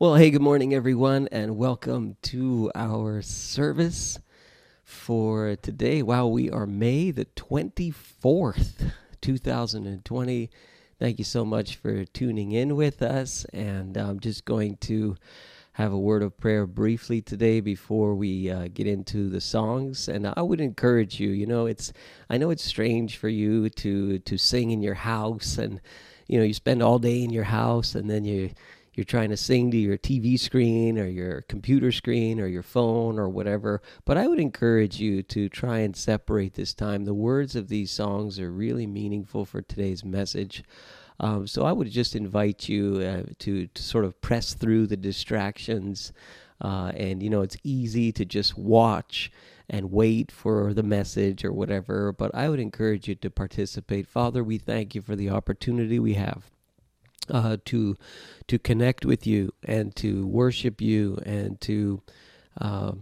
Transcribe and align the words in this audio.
Well, 0.00 0.14
hey, 0.14 0.30
good 0.30 0.42
morning, 0.42 0.74
everyone, 0.74 1.26
and 1.32 1.56
welcome 1.56 2.18
to 2.22 2.70
our 2.76 3.20
service 3.20 4.20
for 4.84 5.56
today. 5.56 6.02
Wow, 6.02 6.28
we 6.28 6.48
are 6.48 6.66
May 6.66 7.10
the 7.10 7.24
24th, 7.24 8.92
2020. 9.20 10.50
Thank 11.00 11.18
you 11.18 11.24
so 11.24 11.44
much 11.44 11.74
for 11.74 12.04
tuning 12.04 12.52
in 12.52 12.76
with 12.76 13.02
us. 13.02 13.44
And 13.46 13.96
I'm 13.96 14.20
just 14.20 14.44
going 14.44 14.76
to 14.82 15.16
have 15.72 15.92
a 15.92 15.98
word 15.98 16.22
of 16.22 16.38
prayer 16.38 16.64
briefly 16.64 17.20
today 17.20 17.58
before 17.58 18.14
we 18.14 18.48
uh, 18.48 18.68
get 18.72 18.86
into 18.86 19.28
the 19.28 19.40
songs. 19.40 20.06
And 20.06 20.32
I 20.36 20.42
would 20.42 20.60
encourage 20.60 21.18
you, 21.18 21.30
you 21.30 21.46
know, 21.46 21.66
it's, 21.66 21.92
I 22.30 22.38
know 22.38 22.50
it's 22.50 22.64
strange 22.64 23.16
for 23.16 23.28
you 23.28 23.68
to, 23.68 24.20
to 24.20 24.38
sing 24.38 24.70
in 24.70 24.80
your 24.80 24.94
house 24.94 25.58
and, 25.58 25.80
you 26.28 26.38
know, 26.38 26.44
you 26.44 26.54
spend 26.54 26.84
all 26.84 27.00
day 27.00 27.24
in 27.24 27.30
your 27.30 27.44
house 27.44 27.96
and 27.96 28.08
then 28.08 28.24
you, 28.24 28.50
you're 28.98 29.04
trying 29.04 29.30
to 29.30 29.36
sing 29.36 29.70
to 29.70 29.76
your 29.76 29.96
TV 29.96 30.36
screen 30.36 30.98
or 30.98 31.06
your 31.06 31.42
computer 31.42 31.92
screen 31.92 32.40
or 32.40 32.48
your 32.48 32.64
phone 32.64 33.16
or 33.16 33.28
whatever. 33.28 33.80
But 34.04 34.18
I 34.18 34.26
would 34.26 34.40
encourage 34.40 34.98
you 34.98 35.22
to 35.22 35.48
try 35.48 35.78
and 35.78 35.94
separate 35.94 36.54
this 36.54 36.74
time. 36.74 37.04
The 37.04 37.14
words 37.14 37.54
of 37.54 37.68
these 37.68 37.92
songs 37.92 38.40
are 38.40 38.50
really 38.50 38.88
meaningful 38.88 39.44
for 39.44 39.62
today's 39.62 40.04
message. 40.04 40.64
Um, 41.20 41.46
so 41.46 41.64
I 41.64 41.70
would 41.70 41.88
just 41.92 42.16
invite 42.16 42.68
you 42.68 42.96
uh, 42.96 43.32
to, 43.38 43.68
to 43.68 43.82
sort 43.84 44.04
of 44.04 44.20
press 44.20 44.54
through 44.54 44.88
the 44.88 44.96
distractions. 44.96 46.12
Uh, 46.60 46.90
and, 46.96 47.22
you 47.22 47.30
know, 47.30 47.42
it's 47.42 47.56
easy 47.62 48.10
to 48.10 48.24
just 48.24 48.58
watch 48.58 49.30
and 49.70 49.92
wait 49.92 50.32
for 50.32 50.74
the 50.74 50.82
message 50.82 51.44
or 51.44 51.52
whatever. 51.52 52.12
But 52.12 52.34
I 52.34 52.48
would 52.48 52.58
encourage 52.58 53.06
you 53.06 53.14
to 53.14 53.30
participate. 53.30 54.08
Father, 54.08 54.42
we 54.42 54.58
thank 54.58 54.96
you 54.96 55.02
for 55.02 55.14
the 55.14 55.30
opportunity 55.30 56.00
we 56.00 56.14
have 56.14 56.50
uh, 57.30 57.56
to 57.66 57.96
to 58.46 58.58
connect 58.58 59.04
with 59.04 59.26
you 59.26 59.52
and 59.64 59.94
to 59.96 60.26
worship 60.26 60.80
you 60.80 61.18
and 61.24 61.60
to 61.62 62.02
uh, 62.60 62.92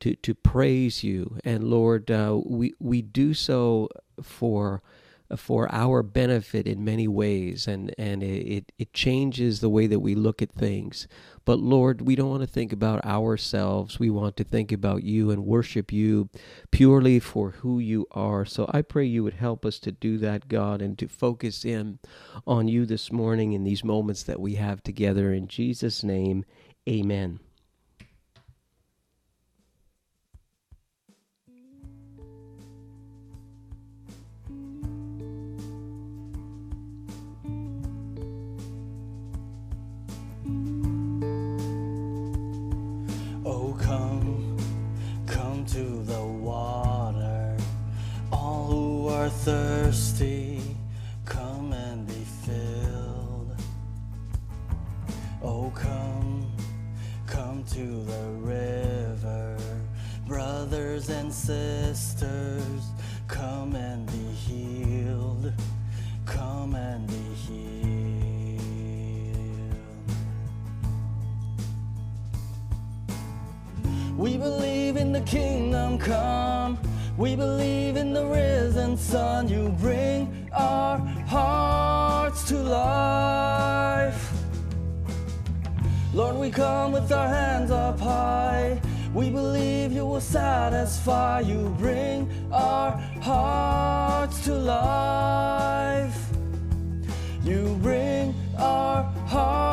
to 0.00 0.14
to 0.16 0.34
praise 0.34 1.02
you. 1.04 1.38
And 1.44 1.64
Lord, 1.64 2.10
uh, 2.10 2.40
we 2.44 2.74
we 2.78 3.02
do 3.02 3.34
so 3.34 3.88
for 4.22 4.82
for 5.36 5.72
our 5.72 6.02
benefit 6.02 6.66
in 6.66 6.84
many 6.84 7.08
ways 7.08 7.66
and 7.66 7.92
and 7.98 8.22
it 8.22 8.70
it 8.78 8.92
changes 8.92 9.60
the 9.60 9.68
way 9.68 9.86
that 9.86 10.00
we 10.00 10.14
look 10.14 10.42
at 10.42 10.52
things. 10.52 11.08
But 11.44 11.58
lord 11.58 12.02
we 12.02 12.14
don't 12.14 12.30
want 12.30 12.42
to 12.42 12.46
think 12.46 12.72
about 12.72 13.04
ourselves. 13.04 13.98
We 13.98 14.10
want 14.10 14.36
to 14.36 14.44
think 14.44 14.70
about 14.70 15.02
you 15.02 15.30
and 15.30 15.44
worship 15.44 15.92
you 15.92 16.28
purely 16.70 17.18
for 17.18 17.50
who 17.52 17.78
you 17.78 18.06
are. 18.10 18.44
So 18.44 18.70
i 18.72 18.82
pray 18.82 19.04
you 19.04 19.24
would 19.24 19.34
help 19.34 19.66
us 19.66 19.78
to 19.80 19.92
do 19.92 20.18
that 20.18 20.48
god 20.48 20.82
and 20.82 20.98
to 20.98 21.08
focus 21.08 21.64
in 21.64 21.98
on 22.46 22.68
you 22.68 22.86
this 22.86 23.10
morning 23.10 23.52
in 23.52 23.64
these 23.64 23.82
moments 23.84 24.22
that 24.24 24.40
we 24.40 24.54
have 24.54 24.82
together. 24.82 25.32
In 25.32 25.48
jesus 25.48 26.04
name 26.04 26.44
amen 26.88 27.40
thirsty, 49.46 50.60
come 51.24 51.72
and 51.72 52.04
be 52.04 52.24
filled. 52.44 53.54
Oh, 55.40 55.70
come, 55.72 56.50
come 57.28 57.62
to 57.66 58.02
the 58.02 58.24
river, 58.40 59.56
brothers 60.26 61.10
and 61.10 61.32
sisters, 61.32 62.90
come 63.28 63.76
and 63.76 64.04
be 64.06 64.24
healed. 64.34 65.52
Come 66.24 66.74
and 66.74 67.06
be 67.06 67.14
healed. 67.46 67.70
We 74.16 74.36
believe 74.38 74.96
in 74.96 75.12
the 75.12 75.20
kingdom 75.20 75.98
come. 75.98 76.80
We 77.18 77.34
believe 77.34 77.96
in 77.96 78.12
the 78.12 78.26
risen 78.26 78.98
son. 78.98 79.48
You 79.48 79.70
bring 79.80 80.50
our 80.52 80.98
hearts 81.26 82.44
to 82.48 82.56
life. 82.56 84.32
Lord, 86.12 86.36
we 86.36 86.50
come 86.50 86.92
with 86.92 87.10
our 87.10 87.28
hands 87.28 87.70
up 87.70 87.98
high. 87.98 88.80
We 89.14 89.30
believe 89.30 89.92
you 89.92 90.04
will 90.04 90.20
satisfy. 90.20 91.40
You 91.40 91.74
bring 91.78 92.30
our 92.52 92.92
hearts 93.22 94.44
to 94.44 94.54
life. 94.54 96.28
You 97.42 97.78
bring 97.80 98.34
our 98.58 99.04
hearts 99.26 99.65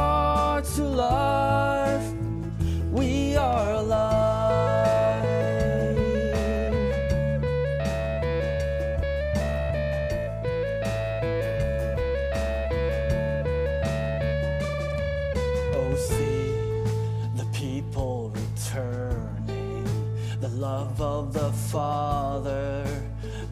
Father 21.74 22.86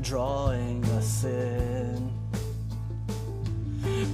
drawing 0.04 0.86
us 0.92 1.24
in. 1.24 2.12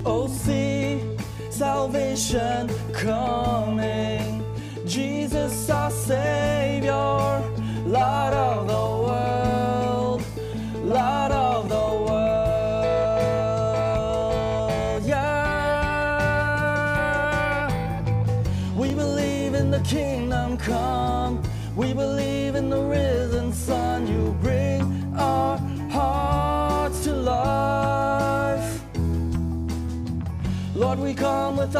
Oh, 0.05 0.27
see 0.27 1.01
salvation 1.49 2.69
coming. 2.93 4.45
Jesus, 4.85 5.69
our 5.69 5.91
Savior, 5.91 6.93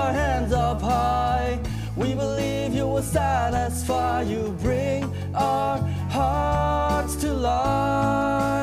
our 0.08 0.14
hands 0.14 0.54
up 0.54 0.82
high. 0.82 1.60
We 1.98 2.16
believe 2.16 2.74
you 2.74 2.88
will 2.88 3.02
satisfy. 3.02 4.22
You 4.22 4.56
bring 4.62 5.04
our 5.36 5.80
hearts 6.10 7.16
to 7.18 7.34
life. 7.34 8.57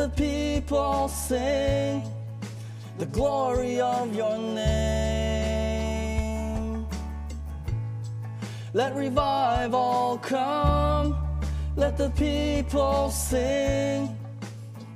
The 0.00 0.08
people 0.16 1.08
sing 1.08 2.02
the 2.96 3.04
glory 3.04 3.78
of 3.82 4.14
your 4.16 4.38
name. 4.38 5.66
Let 8.72 8.96
revival 8.96 10.18
come. 10.22 11.18
Let 11.76 11.98
the 11.98 12.08
people 12.10 13.10
sing 13.10 14.16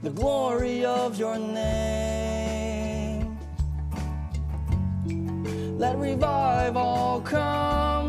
the 0.02 0.08
glory 0.08 0.86
of 0.86 1.18
your 1.18 1.38
name. 1.38 3.36
Let 5.76 5.98
revival 5.98 7.20
come. 7.26 8.08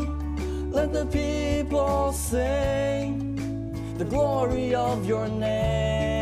Let 0.72 0.94
the 0.94 1.04
people 1.04 2.12
sing 2.12 3.36
the 3.98 4.04
glory 4.06 4.74
of 4.74 5.04
your 5.06 5.28
name. 5.28 6.15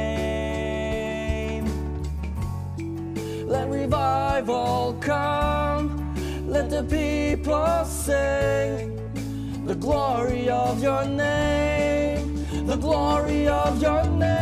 I've 4.37 4.51
all 4.51 4.95
come. 4.95 6.13
Let 6.49 6.69
the 6.69 6.83
people 6.83 7.85
sing 7.85 8.99
the 9.65 9.77
glory 9.77 10.51
of 10.51 10.83
your 10.83 11.05
name, 11.05 12.45
the 12.67 12.75
glory 12.75 13.47
of 13.47 13.81
your 13.81 14.03
name. 14.09 14.35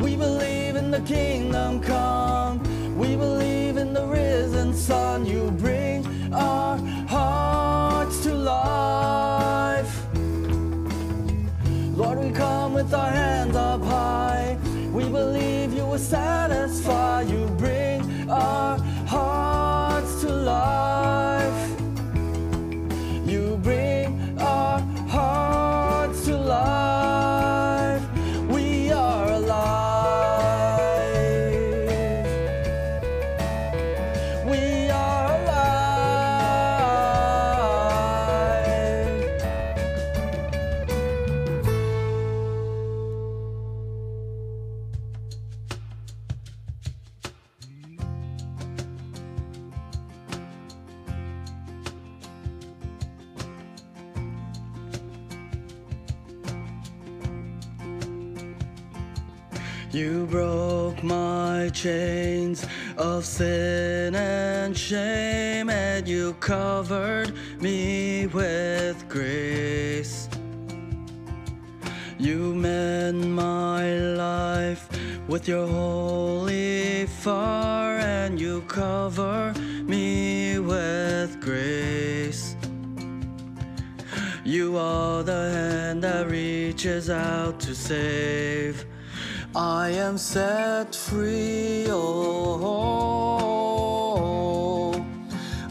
We 0.00 0.16
believe 0.16 0.74
in 0.74 0.90
the 0.90 1.00
kingdom 1.02 1.80
come, 1.80 2.58
we 2.98 3.14
believe 3.14 3.76
in 3.76 3.92
the 3.92 4.04
risen 4.04 4.74
son. 4.74 5.26
You 5.26 5.52
bring 5.52 6.04
our 6.34 6.76
hearts 7.06 8.24
to 8.24 8.34
life. 8.34 10.06
Lord, 11.94 12.18
we 12.18 12.32
come 12.32 12.74
with 12.74 12.92
our 12.92 13.10
hands 13.12 13.54
up 13.54 13.77
satisfy. 15.98 17.27
Of 63.18 63.26
sin 63.26 64.14
and 64.14 64.78
shame, 64.78 65.68
and 65.68 66.06
you 66.06 66.34
covered 66.34 67.34
me 67.60 68.28
with 68.28 69.08
grace. 69.08 70.28
You 72.16 72.54
mend 72.54 73.34
my 73.34 73.98
life 73.98 74.88
with 75.26 75.48
your 75.48 75.66
holy 75.66 77.06
fire, 77.06 77.98
and 77.98 78.40
you 78.40 78.60
cover 78.68 79.52
me 79.82 80.60
with 80.60 81.40
grace. 81.40 82.54
You 84.44 84.76
are 84.76 85.24
the 85.24 85.50
hand 85.56 86.04
that 86.04 86.30
reaches 86.30 87.10
out 87.10 87.58
to 87.60 87.74
save. 87.74 88.87
I 89.58 89.90
am 89.90 90.16
set 90.16 90.94
free, 90.94 91.86
oh, 91.90 92.54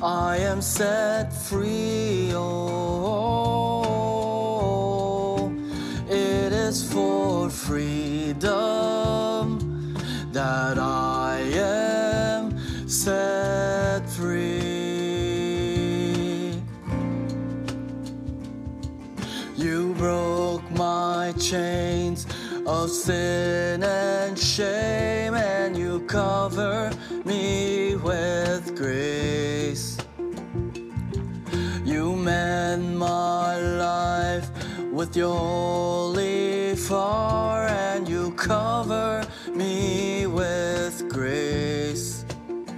I 0.04 0.36
am 0.40 0.62
set 0.62 1.32
free, 1.32 2.34
oh, 2.34 3.48
it 6.10 6.52
is 6.52 6.84
for 6.92 7.50
freedom 7.50 8.44
that 10.34 10.78
I 10.78 11.40
am 11.56 12.90
set 12.90 14.06
free. 14.10 14.68
You 19.56 19.94
broke 19.94 20.70
my 20.72 21.32
chains 21.40 21.97
of 22.68 22.92
sin 22.92 23.82
and 23.82 24.38
shame, 24.38 25.34
and 25.34 25.78
you 25.78 26.02
cover 26.02 26.92
me 27.24 27.96
with 27.96 28.76
grace. 28.76 29.98
You 31.86 32.14
mend 32.18 33.00
my 33.00 33.58
life 33.58 34.50
with 34.92 35.16
your 35.16 35.38
holy 35.38 36.76
fire, 36.76 37.68
and 37.68 38.08
you 38.08 38.32
cover 38.32 39.26
me 39.54 40.28
with 40.28 41.08
grace. 41.08 42.26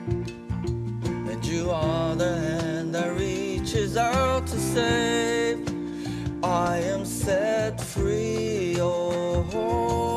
And 0.05 1.43
you 1.43 1.71
are 1.71 2.15
the 2.15 2.37
hand 2.37 2.93
that 2.93 3.17
reaches 3.17 3.97
out 3.97 4.45
to 4.45 4.59
save. 4.59 5.48
I 6.43 6.77
am 6.77 7.03
set 7.03 7.81
free, 7.81 8.77
oh, 8.79 10.08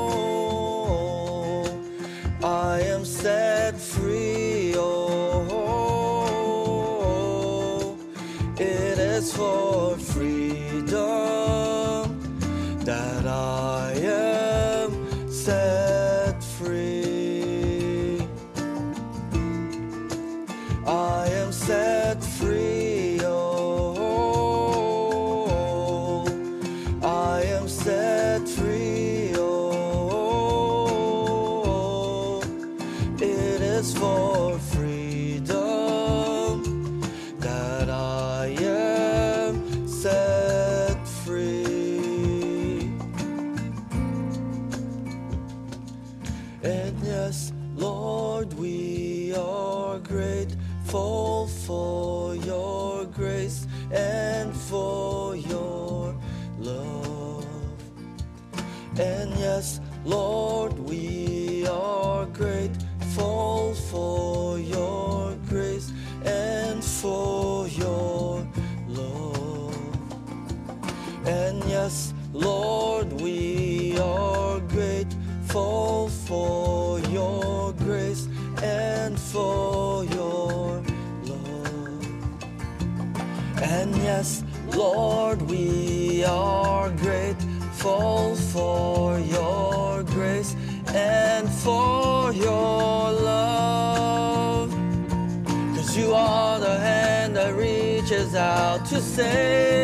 out 99.19 99.82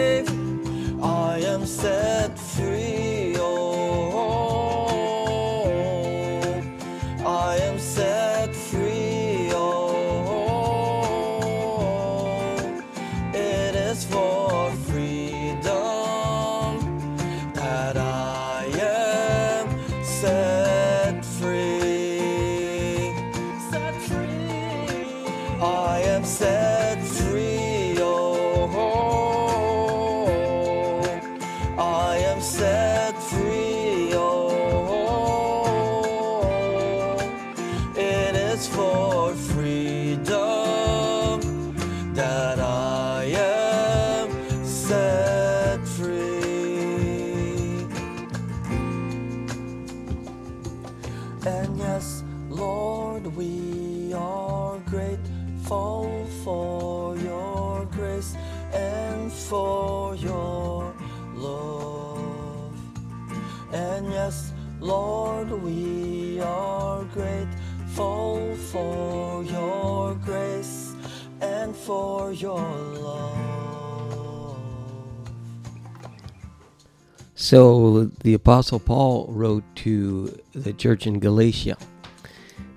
the 78.20 78.34
Apostle 78.34 78.80
Paul 78.80 79.26
wrote 79.28 79.64
to 79.76 80.36
the 80.52 80.72
church 80.72 81.06
in 81.06 81.18
Galatia, 81.20 81.76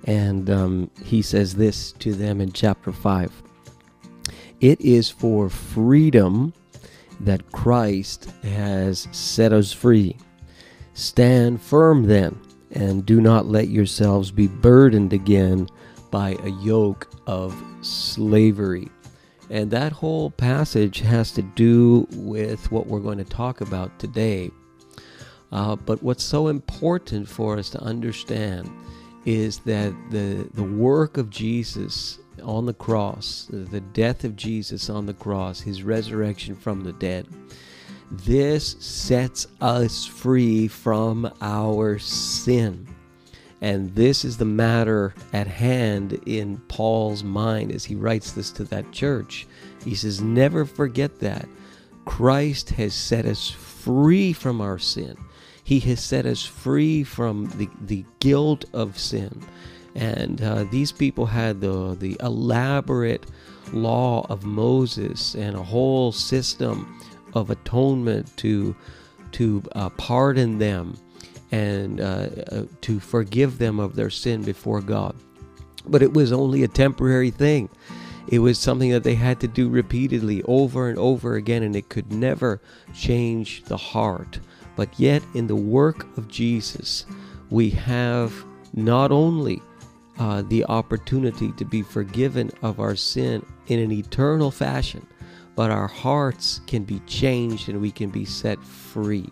and 0.04 0.48
um, 0.50 0.90
he 1.04 1.22
says 1.22 1.54
this 1.54 1.92
to 1.92 2.14
them 2.14 2.40
in 2.40 2.52
chapter 2.52 2.92
5 2.92 3.42
It 4.60 4.80
is 4.80 5.10
for 5.10 5.48
freedom 5.48 6.52
that 7.20 7.50
Christ 7.52 8.30
has 8.42 9.08
set 9.12 9.52
us 9.52 9.72
free. 9.72 10.16
Stand 10.94 11.60
firm 11.60 12.04
then, 12.04 12.38
and 12.72 13.06
do 13.06 13.20
not 13.20 13.46
let 13.46 13.68
yourselves 13.68 14.30
be 14.30 14.46
burdened 14.46 15.12
again 15.12 15.68
by 16.10 16.36
a 16.42 16.50
yoke 16.62 17.10
of 17.26 17.60
slavery. 17.80 18.88
And 19.50 19.70
that 19.70 19.92
whole 19.92 20.30
passage 20.30 21.00
has 21.00 21.32
to 21.32 21.42
do 21.42 22.06
with 22.12 22.70
what 22.70 22.86
we're 22.86 23.00
going 23.00 23.18
to 23.18 23.24
talk 23.24 23.60
about 23.60 23.98
today. 23.98 24.50
Uh, 25.52 25.76
but 25.76 26.02
what's 26.02 26.24
so 26.24 26.48
important 26.48 27.28
for 27.28 27.58
us 27.58 27.68
to 27.70 27.80
understand 27.82 28.70
is 29.24 29.58
that 29.60 29.94
the, 30.10 30.48
the 30.54 30.62
work 30.62 31.16
of 31.18 31.30
Jesus 31.30 32.18
on 32.42 32.66
the 32.66 32.74
cross, 32.74 33.46
the 33.50 33.80
death 33.80 34.24
of 34.24 34.34
Jesus 34.34 34.88
on 34.88 35.06
the 35.06 35.14
cross, 35.14 35.60
his 35.60 35.82
resurrection 35.82 36.56
from 36.56 36.82
the 36.82 36.94
dead, 36.94 37.28
this 38.10 38.76
sets 38.80 39.46
us 39.60 40.04
free 40.06 40.68
from 40.68 41.30
our 41.40 41.98
sin. 41.98 42.86
And 43.60 43.94
this 43.94 44.24
is 44.24 44.36
the 44.36 44.44
matter 44.44 45.14
at 45.32 45.46
hand 45.46 46.20
in 46.26 46.58
Paul's 46.66 47.22
mind 47.22 47.70
as 47.70 47.84
he 47.84 47.94
writes 47.94 48.32
this 48.32 48.50
to 48.52 48.64
that 48.64 48.90
church. 48.90 49.46
He 49.84 49.94
says, 49.94 50.20
Never 50.20 50.64
forget 50.64 51.20
that. 51.20 51.48
Christ 52.04 52.70
has 52.70 52.92
set 52.92 53.24
us 53.24 53.48
free 53.48 54.32
from 54.32 54.60
our 54.60 54.78
sin. 54.78 55.16
He 55.64 55.80
has 55.80 56.00
set 56.00 56.26
us 56.26 56.44
free 56.44 57.04
from 57.04 57.46
the, 57.56 57.68
the 57.80 58.04
guilt 58.18 58.64
of 58.72 58.98
sin. 58.98 59.42
And 59.94 60.42
uh, 60.42 60.64
these 60.64 60.92
people 60.92 61.26
had 61.26 61.60
the, 61.60 61.96
the 61.98 62.16
elaborate 62.20 63.26
law 63.72 64.26
of 64.28 64.44
Moses 64.44 65.34
and 65.34 65.56
a 65.56 65.62
whole 65.62 66.12
system 66.12 67.00
of 67.34 67.50
atonement 67.50 68.36
to, 68.38 68.74
to 69.32 69.62
uh, 69.74 69.90
pardon 69.90 70.58
them 70.58 70.96
and 71.50 72.00
uh, 72.00 72.28
uh, 72.50 72.64
to 72.80 72.98
forgive 72.98 73.58
them 73.58 73.78
of 73.78 73.94
their 73.94 74.10
sin 74.10 74.42
before 74.42 74.80
God. 74.80 75.14
But 75.86 76.02
it 76.02 76.14
was 76.14 76.32
only 76.32 76.62
a 76.62 76.68
temporary 76.68 77.30
thing. 77.30 77.68
It 78.28 78.38
was 78.38 78.58
something 78.58 78.90
that 78.90 79.04
they 79.04 79.16
had 79.16 79.40
to 79.40 79.48
do 79.48 79.68
repeatedly 79.68 80.42
over 80.44 80.88
and 80.88 80.98
over 80.98 81.34
again, 81.34 81.62
and 81.62 81.76
it 81.76 81.88
could 81.88 82.12
never 82.12 82.62
change 82.94 83.64
the 83.64 83.76
heart. 83.76 84.38
But 84.76 84.98
yet, 84.98 85.22
in 85.34 85.46
the 85.46 85.56
work 85.56 86.06
of 86.16 86.28
Jesus, 86.28 87.06
we 87.50 87.70
have 87.70 88.32
not 88.74 89.12
only 89.12 89.62
uh, 90.18 90.42
the 90.42 90.64
opportunity 90.66 91.52
to 91.52 91.64
be 91.64 91.82
forgiven 91.82 92.50
of 92.62 92.80
our 92.80 92.96
sin 92.96 93.44
in 93.66 93.78
an 93.78 93.92
eternal 93.92 94.50
fashion, 94.50 95.06
but 95.54 95.70
our 95.70 95.88
hearts 95.88 96.60
can 96.66 96.84
be 96.84 97.00
changed 97.00 97.68
and 97.68 97.80
we 97.80 97.90
can 97.90 98.10
be 98.10 98.24
set 98.24 98.62
free. 98.64 99.28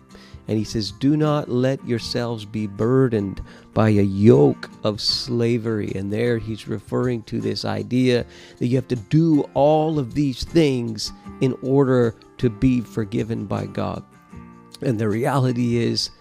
And 0.47 0.57
he 0.57 0.63
says, 0.63 0.91
Do 0.91 1.15
not 1.15 1.49
let 1.49 1.85
yourselves 1.87 2.45
be 2.45 2.67
burdened 2.67 3.41
by 3.73 3.89
a 3.89 4.01
yoke 4.01 4.69
of 4.83 4.99
slavery. 4.99 5.91
And 5.95 6.11
there 6.11 6.37
he's 6.37 6.67
referring 6.67 7.23
to 7.23 7.39
this 7.39 7.63
idea 7.63 8.25
that 8.57 8.67
you 8.67 8.75
have 8.75 8.87
to 8.89 8.95
do 8.95 9.41
all 9.53 9.97
of 9.97 10.13
these 10.13 10.43
things 10.43 11.13
in 11.41 11.57
order 11.63 12.15
to 12.37 12.49
be 12.49 12.81
forgiven 12.81 13.45
by 13.45 13.65
God. 13.65 14.03
And 14.81 14.99
the 14.99 15.09
reality 15.09 15.77
is, 15.77 16.11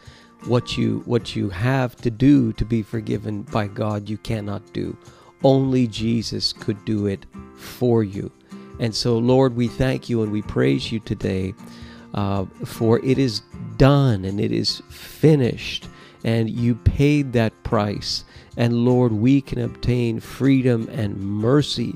what 0.47 0.79
you 0.79 1.03
what 1.05 1.37
you 1.37 1.49
have 1.51 1.97
to 1.97 2.11
do 2.11 2.53
to 2.55 2.65
be 2.65 2.83
forgiven 2.83 3.43
by 3.43 3.67
God 3.67 4.09
you 4.09 4.19
cannot 4.19 4.73
do. 4.73 4.97
Only 5.43 5.87
Jesus 5.87 6.53
could 6.53 6.85
do 6.85 7.07
it 7.07 7.27
for 7.57 8.03
you. 8.03 8.31
And 8.79 8.95
so 8.95 9.19
Lord 9.19 9.57
we 9.57 9.69
thank 9.69 10.09
you 10.09 10.23
and 10.23 10.33
we 10.33 10.43
praise 10.43 10.91
you 10.91 11.01
today 11.01 11.55
uh, 12.15 12.47
for 12.65 13.05
it 13.05 13.19
is 13.19 13.43
done 13.77 14.25
and 14.25 14.41
it 14.41 14.53
is 14.53 14.83
finished. 14.89 15.89
And 16.25 16.51
you 16.51 16.75
paid 16.75 17.33
that 17.33 17.63
price. 17.63 18.25
And 18.57 18.85
Lord 18.85 19.13
we 19.13 19.41
can 19.41 19.61
obtain 19.61 20.21
freedom 20.21 20.89
and 20.91 21.19
mercy 21.19 21.95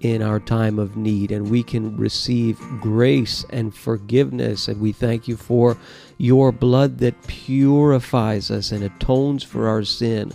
in 0.00 0.22
our 0.22 0.40
time 0.40 0.78
of 0.78 0.96
need. 0.96 1.32
And 1.32 1.50
we 1.50 1.62
can 1.62 1.96
receive 1.96 2.58
grace 2.80 3.44
and 3.50 3.74
forgiveness. 3.74 4.68
And 4.68 4.80
we 4.80 4.92
thank 4.92 5.26
you 5.28 5.36
for 5.36 5.76
your 6.18 6.52
blood 6.52 6.98
that 6.98 7.26
purifies 7.26 8.50
us 8.50 8.72
and 8.72 8.82
atones 8.84 9.42
for 9.42 9.68
our 9.68 9.84
sin 9.84 10.32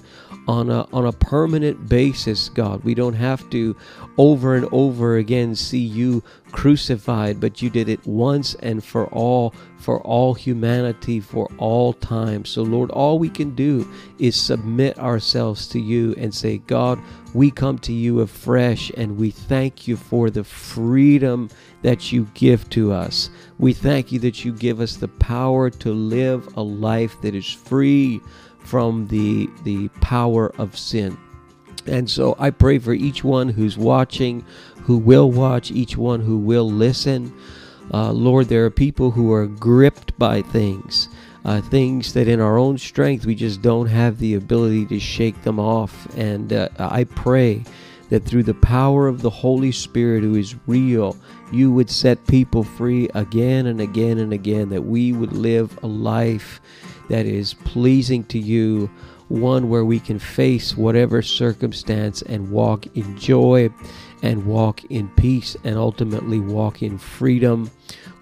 on 0.48 0.70
a, 0.70 0.88
on 0.92 1.06
a 1.06 1.12
permanent 1.12 1.88
basis, 1.88 2.50
God. 2.50 2.84
We 2.84 2.94
don't 2.94 3.14
have 3.14 3.48
to 3.52 3.76
over 4.18 4.56
and 4.56 4.68
over 4.72 5.18
again 5.18 5.56
see 5.56 5.80
you 5.80 6.24
crucified, 6.52 7.40
but 7.40 7.62
you 7.62 7.70
did 7.70 7.90
it 7.90 8.06
once 8.06 8.56
and 8.56 8.84
for 8.84 9.08
all, 9.08 9.54
for 9.78 10.02
all 10.02 10.34
humanity, 10.34 11.20
for 11.20 11.50
all 11.58 11.94
time. 11.94 12.46
So, 12.46 12.64
Lord, 12.64 12.92
all 12.92 13.20
we 13.20 13.30
can 13.30 13.56
do 13.56 13.88
is 14.20 14.36
submit 14.36 14.98
ourselves 15.00 15.68
to 15.70 15.80
you 15.80 16.14
and 16.18 16.34
say, 16.34 16.58
God, 16.58 17.00
we 17.34 17.52
come 17.52 17.78
to 17.80 17.94
you 17.94 18.20
afresh 18.20 18.92
and 18.98 19.18
we 19.18 19.32
thank 19.32 19.88
you 19.88 19.96
for 19.96 20.30
the 20.30 20.44
freedom 20.44 21.50
that 21.82 22.12
you 22.12 22.28
give 22.34 22.70
to 22.72 22.92
us. 22.92 23.30
We 23.60 23.74
thank 23.74 24.12
you 24.12 24.20
that 24.20 24.46
you 24.46 24.54
give 24.54 24.80
us 24.80 24.96
the 24.96 25.08
power 25.08 25.70
to 25.70 25.92
live 25.92 26.56
a 26.56 26.62
life 26.62 27.20
that 27.22 27.36
is 27.36 27.52
free 27.52 28.22
from 28.60 29.08
the, 29.08 29.50
the 29.64 29.88
power 30.00 30.54
of 30.58 30.78
sin. 30.78 31.18
And 31.88 32.10
so 32.10 32.36
I 32.38 32.52
pray 32.52 32.78
for 32.80 32.94
each 32.94 33.24
one 33.24 33.50
who's 33.50 33.78
watching, 33.78 34.46
who 34.84 34.98
will 34.98 35.32
watch, 35.32 35.72
each 35.72 35.98
one 35.98 36.22
who 36.22 36.38
will 36.38 36.70
listen. 36.70 37.34
Uh, 37.94 38.12
Lord, 38.12 38.48
there 38.48 38.66
are 38.66 38.70
people 38.70 39.12
who 39.12 39.34
are 39.34 39.48
gripped 39.48 40.18
by 40.20 40.44
things, 40.44 41.10
uh, 41.44 41.62
things 41.62 42.14
that 42.14 42.28
in 42.28 42.40
our 42.40 42.58
own 42.58 42.78
strength 42.78 43.26
we 43.26 43.36
just 43.36 43.62
don't 43.62 43.88
have 43.88 44.20
the 44.20 44.36
ability 44.36 44.86
to 44.88 45.00
shake 45.00 45.42
them 45.42 45.60
off. 45.60 46.08
And 46.16 46.54
uh, 46.54 46.70
I 46.78 47.06
pray 47.06 47.64
that 48.10 48.26
through 48.26 48.44
the 48.44 48.54
power 48.54 49.08
of 49.08 49.22
the 49.22 49.30
Holy 49.30 49.72
Spirit, 49.72 50.22
who 50.24 50.36
is 50.36 50.56
real, 50.68 51.18
you 51.52 51.72
would 51.72 51.90
set 51.90 52.26
people 52.28 52.64
free 52.64 53.10
again 53.14 53.66
and 53.68 53.82
again 53.82 54.18
and 54.18 54.34
again, 54.34 54.70
that 54.70 54.84
we 54.84 55.12
would 55.12 55.34
live 55.34 55.78
a 55.84 55.88
life 55.88 56.62
that 57.10 57.26
is 57.26 57.54
pleasing 57.54 58.24
to 58.26 58.40
you, 58.40 58.90
one 59.28 59.70
where 59.70 59.86
we 59.86 60.00
can 60.00 60.20
face 60.20 60.78
whatever 60.78 61.22
circumstance 61.22 62.22
and 62.22 62.52
walk 62.52 62.86
in 62.96 63.18
joy 63.18 63.70
and 64.24 64.46
walk 64.46 64.84
in 64.86 65.10
peace 65.10 65.56
and 65.64 65.78
ultimately 65.78 66.40
walk 66.40 66.82
in 66.82 66.98
freedom. 66.98 67.70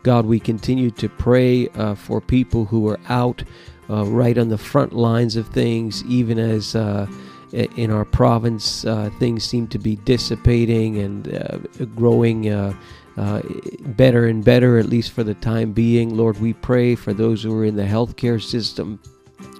God, 0.03 0.25
we 0.25 0.39
continue 0.39 0.91
to 0.91 1.09
pray 1.09 1.67
uh, 1.69 1.95
for 1.95 2.21
people 2.21 2.65
who 2.65 2.87
are 2.87 2.99
out 3.09 3.43
uh, 3.89 4.05
right 4.05 4.37
on 4.37 4.49
the 4.49 4.57
front 4.57 4.93
lines 4.93 5.35
of 5.35 5.47
things, 5.47 6.03
even 6.05 6.39
as. 6.39 6.75
Uh, 6.75 7.07
in 7.51 7.89
our 7.89 8.05
province, 8.05 8.85
uh, 8.85 9.09
things 9.17 9.43
seem 9.43 9.67
to 9.67 9.79
be 9.79 9.95
dissipating 9.95 10.99
and 10.99 11.33
uh, 11.33 11.57
growing 11.95 12.47
uh, 12.49 12.71
uh, 13.17 13.41
better 13.79 14.27
and 14.27 14.43
better, 14.43 14.77
at 14.77 14.87
least 14.87 15.11
for 15.11 15.23
the 15.23 15.35
time 15.35 15.73
being. 15.73 16.15
Lord, 16.15 16.39
we 16.39 16.53
pray 16.53 16.95
for 16.95 17.13
those 17.13 17.43
who 17.43 17.57
are 17.57 17.65
in 17.65 17.75
the 17.75 17.83
healthcare 17.83 18.41
system, 18.41 18.99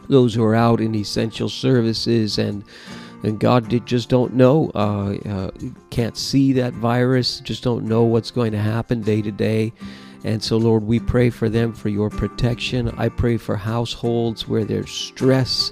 those 0.07 0.33
who 0.33 0.43
are 0.43 0.55
out 0.55 0.81
in 0.81 0.95
essential 0.95 1.49
services, 1.49 2.37
and 2.37 2.63
and 3.23 3.37
God 3.39 3.85
just 3.85 4.07
don't 4.07 4.33
know, 4.33 4.71
uh, 4.75 5.17
uh, 5.27 5.51
can't 5.89 6.15
see 6.15 6.53
that 6.53 6.73
virus, 6.73 7.41
just 7.41 7.63
don't 7.63 7.83
know 7.83 8.03
what's 8.03 8.31
going 8.31 8.53
to 8.53 8.59
happen 8.59 9.01
day 9.01 9.21
to 9.21 9.31
day. 9.31 9.73
And 10.23 10.41
so, 10.41 10.57
Lord, 10.57 10.83
we 10.83 10.99
pray 10.99 11.29
for 11.29 11.49
them 11.49 11.73
for 11.73 11.89
your 11.89 12.09
protection. 12.09 12.89
I 12.97 13.09
pray 13.09 13.37
for 13.37 13.55
households 13.55 14.47
where 14.47 14.65
there's 14.65 14.91
stress. 14.91 15.71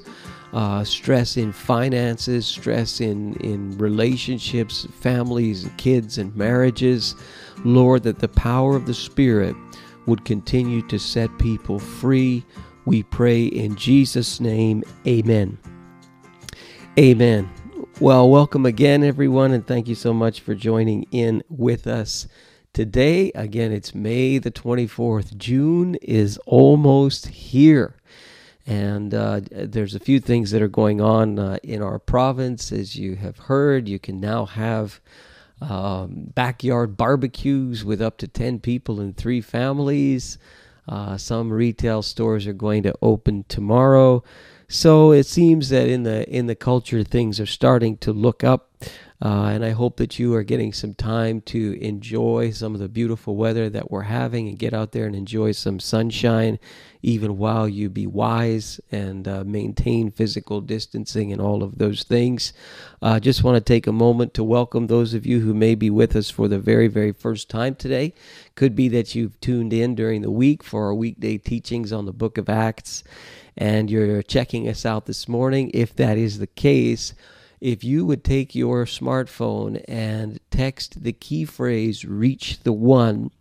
Uh, 0.53 0.83
stress 0.83 1.35
in 1.35 1.51
finances, 1.51 2.47
stress 2.47 3.01
in, 3.01 3.35
in 3.35 3.77
relationships, 3.77 4.87
families, 5.01 5.69
kids, 5.77 6.17
and 6.17 6.33
marriages. 6.35 7.15
Lord, 7.63 8.03
that 8.03 8.19
the 8.19 8.27
power 8.27 8.75
of 8.75 8.85
the 8.85 8.93
Spirit 8.93 9.55
would 10.05 10.25
continue 10.25 10.81
to 10.87 10.97
set 10.97 11.37
people 11.37 11.79
free. 11.79 12.43
We 12.85 13.03
pray 13.03 13.45
in 13.45 13.75
Jesus' 13.75 14.39
name. 14.39 14.83
Amen. 15.05 15.57
Amen. 16.97 17.49
Well, 17.99 18.29
welcome 18.29 18.65
again, 18.65 19.03
everyone, 19.03 19.51
and 19.51 19.65
thank 19.65 19.87
you 19.87 19.95
so 19.95 20.13
much 20.13 20.39
for 20.39 20.55
joining 20.55 21.03
in 21.11 21.43
with 21.49 21.87
us 21.87 22.27
today. 22.73 23.31
Again, 23.33 23.71
it's 23.71 23.95
May 23.95 24.37
the 24.37 24.51
24th. 24.51 25.35
June 25.35 25.95
is 25.95 26.37
almost 26.45 27.27
here. 27.27 27.95
And 28.67 29.13
uh, 29.13 29.41
there's 29.49 29.95
a 29.95 29.99
few 29.99 30.19
things 30.19 30.51
that 30.51 30.61
are 30.61 30.67
going 30.67 31.01
on 31.01 31.39
uh, 31.39 31.57
in 31.63 31.81
our 31.81 31.99
province. 31.99 32.71
As 32.71 32.97
you 32.97 33.15
have 33.15 33.37
heard, 33.39 33.87
you 33.87 33.97
can 33.97 34.19
now 34.19 34.45
have 34.45 35.01
um, 35.61 36.31
backyard 36.35 36.97
barbecues 36.97 37.83
with 37.83 38.01
up 38.01 38.17
to 38.19 38.27
10 38.27 38.59
people 38.59 38.99
and 38.99 39.15
three 39.15 39.41
families. 39.41 40.37
Uh, 40.87 41.17
some 41.17 41.51
retail 41.51 42.01
stores 42.01 42.47
are 42.47 42.53
going 42.53 42.83
to 42.83 42.95
open 43.01 43.45
tomorrow. 43.49 44.23
So 44.69 45.11
it 45.11 45.25
seems 45.25 45.69
that 45.69 45.87
in 45.87 46.03
the 46.03 46.29
in 46.29 46.47
the 46.47 46.55
culture 46.55 47.03
things 47.03 47.39
are 47.39 47.45
starting 47.45 47.97
to 47.97 48.11
look 48.11 48.43
up. 48.43 48.71
Uh, 49.19 49.45
and 49.45 49.65
I 49.65 49.71
hope 49.71 49.97
that 49.97 50.19
you 50.19 50.35
are 50.35 50.43
getting 50.43 50.71
some 50.73 50.93
time 50.93 51.41
to 51.41 51.81
enjoy 51.81 52.51
some 52.51 52.75
of 52.75 52.79
the 52.79 52.89
beautiful 52.89 53.35
weather 53.35 53.67
that 53.69 53.89
we're 53.89 54.03
having 54.03 54.47
and 54.47 54.59
get 54.59 54.75
out 54.75 54.91
there 54.91 55.07
and 55.07 55.15
enjoy 55.15 55.53
some 55.53 55.79
sunshine, 55.79 56.59
even 57.07 57.37
while 57.37 57.69
you 57.69 57.89
be 57.89 58.05
wise 58.05 58.81
and 58.91 59.29
uh, 59.29 59.41
maintain 59.45 60.11
physical 60.11 60.59
distancing 60.59 61.31
and 61.31 61.39
all 61.39 61.63
of 61.63 61.77
those 61.77 62.03
things. 62.03 62.51
I 63.01 63.15
uh, 63.15 63.19
just 63.21 63.45
want 63.45 63.55
to 63.55 63.61
take 63.61 63.87
a 63.87 63.93
moment 63.93 64.33
to 64.33 64.43
welcome 64.43 64.87
those 64.87 65.13
of 65.13 65.25
you 65.25 65.39
who 65.39 65.53
may 65.53 65.73
be 65.73 65.89
with 65.89 66.17
us 66.17 66.29
for 66.29 66.49
the 66.49 66.59
very, 66.59 66.89
very 66.89 67.13
first 67.13 67.49
time 67.49 67.75
today. 67.75 68.13
Could 68.55 68.75
be 68.75 68.89
that 68.89 69.15
you've 69.15 69.39
tuned 69.39 69.71
in 69.71 69.95
during 69.95 70.21
the 70.21 70.29
week 70.29 70.63
for 70.63 70.87
our 70.87 70.93
weekday 70.93 71.37
teachings 71.37 71.93
on 71.93 72.05
the 72.05 72.11
book 72.11 72.37
of 72.37 72.49
Acts 72.49 73.05
and 73.55 73.89
you're 73.89 74.21
checking 74.21 74.67
us 74.67 74.85
out 74.85 75.05
this 75.05 75.29
morning. 75.29 75.71
If 75.73 75.95
that 75.95 76.17
is 76.17 76.39
the 76.39 76.47
case, 76.47 77.13
if 77.61 77.85
you 77.85 78.05
would 78.05 78.25
take 78.25 78.53
your 78.53 78.85
smartphone 78.85 79.81
and 79.87 80.41
text 80.51 81.03
the 81.03 81.13
key 81.13 81.45
phrase 81.45 82.03
reach 82.03 82.59
the 82.63 82.73
one 82.73 83.31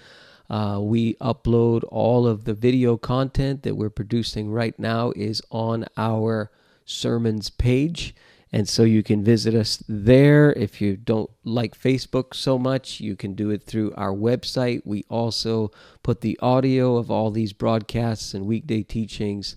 uh, 0.50 0.78
we 0.80 1.14
upload 1.14 1.84
all 1.88 2.26
of 2.26 2.44
the 2.44 2.52
video 2.52 2.98
content 2.98 3.62
that 3.62 3.76
we're 3.76 3.88
producing 3.90 4.50
right 4.50 4.76
now 4.78 5.12
is 5.16 5.40
on 5.50 5.86
our 5.96 6.50
sermons 6.84 7.50
page. 7.50 8.14
And 8.52 8.68
so 8.68 8.84
you 8.84 9.02
can 9.02 9.24
visit 9.24 9.52
us 9.52 9.82
there. 9.88 10.52
If 10.52 10.80
you 10.80 10.96
don't 10.96 11.30
like 11.42 11.76
Facebook 11.76 12.34
so 12.34 12.56
much, 12.56 13.00
you 13.00 13.16
can 13.16 13.34
do 13.34 13.50
it 13.50 13.64
through 13.64 13.92
our 13.96 14.12
website. 14.14 14.82
We 14.84 15.04
also 15.08 15.72
put 16.04 16.20
the 16.20 16.38
audio 16.40 16.96
of 16.96 17.10
all 17.10 17.32
these 17.32 17.52
broadcasts 17.52 18.32
and 18.32 18.46
weekday 18.46 18.84
teachings 18.84 19.56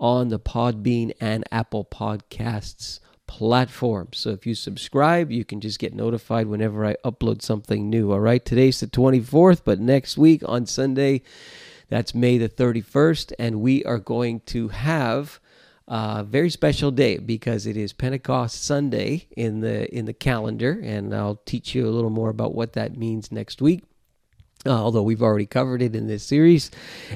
on 0.00 0.28
the 0.28 0.38
Podbean 0.40 1.12
and 1.20 1.44
Apple 1.52 1.84
Podcasts 1.84 3.00
platform. 3.26 4.08
So 4.12 4.30
if 4.30 4.46
you 4.46 4.54
subscribe, 4.54 5.30
you 5.30 5.44
can 5.44 5.60
just 5.60 5.78
get 5.78 5.94
notified 5.94 6.46
whenever 6.46 6.86
I 6.86 6.96
upload 7.04 7.42
something 7.42 7.90
new. 7.90 8.10
All 8.12 8.20
right, 8.20 8.42
today's 8.42 8.80
the 8.80 8.86
24th, 8.86 9.60
but 9.64 9.78
next 9.78 10.16
week 10.16 10.42
on 10.46 10.64
Sunday, 10.64 11.22
that's 11.88 12.14
May 12.14 12.38
the 12.38 12.48
31st, 12.48 13.34
and 13.38 13.60
we 13.60 13.84
are 13.84 13.98
going 13.98 14.40
to 14.46 14.68
have 14.68 15.38
a 15.88 16.22
very 16.22 16.50
special 16.50 16.90
day 16.90 17.18
because 17.18 17.66
it 17.66 17.76
is 17.76 17.92
Pentecost 17.92 18.62
Sunday 18.62 19.26
in 19.36 19.60
the 19.60 19.92
in 19.94 20.04
the 20.04 20.12
calendar, 20.12 20.78
and 20.82 21.14
I'll 21.14 21.40
teach 21.46 21.74
you 21.74 21.88
a 21.88 21.90
little 21.90 22.10
more 22.10 22.28
about 22.28 22.54
what 22.54 22.74
that 22.74 22.96
means 22.96 23.32
next 23.32 23.62
week. 23.62 23.84
Uh, 24.66 24.70
although 24.70 25.02
we've 25.02 25.22
already 25.22 25.46
covered 25.46 25.80
it 25.80 25.94
in 25.94 26.08
this 26.08 26.24
series. 26.24 26.70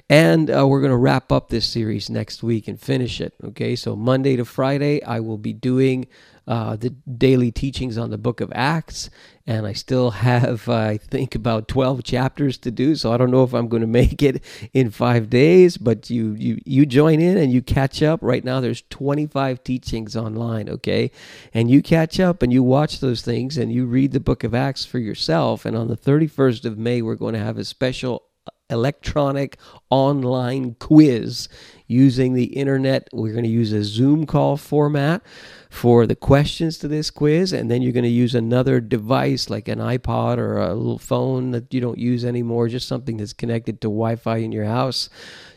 And 0.09 0.49
uh, 0.49 0.67
we're 0.67 0.81
going 0.81 0.93
to 0.93 0.97
wrap 0.97 1.33
up 1.33 1.49
this 1.49 1.69
series 1.69 2.09
next 2.09 2.45
week 2.45 2.69
and 2.69 2.81
finish 2.81 3.21
it. 3.21 3.35
Okay, 3.43 3.75
so 3.75 3.97
Monday 3.97 4.37
to 4.37 4.45
Friday, 4.45 5.03
I 5.03 5.19
will 5.19 5.39
be 5.39 5.53
doing 5.53 6.07
uh, 6.47 6.77
the 6.77 6.91
daily 6.91 7.51
teachings 7.51 7.99
on 7.99 8.11
the 8.11 8.19
book 8.19 8.41
of 8.41 8.53
Acts. 8.55 9.11
And 9.47 9.67
I 9.67 9.73
still 9.73 10.11
have, 10.11 10.69
uh, 10.69 10.73
I 10.93 10.99
think, 10.99 11.35
about 11.35 11.69
12 11.69 12.05
chapters 12.05 12.59
to 12.59 12.71
do. 12.71 12.95
So 12.95 13.13
I 13.13 13.17
don't 13.17 13.31
know 13.31 13.45
if 13.45 13.55
I'm 13.55 13.69
going 13.69 13.81
to 13.83 13.87
make 13.87 14.23
it 14.23 14.43
in 14.73 14.91
five 14.91 15.31
days, 15.31 15.77
but 15.77 16.11
you, 16.11 16.33
you, 16.35 16.59
you 16.65 16.87
join 16.87 17.21
in 17.21 17.37
and 17.37 17.53
you 17.53 17.63
catch 17.63 18.03
up. 18.03 18.21
Right 18.23 18.45
now, 18.45 18.61
there's 18.61 18.83
25 18.91 19.65
teachings 19.65 20.17
online, 20.17 20.69
okay? 20.69 21.11
And 21.53 21.71
you 21.71 21.83
catch 21.83 22.21
up 22.21 22.43
and 22.43 22.53
you 22.53 22.63
watch 22.63 23.01
those 23.01 23.23
things 23.23 23.59
and 23.59 23.73
you 23.73 23.87
read 23.87 24.13
the 24.13 24.21
book 24.21 24.45
of 24.45 24.55
Acts 24.55 24.85
for 24.85 24.99
yourself. 24.99 25.65
And 25.65 25.77
on 25.77 25.89
the 25.89 25.97
31st 25.97 26.65
of 26.65 26.79
May, 26.79 27.03
we're 27.03 27.15
going 27.15 27.35
to 27.35 27.41
have 27.41 27.59
a 27.59 27.65
special 27.65 28.25
electronic 28.73 29.59
online 29.91 30.75
quiz 30.75 31.49
using 31.93 32.33
the 32.33 32.45
internet. 32.45 33.09
We're 33.13 33.33
going 33.33 33.45
to 33.45 33.51
use 33.51 33.73
a 33.73 33.85
Zoom 33.85 34.27
call 34.27 34.57
format 34.57 35.23
for 35.71 36.07
the 36.07 36.17
questions 36.17 36.79
to 36.79 36.89
this 36.89 37.11
quiz, 37.11 37.53
and 37.53 37.71
then 37.71 37.83
you're 37.83 37.93
going 37.93 38.03
to 38.03 38.09
use 38.09 38.35
another 38.35 38.81
device 38.81 39.49
like 39.49 39.69
an 39.69 39.79
iPod 39.79 40.39
or 40.39 40.59
a 40.59 40.75
little 40.75 40.99
phone 40.99 41.51
that 41.53 41.73
you 41.73 41.81
don't 41.81 41.99
use 41.99 42.25
anymore, 42.25 42.69
just 42.69 42.89
something 42.89 43.17
that's 43.17 43.33
connected 43.33 43.81
to 43.81 43.89
Wi 43.89 44.17
Fi 44.17 44.39
in 44.39 44.53
your 44.53 44.65
house 44.67 45.09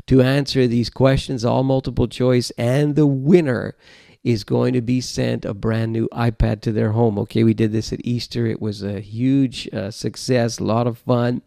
to 0.08 0.22
answer 0.22 0.68
these 0.68 0.90
questions, 0.90 1.44
all 1.44 1.64
multiple 1.64 2.08
choice, 2.08 2.52
and 2.58 2.96
the 2.96 3.08
winner 3.08 3.76
is 4.24 4.44
going 4.44 4.74
to 4.74 4.82
be 4.82 5.00
sent 5.00 5.46
a 5.46 5.54
brand 5.54 5.94
new 5.94 6.10
iPad 6.10 6.60
to 6.60 6.72
their 6.72 6.94
home. 6.94 7.20
Okay, 7.20 7.44
we 7.44 7.54
did 7.54 7.72
this 7.72 7.94
at 7.94 8.04
Easter. 8.04 8.48
It 8.48 8.60
was 8.60 8.82
a 8.82 9.00
huge 9.00 9.70
uh, 9.72 9.92
success, 9.92 10.58
a 10.58 10.64
lot 10.64 10.88
of 10.88 10.98
fun, 10.98 11.44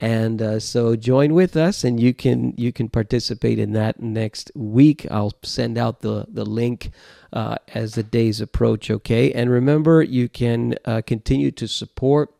and 0.00 0.40
uh, 0.40 0.60
so 0.60 0.94
join 0.94 1.34
with 1.34 1.56
us, 1.56 1.82
and 1.82 1.98
you 1.98 2.14
can 2.14 2.54
you 2.56 2.72
can 2.72 2.88
participate 2.88 3.58
in 3.58 3.72
that 3.72 4.00
next 4.00 4.50
week. 4.54 5.06
I'll 5.10 5.34
send 5.42 5.76
out 5.76 6.00
the 6.00 6.26
the 6.28 6.44
link 6.44 6.90
uh, 7.32 7.56
as 7.74 7.94
the 7.94 8.02
days 8.02 8.40
approach. 8.40 8.90
Okay, 8.90 9.32
and 9.32 9.50
remember 9.50 10.02
you 10.02 10.28
can 10.28 10.76
uh, 10.84 11.02
continue 11.04 11.50
to 11.52 11.66
support 11.66 12.32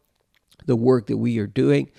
the 0.66 0.76
work 0.76 1.06
that 1.06 1.16
we 1.16 1.38
are 1.38 1.46
doing 1.46 1.90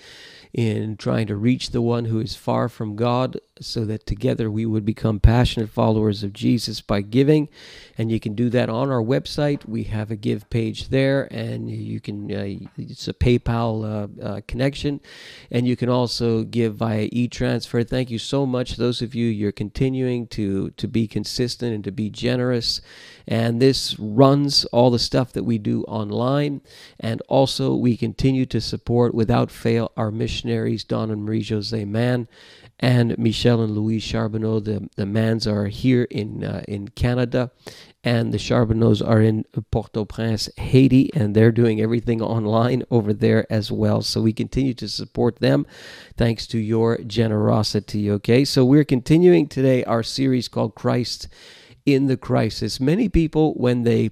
in 0.52 0.96
trying 0.96 1.26
to 1.28 1.36
reach 1.36 1.70
the 1.70 1.82
one 1.82 2.06
who 2.06 2.18
is 2.20 2.34
far 2.34 2.68
from 2.68 2.96
God 2.96 3.40
so 3.60 3.84
that 3.84 4.06
together 4.06 4.50
we 4.50 4.66
would 4.66 4.84
become 4.84 5.20
passionate 5.20 5.68
followers 5.68 6.22
of 6.22 6.32
Jesus 6.32 6.80
by 6.80 7.02
giving. 7.02 7.48
And 7.96 8.10
you 8.10 8.18
can 8.18 8.34
do 8.34 8.48
that 8.50 8.68
on 8.68 8.90
our 8.90 9.02
website. 9.02 9.66
We 9.66 9.84
have 9.84 10.10
a 10.10 10.16
give 10.16 10.48
page 10.50 10.88
there, 10.88 11.28
and 11.30 11.70
you 11.70 12.00
can, 12.00 12.32
uh, 12.32 12.66
it's 12.76 13.06
a 13.06 13.12
PayPal 13.12 13.84
uh, 13.84 14.24
uh, 14.24 14.40
connection. 14.48 15.00
And 15.50 15.68
you 15.68 15.76
can 15.76 15.88
also 15.88 16.42
give 16.42 16.76
via 16.76 17.08
e 17.12 17.28
transfer. 17.28 17.84
Thank 17.84 18.10
you 18.10 18.18
so 18.18 18.46
much, 18.46 18.76
those 18.76 19.02
of 19.02 19.14
you, 19.14 19.26
you're 19.26 19.52
continuing 19.52 20.26
to, 20.28 20.70
to 20.70 20.88
be 20.88 21.06
consistent 21.06 21.74
and 21.74 21.84
to 21.84 21.92
be 21.92 22.10
generous. 22.10 22.80
And 23.30 23.62
this 23.62 23.96
runs 24.00 24.64
all 24.66 24.90
the 24.90 24.98
stuff 24.98 25.32
that 25.32 25.44
we 25.44 25.56
do 25.56 25.84
online. 25.84 26.62
And 26.98 27.22
also, 27.28 27.76
we 27.76 27.96
continue 27.96 28.44
to 28.46 28.60
support 28.60 29.14
without 29.14 29.52
fail 29.52 29.92
our 29.96 30.10
missionaries, 30.10 30.82
Don 30.82 31.12
and 31.12 31.24
Marie 31.24 31.44
Jose 31.44 31.84
Mann 31.84 32.26
and 32.80 33.16
Michel 33.18 33.62
and 33.62 33.72
Louise 33.72 34.02
Charbonneau. 34.02 34.58
The 34.58 34.88
the 34.96 35.06
Mans 35.06 35.46
are 35.46 35.66
here 35.66 36.04
in 36.04 36.42
uh, 36.42 36.62
in 36.66 36.88
Canada, 36.88 37.52
and 38.02 38.32
the 38.32 38.38
Charbonneaus 38.38 39.00
are 39.00 39.20
in 39.20 39.44
Port-au-Prince, 39.70 40.48
Haiti, 40.56 41.10
and 41.14 41.36
they're 41.36 41.52
doing 41.52 41.80
everything 41.80 42.20
online 42.22 42.82
over 42.90 43.12
there 43.12 43.46
as 43.52 43.70
well. 43.70 44.00
So 44.02 44.22
we 44.22 44.32
continue 44.32 44.74
to 44.74 44.88
support 44.88 45.36
them, 45.36 45.66
thanks 46.16 46.46
to 46.48 46.58
your 46.58 46.98
generosity. 46.98 48.10
Okay, 48.10 48.44
so 48.44 48.64
we're 48.64 48.84
continuing 48.84 49.46
today 49.46 49.84
our 49.84 50.02
series 50.02 50.48
called 50.48 50.74
Christ 50.74 51.28
in 51.86 52.06
the 52.06 52.16
Crisis. 52.16 52.80
Many 52.80 53.08
people, 53.08 53.54
when 53.54 53.82
they 53.82 54.10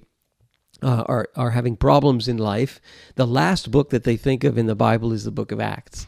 uh, 0.81 1.03
are 1.07 1.29
are 1.35 1.51
having 1.51 1.75
problems 1.75 2.27
in 2.27 2.37
life, 2.37 2.79
the 3.15 3.27
last 3.27 3.71
book 3.71 3.89
that 3.89 4.03
they 4.03 4.17
think 4.17 4.43
of 4.43 4.57
in 4.57 4.65
the 4.65 4.75
Bible 4.75 5.11
is 5.11 5.23
the 5.23 5.31
Book 5.31 5.51
of 5.51 5.59
Acts. 5.59 6.05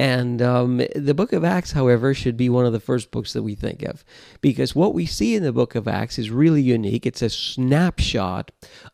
And 0.00 0.40
um, 0.40 0.80
the 0.94 1.14
book 1.14 1.32
of 1.32 1.44
Acts, 1.44 1.72
however, 1.72 2.14
should 2.14 2.36
be 2.36 2.48
one 2.48 2.64
of 2.64 2.72
the 2.72 2.78
first 2.78 3.10
books 3.10 3.32
that 3.32 3.42
we 3.42 3.56
think 3.56 3.82
of 3.82 4.04
because 4.40 4.74
what 4.74 4.94
we 4.94 5.06
see 5.06 5.34
in 5.34 5.42
the 5.42 5.52
book 5.52 5.74
of 5.74 5.88
Acts 5.88 6.20
is 6.20 6.30
really 6.30 6.62
unique. 6.62 7.04
It's 7.04 7.20
a 7.20 7.28
snapshot 7.28 8.52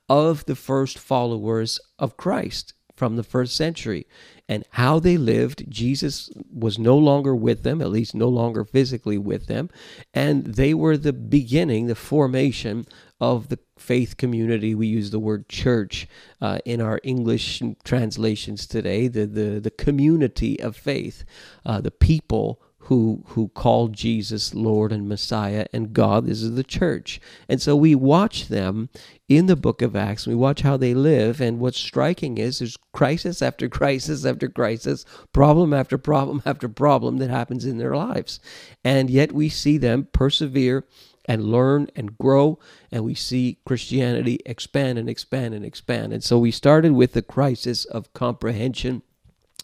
of 0.08 0.46
the 0.46 0.56
first 0.56 0.98
followers 0.98 1.78
of 1.98 2.16
Christ 2.16 2.72
from 2.96 3.16
the 3.16 3.22
first 3.22 3.54
century 3.54 4.06
and 4.48 4.64
how 4.70 4.98
they 4.98 5.16
lived. 5.16 5.70
Jesus 5.70 6.30
was 6.52 6.78
no 6.78 6.96
longer 6.96 7.34
with 7.34 7.62
them, 7.62 7.80
at 7.80 7.90
least 7.90 8.14
no 8.14 8.28
longer 8.28 8.64
physically 8.64 9.18
with 9.18 9.46
them, 9.46 9.70
and 10.12 10.44
they 10.44 10.74
were 10.74 10.96
the 10.96 11.12
beginning, 11.12 11.86
the 11.86 11.94
formation 11.94 12.86
of 13.20 13.48
the 13.48 13.58
faith 13.78 14.16
community. 14.16 14.74
We 14.74 14.86
use 14.86 15.10
the 15.10 15.18
word 15.18 15.48
church 15.48 16.06
uh, 16.40 16.58
in 16.64 16.80
our 16.80 17.00
English 17.02 17.62
translations 17.84 18.66
today, 18.66 19.08
the, 19.08 19.26
the, 19.26 19.60
the 19.60 19.70
community 19.70 20.60
of 20.60 20.76
faith, 20.76 21.24
uh, 21.64 21.80
the 21.80 21.90
people 21.90 22.60
who 22.84 23.22
who 23.28 23.48
called 23.48 23.94
Jesus 23.94 24.54
Lord 24.54 24.92
and 24.92 25.08
Messiah 25.08 25.66
and 25.72 25.94
God. 25.94 26.26
This 26.26 26.42
is 26.42 26.54
the 26.54 26.62
church. 26.62 27.18
And 27.48 27.60
so 27.60 27.74
we 27.74 27.94
watch 27.94 28.48
them 28.48 28.90
in 29.26 29.46
the 29.46 29.56
book 29.56 29.80
of 29.80 29.96
Acts. 29.96 30.26
We 30.26 30.34
watch 30.34 30.60
how 30.60 30.76
they 30.76 30.92
live, 30.92 31.40
and 31.40 31.58
what's 31.58 31.78
striking 31.78 32.36
is 32.36 32.58
there's 32.58 32.76
crisis 32.92 33.40
after 33.40 33.68
crisis 33.70 34.26
after 34.26 34.48
crisis, 34.48 35.06
problem 35.32 35.72
after 35.72 35.96
problem 35.96 36.42
after 36.44 36.68
problem 36.68 37.16
that 37.18 37.30
happens 37.30 37.64
in 37.64 37.78
their 37.78 37.96
lives. 37.96 38.38
And 38.84 39.08
yet 39.08 39.32
we 39.32 39.48
see 39.48 39.78
them 39.78 40.08
persevere 40.12 40.84
and 41.26 41.44
learn 41.44 41.88
and 41.96 42.18
grow, 42.18 42.58
and 42.92 43.02
we 43.02 43.14
see 43.14 43.56
Christianity 43.64 44.40
expand 44.44 44.98
and 44.98 45.08
expand 45.08 45.54
and 45.54 45.64
expand. 45.64 46.12
And 46.12 46.22
so 46.22 46.38
we 46.38 46.50
started 46.50 46.92
with 46.92 47.14
the 47.14 47.22
crisis 47.22 47.86
of 47.86 48.12
comprehension 48.12 49.00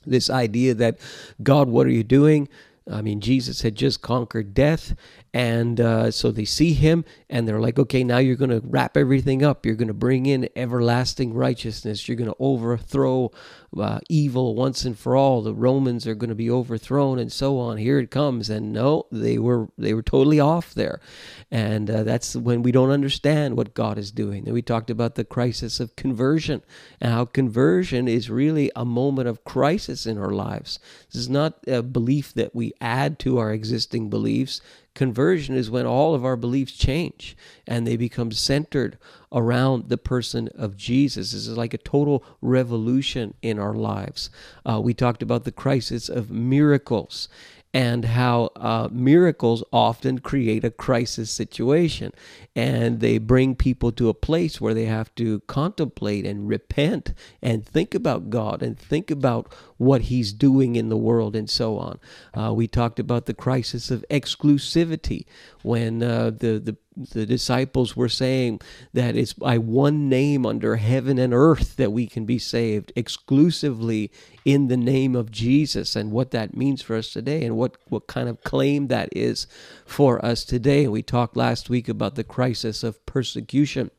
this 0.07 0.31
idea 0.31 0.73
that 0.73 0.99
God, 1.43 1.69
what 1.69 1.87
are 1.87 1.91
you 1.91 2.03
doing? 2.03 2.49
I 2.89 3.03
mean, 3.03 3.21
Jesus 3.21 3.63
had 3.63 3.75
just 3.75 4.03
conquered 4.03 4.55
death, 4.55 4.95
and 5.33 5.81
uh, 5.81 6.11
so 6.11 6.33
they 6.33 6.45
see 6.45 6.73
him 6.73 7.05
and 7.29 7.47
they're 7.47 7.61
like, 7.61 7.79
okay, 7.79 8.03
now 8.03 8.19
you're 8.19 8.37
going 8.37 8.51
to 8.51 8.63
wrap 8.65 8.97
everything 8.97 9.45
up. 9.45 9.65
You're 9.65 9.77
going 9.77 9.89
to 9.89 9.95
bring 9.95 10.27
in 10.27 10.49
everlasting 10.57 11.35
righteousness. 11.35 12.09
You're 12.09 12.17
going 12.17 12.31
to 12.31 12.37
overthrow 12.41 13.31
uh, 13.79 14.01
evil 14.09 14.57
once 14.57 14.85
and 14.85 14.99
for 14.99 15.15
all. 15.15 15.43
The 15.43 15.55
Romans 15.55 16.05
are 16.07 16.17
going 16.17 16.31
to 16.31 16.35
be 16.35 16.51
overthrown 16.51 17.21
and 17.21 17.31
so 17.31 17.59
on. 17.61 17.77
Here 17.77 18.01
it 18.01 18.11
comes. 18.11 18.51
And 18.51 18.73
no, 18.73 19.07
they 19.13 19.39
were 19.39 19.69
they 19.79 19.95
were 19.95 20.03
totally 20.03 20.41
off 20.41 20.75
there. 20.75 21.01
And 21.51 21.89
uh, 21.89 22.03
that's 22.03 22.35
when 22.35 22.63
we 22.63 22.73
don't 22.73 22.91
understand 22.91 23.57
what 23.57 23.75
God 23.75 23.99
is 23.99 24.11
doing. 24.11 24.45
And 24.47 24.55
we 24.55 24.63
talked 24.63 24.91
about 24.91 25.15
the 25.15 25.25
crisis 25.25 25.79
of 25.79 25.95
conversion 25.95 26.63
and 27.01 27.13
how 27.13 27.25
conversion 27.25 28.09
is 28.09 28.31
really 28.31 28.73
a 28.75 28.85
moment 28.85 29.29
of 29.29 29.45
crisis 29.45 30.07
in 30.07 30.19
our 30.19 30.31
lives. 30.31 30.81
This 31.13 31.23
is 31.23 31.29
not 31.29 31.59
a 31.69 31.83
belief 31.83 32.35
that 32.35 32.55
we 32.55 32.73
add 32.81 33.21
to 33.21 33.39
our 33.39 33.53
existing 33.53 34.11
beliefs. 34.11 34.61
Conversion 34.95 35.55
is 35.55 35.71
when 35.71 35.87
all 35.87 36.15
of 36.15 36.25
our 36.25 36.37
beliefs 36.37 36.73
change 36.73 37.37
and 37.67 37.87
they 37.87 37.97
become 37.97 38.33
centered 38.33 38.99
around 39.33 39.89
the 39.89 39.97
person 39.97 40.49
of 40.57 40.77
Jesus. 40.77 41.33
This 41.33 41.47
is 41.47 41.57
like 41.57 41.73
a 41.73 41.79
total 41.79 42.25
revolution 42.41 43.35
in 43.41 43.59
our 43.59 43.75
lives. 43.75 44.31
Uh, 44.69 44.81
we 44.83 44.93
talked 44.93 45.23
about 45.23 45.45
the 45.45 45.53
crisis 45.53 46.09
of 46.09 46.31
miracles 46.31 47.29
and 47.73 48.05
how 48.05 48.51
uh, 48.57 48.89
miracles 48.91 49.63
often 49.73 50.19
create 50.19 50.65
a 50.65 50.71
crisis 50.71 51.31
situation. 51.31 52.13
And 52.57 53.01
they 53.01 53.19
bring 53.19 53.55
people 53.55 53.93
to 53.93 54.09
a 54.09 54.15
place 54.15 54.61
where 54.61 54.75
they 54.75 54.87
have 54.87 55.15
to 55.17 55.41
contemplate 55.41 56.27
and 56.27 56.49
repent 56.49 57.15
and 57.41 57.65
think 57.65 57.95
about 57.95 58.29
God 58.29 58.63
and 58.63 58.79
think 58.79 59.11
about 59.11 59.55
what 59.77 60.03
He's 60.03 60.33
doing 60.33 60.75
in 60.75 60.89
the 60.89 60.97
world 60.97 61.37
and 61.37 61.49
so 61.49 61.79
on. 61.79 62.01
Uh, 62.35 62.53
we 62.53 62.67
talked 62.67 62.99
about 62.99 63.27
the 63.27 63.35
crisis 63.35 63.91
of 63.91 64.05
exclusivity 64.11 65.27
when 65.63 66.03
uh, 66.03 66.31
the, 66.31 66.59
the 66.59 66.77
the 66.97 67.25
disciples 67.25 67.97
were 67.97 68.09
saying 68.09 68.61
that 68.93 69.17
it's 69.17 69.33
by 69.33 69.59
one 69.59 70.09
name 70.09 70.45
under 70.45 70.77
heaven 70.77 71.19
and 71.19 71.33
earth 71.33 71.77
that 71.77 71.93
we 71.93 72.07
can 72.07 72.25
be 72.25 72.39
saved 72.39 72.93
exclusively 72.97 74.11
in 74.45 74.69
the 74.69 74.77
name 74.77 75.15
of 75.15 75.31
Jesus 75.31 75.95
and 75.95 76.11
what 76.11 76.33
that 76.33 76.57
means 76.57 76.83
for 76.83 76.97
us 76.97 77.13
today 77.13 77.45
and 77.45 77.57
what, 77.57 77.77
what 77.89 78.07
kind 78.07 78.29
of 78.29 78.43
claim 78.43 78.89
that 78.89 79.09
is 79.13 79.47
for 79.87 80.25
us 80.25 80.45
today. 80.45 80.89
We 80.89 81.03
talked 81.03 81.37
last 81.37 81.71
week 81.71 81.89
about 81.89 82.17
the 82.17 82.25
crisis 82.25 82.83
of 82.83 83.05
persecution 83.07 83.91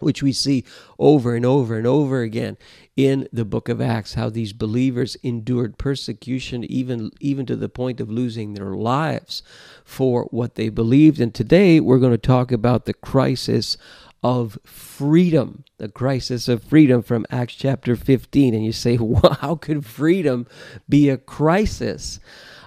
which 0.00 0.22
we 0.22 0.32
see 0.32 0.64
over 0.98 1.34
and 1.34 1.46
over 1.46 1.78
and 1.78 1.86
over 1.86 2.20
again 2.20 2.58
in 2.96 3.28
the 3.32 3.44
book 3.44 3.68
of 3.68 3.80
Acts, 3.80 4.14
how 4.14 4.30
these 4.30 4.52
believers 4.52 5.16
endured 5.22 5.78
persecution 5.78 6.64
even, 6.64 7.10
even 7.20 7.44
to 7.46 7.56
the 7.56 7.68
point 7.68 8.00
of 8.00 8.10
losing 8.10 8.54
their 8.54 8.72
lives 8.74 9.42
for 9.84 10.24
what 10.30 10.54
they 10.54 10.68
believed. 10.68 11.20
And 11.20 11.34
today 11.34 11.80
we're 11.80 11.98
going 11.98 12.12
to 12.12 12.18
talk 12.18 12.52
about 12.52 12.84
the 12.84 12.94
crisis 12.94 13.76
of 14.22 14.58
freedom, 14.64 15.64
the 15.78 15.88
crisis 15.88 16.48
of 16.48 16.62
freedom 16.62 17.02
from 17.02 17.26
Acts 17.30 17.54
chapter 17.54 17.96
15. 17.96 18.54
And 18.54 18.64
you 18.64 18.72
say, 18.72 18.96
well, 19.00 19.36
how 19.40 19.56
could 19.56 19.84
freedom 19.84 20.46
be 20.88 21.10
a 21.10 21.18
crisis? 21.18 22.20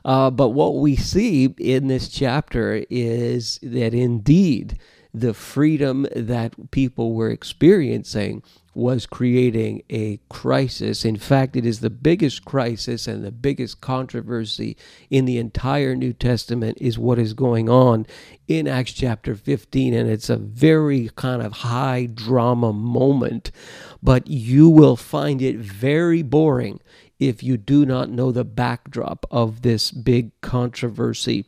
Uh, 0.04 0.30
but 0.30 0.50
what 0.50 0.76
we 0.76 0.96
see 0.96 1.46
in 1.58 1.88
this 1.88 2.10
chapter 2.10 2.86
is 2.90 3.60
that 3.64 3.94
indeed, 3.94 4.78
the 5.14 5.34
freedom 5.34 6.08
that 6.16 6.72
people 6.72 7.14
were 7.14 7.30
experiencing 7.30 8.44
was 8.78 9.08
creating 9.08 9.82
a 9.90 10.20
crisis. 10.30 11.04
In 11.04 11.18
fact, 11.18 11.56
it 11.56 11.66
is 11.66 11.80
the 11.80 11.90
biggest 11.90 12.46
crisis 12.46 13.08
and 13.08 13.26
the 13.26 13.32
biggest 13.32 13.82
controversy 13.82 14.78
in 15.10 15.26
the 15.26 15.40
entire 15.40 15.96
New 15.96 16.14
Testament 16.14 16.78
is 16.80 17.00
what 17.00 17.18
is 17.18 17.34
going 17.34 17.70
on 17.70 18.06
in 18.48 18.68
Acts 18.68 18.94
chapter 18.94 19.34
15. 19.34 19.96
And 19.96 20.08
it's 20.08 20.30
a 20.30 20.38
very 20.38 21.10
kind 21.16 21.42
of 21.42 21.54
high 21.54 22.06
drama 22.06 22.72
moment, 22.72 23.50
but 24.04 24.28
you 24.28 24.70
will 24.70 24.96
find 24.96 25.42
it 25.42 25.58
very 25.58 26.22
boring 26.22 26.80
if 27.20 27.42
you 27.42 27.58
do 27.58 27.84
not 27.84 28.12
know 28.12 28.32
the 28.32 28.46
backdrop 28.46 29.26
of 29.32 29.64
this 29.64 29.90
big 29.90 30.40
controversy. 30.42 31.46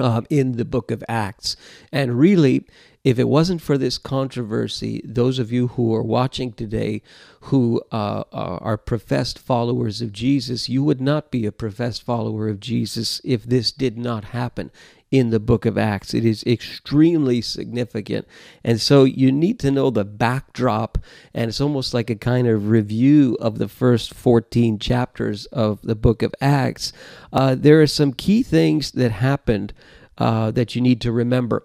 Uh, 0.00 0.22
in 0.30 0.52
the 0.52 0.64
book 0.64 0.90
of 0.90 1.04
Acts. 1.10 1.56
And 1.92 2.18
really, 2.18 2.64
if 3.04 3.18
it 3.18 3.28
wasn't 3.28 3.60
for 3.60 3.76
this 3.76 3.98
controversy, 3.98 5.02
those 5.04 5.38
of 5.38 5.52
you 5.52 5.68
who 5.68 5.94
are 5.94 6.02
watching 6.02 6.52
today 6.54 7.02
who 7.42 7.82
uh, 7.92 8.24
are 8.32 8.78
professed 8.78 9.38
followers 9.38 10.00
of 10.00 10.12
Jesus, 10.12 10.70
you 10.70 10.82
would 10.82 11.02
not 11.02 11.30
be 11.30 11.44
a 11.44 11.52
professed 11.52 12.02
follower 12.02 12.48
of 12.48 12.60
Jesus 12.60 13.20
if 13.24 13.44
this 13.44 13.72
did 13.72 13.98
not 13.98 14.24
happen 14.24 14.70
in 15.10 15.30
the 15.30 15.40
book 15.40 15.66
of 15.66 15.76
Acts. 15.76 16.14
It 16.14 16.24
is 16.24 16.44
extremely 16.44 17.40
significant. 17.40 18.26
And 18.62 18.80
so 18.80 19.04
you 19.04 19.32
need 19.32 19.58
to 19.60 19.70
know 19.70 19.90
the 19.90 20.04
backdrop, 20.04 20.98
and 21.34 21.48
it's 21.48 21.60
almost 21.60 21.92
like 21.92 22.10
a 22.10 22.16
kind 22.16 22.46
of 22.46 22.68
review 22.68 23.36
of 23.40 23.58
the 23.58 23.68
first 23.68 24.14
14 24.14 24.78
chapters 24.78 25.46
of 25.46 25.82
the 25.82 25.96
book 25.96 26.22
of 26.22 26.34
Acts. 26.40 26.92
Uh, 27.32 27.54
there 27.54 27.80
are 27.82 27.86
some 27.86 28.12
key 28.12 28.42
things 28.42 28.92
that 28.92 29.10
happened 29.10 29.72
uh, 30.18 30.50
that 30.52 30.74
you 30.74 30.80
need 30.80 31.00
to 31.00 31.12
remember 31.12 31.64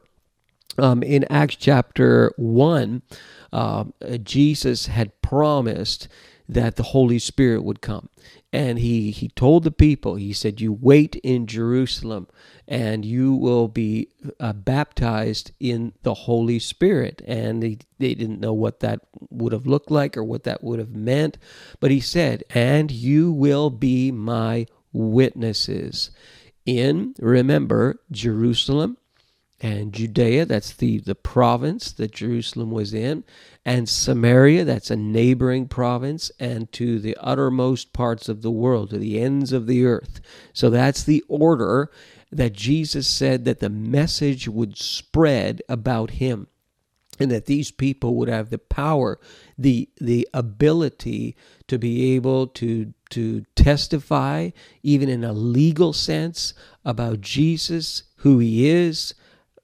um, 0.77 1.03
in 1.03 1.25
Acts 1.29 1.55
chapter 1.55 2.34
1, 2.38 3.01
uh, 3.53 3.86
Jesus 4.23 4.88
had 4.88 5.21
promised 5.21 6.08
that 6.47 6.75
the 6.75 6.84
Holy 6.84 7.19
Spirit 7.19 7.63
would 7.63 7.81
come. 7.81 8.10
And 8.53 8.79
he, 8.79 9.12
he 9.12 9.29
told 9.29 9.63
the 9.63 9.71
people, 9.71 10.15
he 10.15 10.31
said, 10.31 10.62
You 10.62 10.71
wait 10.71 11.15
in 11.17 11.45
Jerusalem 11.47 12.27
and 12.67 13.03
you 13.03 13.34
will 13.34 13.67
be 13.67 14.10
uh, 14.39 14.53
baptized 14.53 15.51
in 15.60 15.93
the 16.03 16.13
Holy 16.13 16.60
Spirit. 16.60 17.21
And 17.27 17.62
they, 17.62 17.79
they 17.99 18.15
didn't 18.15 18.39
know 18.39 18.53
what 18.53 18.79
that 18.79 19.01
would 19.29 19.51
have 19.51 19.67
looked 19.67 19.91
like 19.91 20.15
or 20.15 20.23
what 20.23 20.43
that 20.43 20.63
would 20.63 20.79
have 20.79 20.95
meant. 20.95 21.38
But 21.79 21.91
he 21.91 21.99
said, 21.99 22.43
And 22.51 22.91
you 22.91 23.31
will 23.31 23.69
be 23.69 24.12
my 24.12 24.67
witnesses 24.93 26.12
in, 26.65 27.13
remember, 27.19 27.99
Jerusalem, 28.12 28.97
and 29.62 29.93
Judea, 29.93 30.45
that's 30.45 30.73
the, 30.73 30.99
the 30.99 31.15
province 31.15 31.91
that 31.93 32.12
Jerusalem 32.12 32.71
was 32.71 32.93
in, 32.93 33.23
and 33.65 33.89
Samaria, 33.89 34.63
that's 34.63 34.91
a 34.91 34.95
neighboring 34.95 35.67
province, 35.67 36.32
and 36.39 36.71
to 36.73 36.99
the 36.99 37.17
uttermost 37.19 37.93
parts 37.93 38.30
of 38.30 38.43
the 38.43 38.51
world, 38.51 38.91
to 38.91 38.99
the 38.99 39.19
ends 39.19 39.51
of 39.51 39.65
the 39.65 39.86
earth. 39.86 40.21
So 40.54 40.69
that's 40.69 41.04
the 41.04 41.23
order 41.28 41.89
that 42.32 42.54
Jesus 42.54 43.08
said 43.08 43.45
that 43.45 43.60
the 43.60 43.69
message 43.69 44.47
would 44.47 44.78
spread 44.78 45.63
about 45.67 46.12
him 46.12 46.47
and 47.19 47.32
that 47.32 47.45
these 47.45 47.71
people 47.71 48.15
would 48.15 48.28
have 48.28 48.49
the 48.49 48.58
power 48.58 49.19
the 49.58 49.89
the 50.01 50.28
ability 50.34 51.36
to 51.67 51.80
be 51.80 52.13
able 52.13 52.47
to 52.47 52.93
to 53.10 53.45
testify 53.56 54.49
even 54.84 55.08
in 55.08 55.23
a 55.23 55.32
legal 55.32 55.93
sense 55.93 56.54
about 56.84 57.21
Jesus 57.21 58.04
who 58.17 58.39
he 58.39 58.67
is 58.67 59.13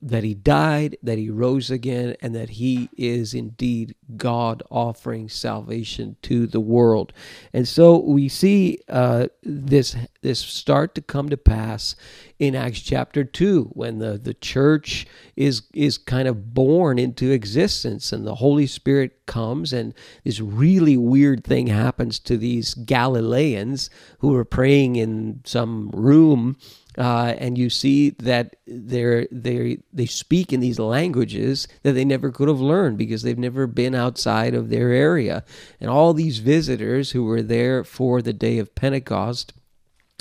that 0.02 0.24
he 0.24 0.34
died, 0.34 0.98
that 1.04 1.18
he 1.18 1.30
rose 1.30 1.70
again, 1.70 2.16
and 2.22 2.34
that 2.34 2.50
he 2.50 2.90
is 2.98 3.34
indeed 3.34 3.96
God 4.18 4.64
offering 4.72 5.30
salvation 5.30 6.16
to 6.24 6.48
the 6.48 6.60
world. 6.60 7.14
And 7.54 7.68
so 7.68 7.98
we 8.00 8.28
see 8.28 8.80
uh, 8.90 9.28
this 9.44 9.96
this 10.22 10.40
start 10.40 10.96
to 10.96 11.02
come 11.02 11.30
to 11.30 11.38
pass 11.38 11.96
in 12.40 12.56
Acts 12.56 12.82
chapter 12.82 13.24
two, 13.24 13.66
when 13.74 14.00
the, 14.00 14.18
the 14.18 14.34
church 14.34 15.06
is 15.36 15.64
is 15.74 16.00
kind 16.00 16.28
of 16.28 16.54
born 16.54 16.98
into 16.98 17.30
existence, 17.32 18.12
and 18.12 18.26
the 18.26 18.36
Holy 18.36 18.66
Spirit 18.66 19.26
comes, 19.28 19.72
and 19.72 19.94
this 20.24 20.40
really 20.40 20.98
weird 20.98 21.44
thing 21.44 21.68
happens 21.68 22.18
to 22.20 22.38
these 22.38 22.74
Galileans 22.74 23.90
who 24.20 24.36
are 24.36 24.46
praying 24.46 24.96
in 24.96 25.42
some 25.46 25.92
room 25.92 26.58
uh, 26.98 27.34
and 27.38 27.58
you 27.58 27.70
see 27.70 28.10
that 28.12 28.56
they 28.68 29.28
they 29.32 29.78
they 29.94 30.06
speak 30.06 30.52
in 30.52 30.60
these 30.60 30.80
languages 30.80 31.68
that 31.84 31.94
they 31.94 32.04
never 32.04 32.32
could 32.32 32.48
have 32.48 32.60
learned 32.60 32.98
because 32.98 33.24
they've 33.24 33.38
never 33.38 33.66
been 33.66 33.96
outside 33.96 34.54
of 34.54 34.70
their 34.70 34.90
area. 34.90 35.44
And 35.80 35.90
all 35.90 36.14
these 36.14 36.40
visitors 36.40 37.12
who 37.12 37.24
were 37.24 37.42
there 37.42 37.84
for 37.84 38.22
the 38.22 38.34
day 38.34 38.58
of 38.58 38.76
Pentecost 38.76 39.54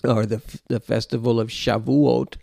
or 0.04 0.26
the, 0.26 0.40
the 0.68 0.80
festival 0.80 1.40
of 1.40 1.48
Shavuot 1.48 2.36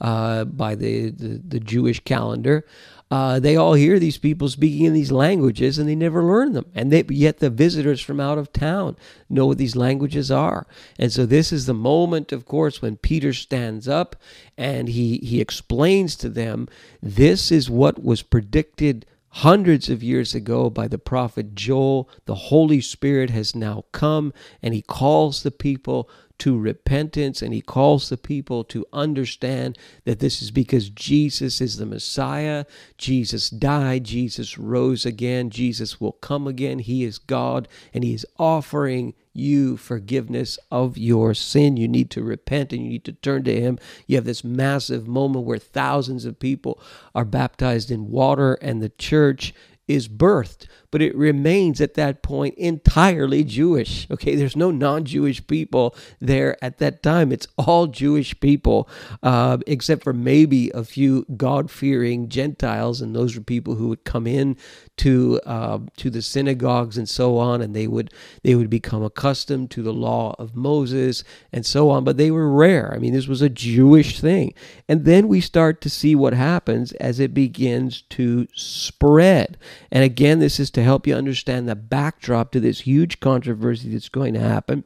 uh, 0.00 0.44
by 0.44 0.74
the, 0.74 1.10
the, 1.10 1.40
the 1.46 1.60
Jewish 1.60 2.00
calendar, 2.00 2.66
uh, 3.10 3.40
they 3.40 3.56
all 3.56 3.72
hear 3.72 3.98
these 3.98 4.18
people 4.18 4.48
speaking 4.48 4.84
in 4.84 4.92
these 4.92 5.10
languages 5.10 5.78
and 5.78 5.88
they 5.88 5.94
never 5.94 6.22
learn 6.22 6.52
them. 6.52 6.66
And 6.74 6.92
they, 6.92 7.04
yet 7.08 7.38
the 7.38 7.48
visitors 7.48 8.00
from 8.02 8.20
out 8.20 8.36
of 8.36 8.52
town 8.52 8.96
know 9.30 9.46
what 9.46 9.58
these 9.58 9.76
languages 9.76 10.30
are. 10.30 10.66
And 10.98 11.10
so 11.10 11.24
this 11.24 11.50
is 11.50 11.64
the 11.64 11.74
moment, 11.74 12.32
of 12.32 12.44
course, 12.44 12.82
when 12.82 12.96
Peter 12.96 13.32
stands 13.32 13.88
up 13.88 14.16
and 14.58 14.90
he, 14.90 15.18
he 15.18 15.40
explains 15.40 16.16
to 16.16 16.28
them 16.28 16.68
this 17.02 17.50
is 17.50 17.70
what 17.70 18.02
was 18.02 18.22
predicted 18.22 19.06
hundreds 19.30 19.88
of 19.88 20.02
years 20.02 20.34
ago 20.34 20.68
by 20.68 20.86
the 20.86 20.98
prophet 20.98 21.54
Joel. 21.54 22.10
The 22.26 22.34
Holy 22.34 22.80
Spirit 22.82 23.30
has 23.30 23.54
now 23.54 23.84
come 23.92 24.34
and 24.62 24.74
he 24.74 24.82
calls 24.82 25.42
the 25.42 25.50
people 25.50 26.10
to 26.38 26.58
repentance 26.58 27.42
and 27.42 27.52
he 27.52 27.60
calls 27.60 28.08
the 28.08 28.16
people 28.16 28.64
to 28.64 28.86
understand 28.92 29.76
that 30.04 30.20
this 30.20 30.40
is 30.40 30.50
because 30.50 30.90
Jesus 30.90 31.60
is 31.60 31.76
the 31.76 31.86
Messiah. 31.86 32.64
Jesus 32.96 33.50
died, 33.50 34.04
Jesus 34.04 34.58
rose 34.58 35.04
again, 35.04 35.50
Jesus 35.50 36.00
will 36.00 36.12
come 36.12 36.46
again. 36.46 36.78
He 36.78 37.04
is 37.04 37.18
God 37.18 37.68
and 37.92 38.04
he 38.04 38.14
is 38.14 38.26
offering 38.38 39.14
you 39.38 39.76
forgiveness 39.76 40.58
of 40.70 40.98
your 40.98 41.32
sin. 41.32 41.76
You 41.76 41.88
need 41.88 42.10
to 42.10 42.22
repent 42.22 42.72
and 42.72 42.82
you 42.82 42.88
need 42.90 43.04
to 43.04 43.12
turn 43.12 43.44
to 43.44 43.60
Him. 43.60 43.78
You 44.06 44.16
have 44.16 44.24
this 44.24 44.44
massive 44.44 45.06
moment 45.06 45.44
where 45.44 45.58
thousands 45.58 46.24
of 46.24 46.40
people 46.40 46.80
are 47.14 47.24
baptized 47.24 47.90
in 47.90 48.10
water 48.10 48.54
and 48.54 48.82
the 48.82 48.88
church 48.90 49.54
is 49.88 50.06
birthed, 50.06 50.66
but 50.90 51.02
it 51.02 51.16
remains 51.16 51.80
at 51.80 51.94
that 51.94 52.22
point 52.22 52.54
entirely 52.56 53.42
Jewish. 53.42 54.06
Okay, 54.10 54.34
there's 54.36 54.56
no 54.56 54.70
non 54.70 55.04
Jewish 55.04 55.46
people 55.46 55.94
there 56.20 56.62
at 56.62 56.78
that 56.78 57.02
time. 57.02 57.32
It's 57.32 57.48
all 57.56 57.86
Jewish 57.86 58.38
people, 58.38 58.88
uh, 59.22 59.58
except 59.66 60.04
for 60.04 60.12
maybe 60.12 60.70
a 60.70 60.84
few 60.84 61.26
God 61.36 61.70
fearing 61.70 62.28
Gentiles, 62.28 63.00
and 63.00 63.16
those 63.16 63.36
are 63.36 63.40
people 63.40 63.74
who 63.74 63.88
would 63.88 64.04
come 64.04 64.26
in 64.26 64.56
to 64.98 65.40
uh, 65.46 65.78
to 65.96 66.10
the 66.10 66.22
synagogues 66.22 66.98
and 66.98 67.08
so 67.08 67.38
on, 67.38 67.62
and 67.62 67.74
they 67.74 67.86
would 67.86 68.12
they 68.42 68.54
would 68.54 68.70
become 68.70 69.02
accustomed 69.02 69.70
to 69.70 69.82
the 69.82 69.92
law 69.92 70.34
of 70.38 70.54
Moses 70.54 71.24
and 71.52 71.64
so 71.64 71.90
on. 71.90 72.04
But 72.04 72.16
they 72.16 72.30
were 72.30 72.50
rare. 72.50 72.92
I 72.94 72.98
mean, 72.98 73.12
this 73.14 73.28
was 73.28 73.42
a 73.42 73.48
Jewish 73.48 74.20
thing, 74.20 74.52
and 74.88 75.04
then 75.04 75.28
we 75.28 75.40
start 75.40 75.80
to 75.82 75.90
see 75.90 76.14
what 76.14 76.34
happens 76.34 76.92
as 76.92 77.20
it 77.20 77.32
begins 77.32 78.02
to 78.10 78.46
spread. 78.54 79.56
And 79.90 80.04
again, 80.04 80.38
this 80.38 80.60
is 80.60 80.70
to 80.72 80.82
help 80.82 81.06
you 81.06 81.14
understand 81.14 81.68
the 81.68 81.76
backdrop 81.76 82.52
to 82.52 82.60
this 82.60 82.80
huge 82.80 83.20
controversy 83.20 83.90
that's 83.90 84.08
going 84.08 84.34
to 84.34 84.40
happen 84.40 84.84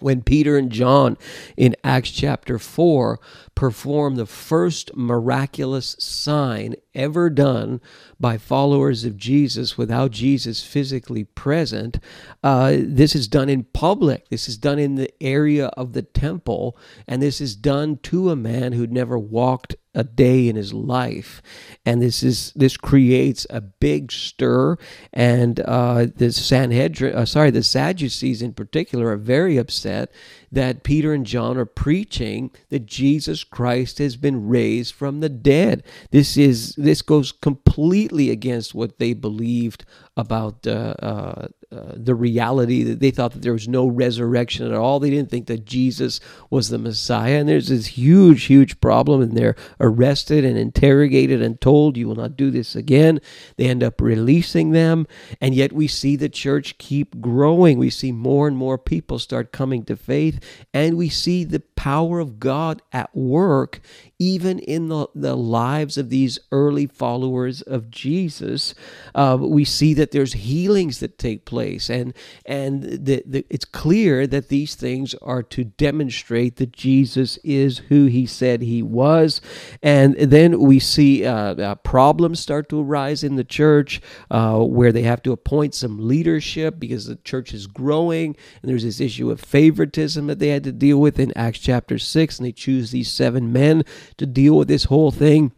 when 0.00 0.22
Peter 0.22 0.56
and 0.56 0.70
John 0.70 1.16
in 1.56 1.76
Acts 1.82 2.10
chapter 2.10 2.58
4 2.58 3.18
perform 3.54 4.16
the 4.16 4.26
first 4.26 4.94
miraculous 4.96 5.96
sign 5.98 6.76
ever 6.98 7.30
done 7.30 7.80
by 8.20 8.36
followers 8.36 9.04
of 9.04 9.16
Jesus 9.16 9.78
without 9.78 10.10
Jesus 10.10 10.64
physically 10.64 11.24
present. 11.24 11.98
Uh, 12.42 12.76
this 12.78 13.14
is 13.14 13.28
done 13.28 13.48
in 13.48 13.64
public. 13.64 14.28
This 14.28 14.48
is 14.48 14.58
done 14.58 14.78
in 14.78 14.96
the 14.96 15.10
area 15.22 15.68
of 15.68 15.92
the 15.92 16.02
temple, 16.02 16.76
and 17.06 17.22
this 17.22 17.40
is 17.40 17.56
done 17.56 17.98
to 18.02 18.30
a 18.30 18.36
man 18.36 18.72
who'd 18.72 18.92
never 18.92 19.18
walked 19.18 19.76
a 19.94 20.04
day 20.04 20.48
in 20.48 20.54
his 20.54 20.72
life, 20.72 21.42
and 21.84 22.00
this 22.00 22.22
is 22.22 22.52
this 22.54 22.76
creates 22.76 23.46
a 23.50 23.60
big 23.60 24.12
stir. 24.12 24.76
And 25.12 25.58
uh, 25.60 26.06
the 26.14 26.30
Sanhedrin, 26.30 27.16
uh, 27.16 27.24
sorry, 27.24 27.50
the 27.50 27.62
Sadducees 27.64 28.42
in 28.42 28.52
particular, 28.52 29.08
are 29.08 29.16
very 29.16 29.56
upset 29.56 30.12
that 30.50 30.82
Peter 30.82 31.12
and 31.12 31.26
John 31.26 31.56
are 31.56 31.64
preaching 31.64 32.50
that 32.70 32.86
Jesus 32.86 33.44
Christ 33.44 33.98
has 33.98 34.16
been 34.16 34.48
raised 34.48 34.94
from 34.94 35.20
the 35.20 35.28
dead. 35.28 35.82
This 36.10 36.36
is 36.36 36.74
this 36.76 37.02
goes 37.02 37.32
completely 37.32 38.30
against 38.30 38.74
what 38.74 38.98
they 38.98 39.12
believed 39.12 39.84
about 40.18 40.66
uh, 40.66 40.94
uh, 41.00 41.46
uh, 41.70 41.92
the 41.94 42.14
reality 42.16 42.82
that 42.82 42.98
they 42.98 43.12
thought 43.12 43.32
that 43.32 43.42
there 43.42 43.52
was 43.52 43.68
no 43.68 43.86
resurrection 43.86 44.66
at 44.66 44.74
all. 44.74 44.98
They 44.98 45.10
didn't 45.10 45.30
think 45.30 45.46
that 45.46 45.64
Jesus 45.64 46.18
was 46.50 46.70
the 46.70 46.78
Messiah. 46.78 47.38
And 47.38 47.48
there's 47.48 47.68
this 47.68 47.86
huge, 47.86 48.44
huge 48.44 48.80
problem, 48.80 49.22
and 49.22 49.36
they're 49.36 49.54
arrested 49.78 50.44
and 50.44 50.58
interrogated 50.58 51.40
and 51.40 51.60
told, 51.60 51.96
You 51.96 52.08
will 52.08 52.16
not 52.16 52.36
do 52.36 52.50
this 52.50 52.74
again. 52.74 53.20
They 53.56 53.66
end 53.66 53.84
up 53.84 54.00
releasing 54.00 54.72
them. 54.72 55.06
And 55.40 55.54
yet 55.54 55.72
we 55.72 55.86
see 55.86 56.16
the 56.16 56.28
church 56.28 56.78
keep 56.78 57.20
growing. 57.20 57.78
We 57.78 57.90
see 57.90 58.10
more 58.10 58.48
and 58.48 58.56
more 58.56 58.76
people 58.76 59.20
start 59.20 59.52
coming 59.52 59.84
to 59.84 59.96
faith, 59.96 60.40
and 60.74 60.96
we 60.96 61.08
see 61.08 61.44
the 61.44 61.60
power 61.60 62.18
of 62.18 62.40
God 62.40 62.82
at 62.92 63.14
work 63.14 63.80
even 64.18 64.58
in 64.58 64.88
the, 64.88 65.06
the 65.14 65.36
lives 65.36 65.96
of 65.96 66.10
these 66.10 66.38
early 66.50 66.86
followers 66.86 67.62
of 67.62 67.90
Jesus. 67.90 68.74
Uh, 69.14 69.38
we 69.40 69.64
see 69.64 69.94
that 69.94 70.10
there's 70.10 70.32
healings 70.32 70.98
that 71.00 71.18
take 71.18 71.44
place, 71.44 71.88
and 71.88 72.12
and 72.44 72.82
the, 72.82 73.22
the, 73.24 73.46
it's 73.48 73.64
clear 73.64 74.26
that 74.26 74.48
these 74.48 74.74
things 74.74 75.14
are 75.22 75.42
to 75.42 75.64
demonstrate 75.64 76.56
that 76.56 76.72
Jesus 76.72 77.38
is 77.44 77.78
who 77.78 78.06
he 78.06 78.26
said 78.26 78.62
he 78.62 78.82
was. 78.82 79.40
And 79.82 80.14
then 80.16 80.60
we 80.60 80.80
see 80.80 81.24
uh, 81.24 81.54
uh, 81.54 81.74
problems 81.76 82.40
start 82.40 82.68
to 82.70 82.80
arise 82.80 83.22
in 83.22 83.36
the 83.36 83.44
church 83.44 84.00
uh, 84.30 84.58
where 84.58 84.92
they 84.92 85.02
have 85.02 85.22
to 85.22 85.32
appoint 85.32 85.74
some 85.74 86.08
leadership 86.08 86.78
because 86.78 87.06
the 87.06 87.16
church 87.16 87.52
is 87.52 87.66
growing, 87.66 88.36
and 88.62 88.70
there's 88.70 88.84
this 88.84 89.00
issue 89.00 89.30
of 89.30 89.40
favoritism 89.40 90.26
that 90.26 90.40
they 90.40 90.48
had 90.48 90.64
to 90.64 90.72
deal 90.72 90.98
with 90.98 91.20
in 91.20 91.32
Acts 91.36 91.60
chapter 91.60 91.98
6, 91.98 92.38
and 92.38 92.46
they 92.46 92.52
choose 92.52 92.90
these 92.90 93.10
seven 93.10 93.52
men 93.52 93.84
to 94.16 94.26
deal 94.26 94.56
with 94.56 94.68
this 94.68 94.84
whole 94.84 95.10
thing. 95.10 95.52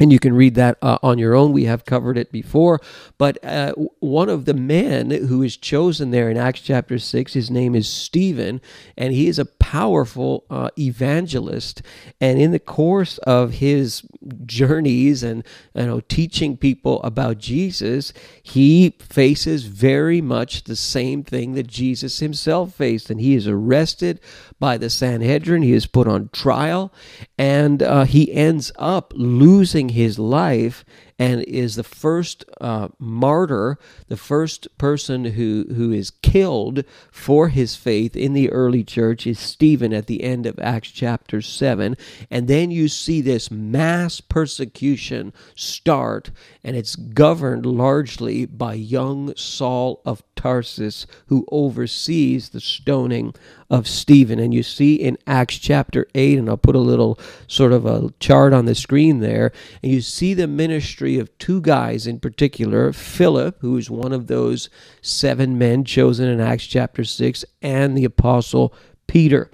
And 0.00 0.10
you 0.10 0.18
can 0.18 0.34
read 0.34 0.54
that 0.54 0.78
uh, 0.80 0.98
on 1.02 1.18
your 1.18 1.34
own. 1.34 1.52
We 1.52 1.64
have 1.64 1.84
covered 1.84 2.16
it 2.16 2.32
before. 2.32 2.80
But 3.18 3.42
uh, 3.44 3.74
one 4.00 4.30
of 4.30 4.46
the 4.46 4.54
men 4.54 5.10
who 5.10 5.42
is 5.42 5.56
chosen 5.56 6.10
there 6.10 6.30
in 6.30 6.38
Acts 6.38 6.62
chapter 6.62 6.98
6, 6.98 7.34
his 7.34 7.50
name 7.50 7.74
is 7.74 7.88
Stephen, 7.88 8.60
and 8.96 9.12
he 9.12 9.28
is 9.28 9.38
a 9.38 9.44
powerful 9.72 10.44
uh, 10.50 10.68
evangelist. 10.78 11.80
And 12.20 12.38
in 12.38 12.50
the 12.50 12.58
course 12.58 13.16
of 13.16 13.52
his 13.52 14.02
journeys 14.44 15.22
and 15.22 15.42
you 15.74 15.86
know, 15.86 16.00
teaching 16.00 16.58
people 16.58 17.02
about 17.02 17.38
Jesus, 17.38 18.12
he 18.42 18.90
faces 19.00 19.64
very 19.64 20.20
much 20.20 20.64
the 20.64 20.76
same 20.76 21.24
thing 21.24 21.54
that 21.54 21.68
Jesus 21.68 22.18
himself 22.18 22.74
faced. 22.74 23.08
And 23.08 23.18
he 23.18 23.34
is 23.34 23.48
arrested 23.48 24.20
by 24.60 24.76
the 24.76 24.90
Sanhedrin, 24.90 25.62
he 25.62 25.72
is 25.72 25.86
put 25.86 26.06
on 26.06 26.28
trial, 26.34 26.92
and 27.38 27.82
uh, 27.82 28.04
he 28.04 28.30
ends 28.30 28.72
up 28.78 29.14
losing 29.16 29.88
his 29.88 30.18
life 30.18 30.84
and 31.18 31.42
is 31.42 31.76
the 31.76 31.84
first 31.84 32.44
uh, 32.60 32.88
martyr, 32.98 33.78
the 34.08 34.16
first 34.16 34.66
person 34.78 35.24
who, 35.24 35.66
who 35.74 35.92
is 35.92 36.10
killed 36.10 36.84
for 37.10 37.48
his 37.48 37.76
faith 37.76 38.16
in 38.16 38.32
the 38.32 38.50
early 38.50 38.84
church 38.84 39.26
is 39.26 39.38
Stephen 39.38 39.92
at 39.92 40.06
the 40.06 40.22
end 40.22 40.46
of 40.46 40.58
Acts 40.58 40.90
chapter 40.90 41.40
7. 41.40 41.96
And 42.30 42.48
then 42.48 42.70
you 42.70 42.88
see 42.88 43.20
this 43.20 43.50
mass 43.50 44.20
persecution 44.20 45.32
start, 45.54 46.30
and 46.64 46.76
it's 46.76 46.96
governed 46.96 47.66
largely 47.66 48.46
by 48.46 48.74
young 48.74 49.34
Saul 49.36 50.00
of 50.04 50.22
Tarsus, 50.42 51.06
who 51.28 51.46
oversees 51.52 52.48
the 52.48 52.60
stoning 52.60 53.32
of 53.70 53.86
Stephen. 53.86 54.40
And 54.40 54.52
you 54.52 54.64
see 54.64 54.96
in 54.96 55.16
Acts 55.24 55.56
chapter 55.56 56.08
8, 56.16 56.36
and 56.36 56.48
I'll 56.48 56.56
put 56.56 56.74
a 56.74 56.80
little 56.80 57.16
sort 57.46 57.72
of 57.72 57.86
a 57.86 58.12
chart 58.18 58.52
on 58.52 58.64
the 58.64 58.74
screen 58.74 59.20
there, 59.20 59.52
and 59.84 59.92
you 59.92 60.00
see 60.00 60.34
the 60.34 60.48
ministry 60.48 61.16
of 61.16 61.36
two 61.38 61.60
guys 61.60 62.08
in 62.08 62.18
particular 62.18 62.92
Philip, 62.92 63.58
who 63.60 63.76
is 63.76 63.88
one 63.88 64.12
of 64.12 64.26
those 64.26 64.68
seven 65.00 65.58
men 65.58 65.84
chosen 65.84 66.28
in 66.28 66.40
Acts 66.40 66.66
chapter 66.66 67.04
6, 67.04 67.44
and 67.62 67.96
the 67.96 68.04
apostle 68.04 68.74
Peter. 69.06 69.48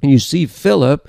And 0.00 0.10
you 0.10 0.18
see 0.18 0.46
Philip 0.46 1.06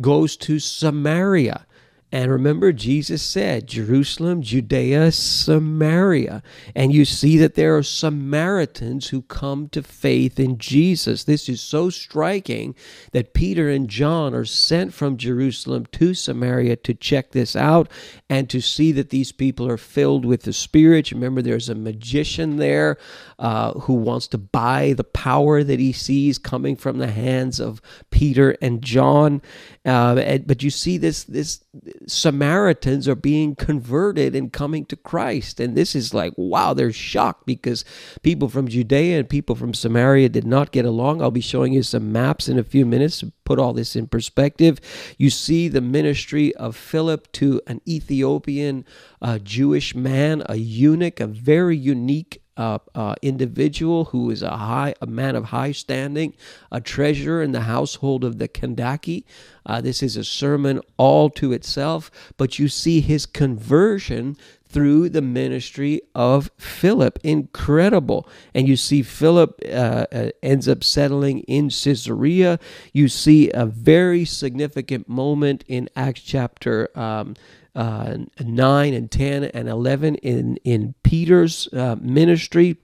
goes 0.00 0.36
to 0.38 0.58
Samaria 0.58 1.65
and 2.12 2.30
remember, 2.30 2.72
Jesus 2.72 3.20
said, 3.20 3.66
Jerusalem, 3.66 4.40
Judea, 4.40 5.10
Samaria. 5.10 6.40
And 6.72 6.92
you 6.92 7.04
see 7.04 7.36
that 7.38 7.56
there 7.56 7.76
are 7.76 7.82
Samaritans 7.82 9.08
who 9.08 9.22
come 9.22 9.68
to 9.70 9.82
faith 9.82 10.38
in 10.38 10.56
Jesus. 10.56 11.24
This 11.24 11.48
is 11.48 11.60
so 11.60 11.90
striking 11.90 12.76
that 13.10 13.34
Peter 13.34 13.68
and 13.68 13.88
John 13.88 14.34
are 14.34 14.44
sent 14.44 14.94
from 14.94 15.16
Jerusalem 15.16 15.84
to 15.92 16.14
Samaria 16.14 16.76
to 16.76 16.94
check 16.94 17.32
this 17.32 17.56
out 17.56 17.90
and 18.30 18.48
to 18.50 18.60
see 18.60 18.92
that 18.92 19.10
these 19.10 19.32
people 19.32 19.66
are 19.68 19.76
filled 19.76 20.24
with 20.24 20.44
the 20.44 20.52
Spirit. 20.52 21.10
Remember, 21.10 21.42
there's 21.42 21.68
a 21.68 21.74
magician 21.74 22.56
there 22.56 22.98
uh, 23.40 23.72
who 23.72 23.94
wants 23.94 24.28
to 24.28 24.38
buy 24.38 24.92
the 24.92 25.04
power 25.04 25.64
that 25.64 25.80
he 25.80 25.92
sees 25.92 26.38
coming 26.38 26.76
from 26.76 26.98
the 26.98 27.10
hands 27.10 27.58
of 27.58 27.82
Peter 28.10 28.56
and 28.62 28.80
John. 28.80 29.42
Uh, 29.86 30.38
but 30.38 30.64
you 30.64 30.70
see 30.70 30.98
this, 30.98 31.22
this 31.24 31.64
Samaritans 32.08 33.06
are 33.06 33.14
being 33.14 33.54
converted 33.54 34.34
and 34.34 34.52
coming 34.52 34.84
to 34.86 34.96
Christ. 34.96 35.60
And 35.60 35.76
this 35.76 35.94
is 35.94 36.12
like, 36.12 36.32
wow, 36.36 36.74
they're 36.74 36.92
shocked 36.92 37.46
because 37.46 37.84
people 38.22 38.48
from 38.48 38.66
Judea 38.66 39.16
and 39.20 39.28
people 39.28 39.54
from 39.54 39.72
Samaria 39.72 40.28
did 40.28 40.44
not 40.44 40.72
get 40.72 40.84
along. 40.84 41.22
I'll 41.22 41.30
be 41.30 41.40
showing 41.40 41.72
you 41.72 41.84
some 41.84 42.10
maps 42.10 42.48
in 42.48 42.58
a 42.58 42.64
few 42.64 42.84
minutes 42.84 43.20
to 43.20 43.32
put 43.44 43.60
all 43.60 43.72
this 43.72 43.94
in 43.94 44.08
perspective. 44.08 44.80
You 45.18 45.30
see 45.30 45.68
the 45.68 45.80
ministry 45.80 46.52
of 46.56 46.74
Philip 46.74 47.30
to 47.32 47.60
an 47.68 47.80
Ethiopian 47.86 48.84
uh, 49.22 49.38
Jewish 49.38 49.94
man, 49.94 50.42
a 50.46 50.56
eunuch, 50.56 51.20
a 51.20 51.28
very 51.28 51.76
unique 51.76 52.42
uh, 52.56 52.78
uh, 52.94 53.14
individual 53.22 54.06
who 54.06 54.30
is 54.30 54.42
a 54.42 54.56
high, 54.56 54.94
a 55.00 55.06
man 55.06 55.36
of 55.36 55.46
high 55.46 55.72
standing, 55.72 56.34
a 56.70 56.80
treasurer 56.80 57.42
in 57.42 57.52
the 57.52 57.62
household 57.62 58.24
of 58.24 58.38
the 58.38 58.48
Kandake. 58.48 59.24
Uh, 59.64 59.80
this 59.80 60.02
is 60.02 60.16
a 60.16 60.24
sermon 60.24 60.80
all 60.96 61.28
to 61.30 61.52
itself, 61.52 62.10
but 62.36 62.58
you 62.58 62.68
see 62.68 63.00
his 63.00 63.26
conversion 63.26 64.36
through 64.68 65.08
the 65.08 65.22
ministry 65.22 66.00
of 66.14 66.50
Philip. 66.58 67.18
Incredible. 67.22 68.28
And 68.54 68.68
you 68.68 68.76
see 68.76 69.02
Philip 69.02 69.60
uh, 69.64 70.06
uh, 70.12 70.30
ends 70.42 70.68
up 70.68 70.82
settling 70.82 71.40
in 71.40 71.70
Caesarea. 71.70 72.58
You 72.92 73.08
see 73.08 73.50
a 73.52 73.64
very 73.64 74.24
significant 74.24 75.08
moment 75.08 75.64
in 75.68 75.88
Acts 75.96 76.20
chapter. 76.20 76.90
Um, 76.98 77.36
uh, 77.76 78.16
9 78.40 78.94
and 78.94 79.10
10 79.10 79.44
and 79.44 79.68
11 79.68 80.16
in, 80.16 80.56
in 80.64 80.94
Peter's 81.02 81.68
uh, 81.72 81.96
ministry. 82.00 82.78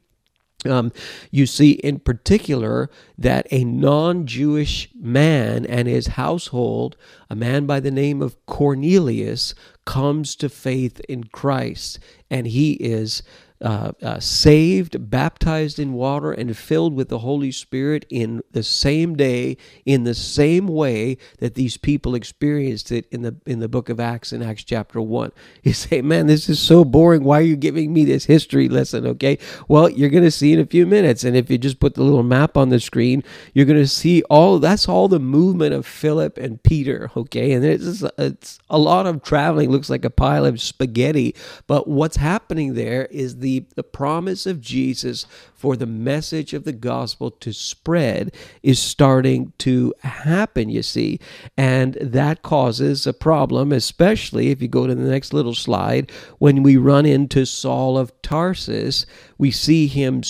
Um, 0.64 0.92
you 1.33 1.46
see, 1.46 1.72
in 1.72 1.98
particular, 1.98 2.88
that 3.18 3.48
a 3.50 3.64
non 3.64 4.26
Jewish 4.26 4.88
man 4.94 5.66
and 5.66 5.88
his 5.88 6.09
household, 6.09 6.96
a 7.28 7.35
man 7.35 7.66
by 7.66 7.81
the 7.81 7.90
name 7.90 8.22
of 8.22 8.37
Cornelius, 8.46 9.55
comes 9.85 10.37
to 10.37 10.48
faith 10.48 11.00
in 11.09 11.24
Christ. 11.24 11.98
And 12.31 12.46
he 12.46 12.74
is 12.74 13.24
uh, 13.62 13.92
uh, 14.03 14.18
saved, 14.18 15.09
baptized 15.09 15.79
in 15.79 15.92
water, 15.92 16.33
and 16.33 16.57
filled 16.57 16.94
with 16.94 17.09
the 17.09 17.20
Holy 17.20 17.53
Spirit 17.53 18.05
in 18.11 18.42
the 18.51 18.62
same 18.62 19.14
day, 19.14 19.57
in 19.87 20.05
the 20.05 20.14
same 20.14 20.66
way 20.66 21.16
that 21.38 21.55
these 21.55 21.77
people 21.77 22.14
experienced 22.14 22.90
it 22.90 23.07
in 23.12 23.22
the 23.22 23.37
in 23.46 23.61
the 23.61 23.68
book 23.68 23.88
of 23.88 24.01
Acts 24.01 24.33
in 24.33 24.42
Acts 24.42 24.64
chapter 24.64 25.01
one. 25.01 25.33
You 25.62 25.72
say, 25.75 26.03
"Man, 26.03 26.27
this 26.27 26.48
is 26.48 26.59
so 26.59 26.85
boring. 26.85 27.22
Why 27.22 27.38
are 27.38 27.42
you 27.42 27.55
giving 27.55 27.92
me 27.92 28.05
this 28.05 28.25
history 28.25 28.68
lesson?" 28.68 29.07
Okay, 29.07 29.38
well, 29.68 29.88
you're 29.88 30.11
going 30.11 30.25
to 30.25 30.31
see 30.31 30.53
in 30.53 30.59
a 30.59 30.66
few 30.66 30.87
minutes, 30.87 31.22
and 31.22 31.37
if 31.37 31.48
you 31.48 31.57
just 31.57 31.79
put 31.79 31.94
the 31.94 32.03
little 32.03 32.25
map 32.25 32.57
on 32.57 32.70
the 32.70 32.81
screen, 32.81 33.22
you're 33.55 33.66
going 33.66 33.79
to 33.79 33.87
see 33.87 34.22
all. 34.25 34.59
That's 34.59 34.88
all 34.88 35.07
the 35.07 35.20
movement 35.20 35.72
of 35.72 35.87
Philip 35.87 36.37
and 36.37 36.61
Peter. 36.62 37.11
Okay, 37.16 37.53
and 37.53 37.64
it's 37.64 38.03
it's 38.18 38.59
a 38.68 38.79
lot 38.79 39.07
of 39.07 39.22
traveling. 39.22 39.70
Looks 39.70 39.90
like 39.90 40.05
a 40.05 40.11
pile 40.11 40.44
of 40.44 40.61
spaghetti, 40.61 41.37
but 41.68 41.87
what's 41.87 42.16
happening 42.16 42.75
there 42.75 43.07
is 43.07 43.37
the 43.38 43.52
the, 43.61 43.83
promise 43.83 44.47
of 44.47 44.61
Jesus 44.61 45.27
for 45.55 45.77
the 45.77 45.87
message 45.87 46.55
of 46.55 46.65
the 46.65 46.73
gospel 46.73 47.31
to 47.31 47.53
spread 47.53 48.35
is 48.62 48.79
starting 48.79 49.53
to 49.59 49.95
happen, 50.03 50.69
you 50.69 50.83
see. 50.83 51.21
And 51.57 51.95
that 52.01 52.43
causes 52.43 53.07
a 53.07 53.12
problem, 53.12 53.73
especially 53.73 54.51
if 54.51 54.62
you 54.62 54.69
go 54.69 54.87
to 54.87 54.95
the 54.95 55.11
next 55.11 55.33
little 55.33 55.55
slide. 55.55 56.11
When 56.38 56.62
we 56.62 56.77
run 56.77 57.07
into 57.07 57.45
Saul 57.45 57.99
of 57.99 58.12
Tarsus, 58.23 59.07
we 59.38 59.51
see 59.51 59.87
him. 59.87 60.23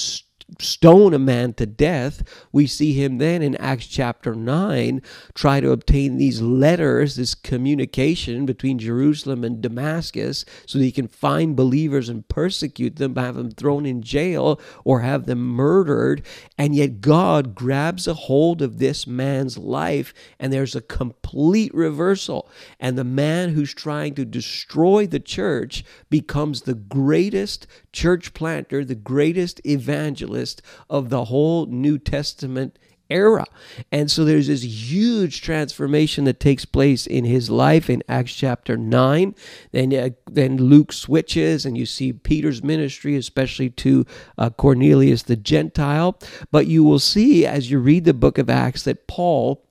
St- 0.61 0.83
stone 0.83 1.15
a 1.15 1.19
man 1.19 1.53
to 1.55 1.65
death, 1.65 2.23
we 2.51 2.67
see 2.67 2.93
him 2.93 3.19
then 3.19 3.41
in 3.41 3.55
Acts 3.57 3.87
chapter 3.87 4.35
9 4.35 5.01
try 5.33 5.61
to 5.61 5.71
obtain 5.71 6.17
these 6.17 6.43
letters, 6.43 7.15
this 7.15 7.37
communication 7.37 8.45
between 8.47 8.81
Jerusalem 8.81 9.45
and 9.45 9.62
Damascus, 9.62 10.45
so 10.67 10.79
that 10.79 10.85
he 10.85 10.91
can 10.91 11.07
find 11.07 11.55
believers 11.55 12.09
and 12.09 12.29
persecute 12.29 12.97
them, 12.97 13.15
have 13.15 13.37
them 13.37 13.53
thrown 13.53 13.87
in 13.87 14.03
jail 14.03 14.61
or 14.85 15.01
have 15.01 15.27
them 15.27 15.38
murdered. 15.38 16.27
And 16.59 16.75
yet 16.75 17.01
God 17.01 17.55
grabs 17.55 18.09
a 18.09 18.15
hold 18.15 18.61
of 18.61 18.79
this 18.79 19.07
man's 19.07 19.57
life, 19.57 20.12
and 20.41 20.53
there's 20.53 20.75
a 20.75 20.81
complete 20.83 21.73
reversal. 21.73 22.51
And 22.79 22.99
the 22.99 23.05
man 23.05 23.51
who's 23.51 23.73
trying 23.73 24.15
to 24.17 24.25
destroy 24.25 25.07
the 25.07 25.21
church 25.21 25.85
becomes 26.11 26.62
the 26.62 26.75
greatest 26.75 27.67
church 27.93 28.35
planter, 28.35 28.85
the 28.85 28.95
greatest 28.95 29.61
evangelist 29.65 30.42
of 30.89 31.11
the 31.11 31.27
whole 31.27 31.67
New 31.67 31.99
Testament 31.99 32.79
era. 33.13 33.47
And 33.91 34.11
so 34.11 34.25
there's 34.25 34.47
this 34.47 34.65
huge 34.65 35.43
transformation 35.43 36.25
that 36.25 36.41
takes 36.41 36.65
place 36.65 37.07
in 37.07 37.25
his 37.25 37.51
life 37.51 37.91
in 37.91 38.03
Acts 38.09 38.35
chapter 38.35 38.77
9. 38.77 39.35
Then, 39.73 39.95
uh, 39.95 40.11
then 40.31 40.57
Luke 40.57 40.93
switches 40.93 41.67
and 41.67 41.77
you 41.77 41.87
see 41.87 42.13
Peter's 42.13 42.63
ministry, 42.63 43.17
especially 43.17 43.71
to 43.71 44.07
uh, 44.39 44.51
Cornelius 44.51 45.23
the 45.23 45.37
Gentile. 45.37 46.19
But 46.51 46.67
you 46.67 46.83
will 46.83 46.99
see 46.99 47.47
as 47.47 47.71
you 47.71 47.79
read 47.79 48.05
the 48.05 48.15
book 48.15 48.39
of 48.39 48.49
Acts 48.49 48.83
that 48.85 49.07
Paul 49.07 49.65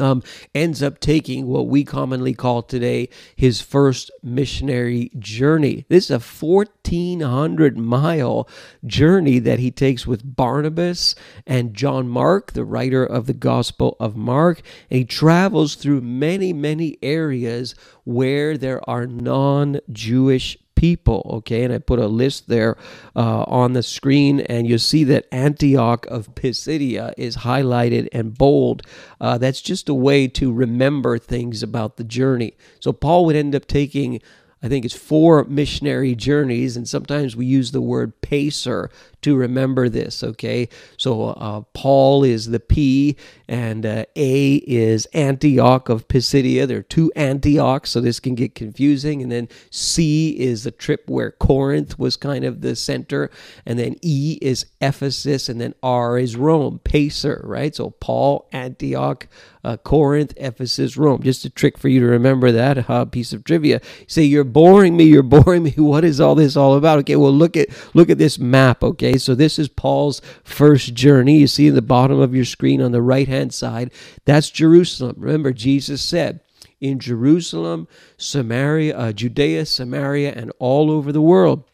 um, 0.00 0.22
ends 0.54 0.82
up 0.82 1.00
taking 1.00 1.46
what 1.46 1.66
we 1.66 1.84
commonly 1.84 2.34
call 2.34 2.62
today 2.62 3.08
his 3.36 3.60
first 3.60 4.10
missionary 4.22 5.10
journey. 5.18 5.84
This 5.88 6.06
is 6.06 6.10
a 6.10 6.18
1,400 6.18 7.78
mile 7.78 8.48
journey 8.86 9.38
that 9.38 9.58
he 9.58 9.70
takes 9.70 10.06
with 10.06 10.36
Barnabas 10.36 11.14
and 11.46 11.74
John 11.74 12.08
Mark, 12.08 12.52
the 12.52 12.64
writer 12.64 13.04
of 13.04 13.26
the 13.26 13.34
Gospel 13.34 13.96
of 14.00 14.16
Mark. 14.16 14.62
And 14.90 14.98
he 14.98 15.04
travels 15.04 15.74
through 15.74 16.00
many, 16.00 16.52
many 16.52 16.96
areas 17.02 17.74
where 18.04 18.56
there 18.56 18.88
are 18.88 19.06
non 19.06 19.80
Jewish 19.90 20.58
people. 20.80 21.30
Okay, 21.30 21.62
and 21.62 21.74
I 21.74 21.78
put 21.78 21.98
a 21.98 22.06
list 22.06 22.48
there 22.48 22.78
uh, 23.14 23.42
on 23.42 23.74
the 23.74 23.82
screen, 23.82 24.40
and 24.40 24.66
you'll 24.66 24.78
see 24.78 25.04
that 25.04 25.26
Antioch 25.30 26.06
of 26.06 26.34
Pisidia 26.34 27.12
is 27.18 27.36
highlighted 27.36 28.08
and 28.12 28.36
bold. 28.36 28.80
Uh, 29.20 29.36
that's 29.36 29.60
just 29.60 29.90
a 29.90 29.94
way 29.94 30.26
to 30.28 30.50
remember 30.50 31.18
things 31.18 31.62
about 31.62 31.98
the 31.98 32.04
journey. 32.04 32.54
So 32.80 32.94
Paul 32.94 33.26
would 33.26 33.36
end 33.36 33.54
up 33.54 33.66
taking 33.66 34.22
I 34.62 34.68
think 34.68 34.84
it's 34.84 34.96
four 34.96 35.44
missionary 35.44 36.14
journeys, 36.14 36.76
and 36.76 36.86
sometimes 36.88 37.34
we 37.34 37.46
use 37.46 37.72
the 37.72 37.80
word 37.80 38.20
pacer 38.20 38.90
to 39.22 39.36
remember 39.36 39.88
this, 39.88 40.22
okay? 40.22 40.68
So 40.96 41.28
uh, 41.28 41.62
Paul 41.72 42.24
is 42.24 42.50
the 42.50 42.60
P, 42.60 43.16
and 43.48 43.84
uh, 43.84 44.04
A 44.16 44.54
is 44.66 45.06
Antioch 45.06 45.88
of 45.88 46.08
Pisidia. 46.08 46.66
There 46.66 46.78
are 46.78 46.82
two 46.82 47.12
Antiochs, 47.16 47.90
so 47.90 48.00
this 48.00 48.20
can 48.20 48.34
get 48.34 48.54
confusing. 48.54 49.22
And 49.22 49.30
then 49.30 49.48
C 49.70 50.38
is 50.38 50.64
the 50.64 50.70
trip 50.70 51.08
where 51.08 51.32
Corinth 51.32 51.98
was 51.98 52.16
kind 52.16 52.44
of 52.44 52.60
the 52.60 52.76
center, 52.76 53.30
and 53.66 53.78
then 53.78 53.96
E 54.02 54.38
is 54.40 54.66
Ephesus, 54.80 55.48
and 55.48 55.60
then 55.60 55.74
R 55.82 56.18
is 56.18 56.36
Rome, 56.36 56.80
Pacer, 56.84 57.42
right? 57.44 57.74
So 57.74 57.90
Paul, 57.90 58.48
Antioch, 58.52 59.26
uh, 59.62 59.76
Corinth, 59.76 60.32
Ephesus, 60.36 60.96
Rome. 60.96 61.22
Just 61.22 61.44
a 61.44 61.50
trick 61.50 61.76
for 61.76 61.88
you 61.88 62.00
to 62.00 62.06
remember 62.06 62.50
that 62.52 62.88
uh, 62.88 63.04
piece 63.04 63.32
of 63.32 63.44
trivia. 63.44 63.80
Say 64.06 64.22
you're 64.22 64.44
boring 64.52 64.96
me, 64.96 65.04
you're 65.04 65.22
boring 65.22 65.64
me. 65.64 65.70
What 65.76 66.04
is 66.04 66.20
all 66.20 66.34
this 66.34 66.56
all 66.56 66.76
about? 66.76 67.00
Okay, 67.00 67.16
well 67.16 67.32
look 67.32 67.56
at 67.56 67.68
look 67.94 68.10
at 68.10 68.18
this 68.18 68.38
map. 68.38 68.82
Okay, 68.82 69.18
so 69.18 69.34
this 69.34 69.58
is 69.58 69.68
Paul's 69.68 70.20
first 70.44 70.94
journey. 70.94 71.38
You 71.38 71.46
see 71.46 71.68
in 71.68 71.74
the 71.74 71.82
bottom 71.82 72.20
of 72.20 72.34
your 72.34 72.44
screen 72.44 72.80
on 72.80 72.92
the 72.92 73.02
right 73.02 73.28
hand 73.28 73.52
side, 73.54 73.92
that's 74.24 74.50
Jerusalem. 74.50 75.16
Remember, 75.18 75.52
Jesus 75.52 76.02
said, 76.02 76.40
in 76.80 76.98
Jerusalem, 76.98 77.88
Samaria, 78.16 78.96
uh, 78.96 79.12
Judea, 79.12 79.66
Samaria, 79.66 80.32
and 80.32 80.52
all 80.58 80.90
over 80.90 81.12
the 81.12 81.20
world. 81.20 81.64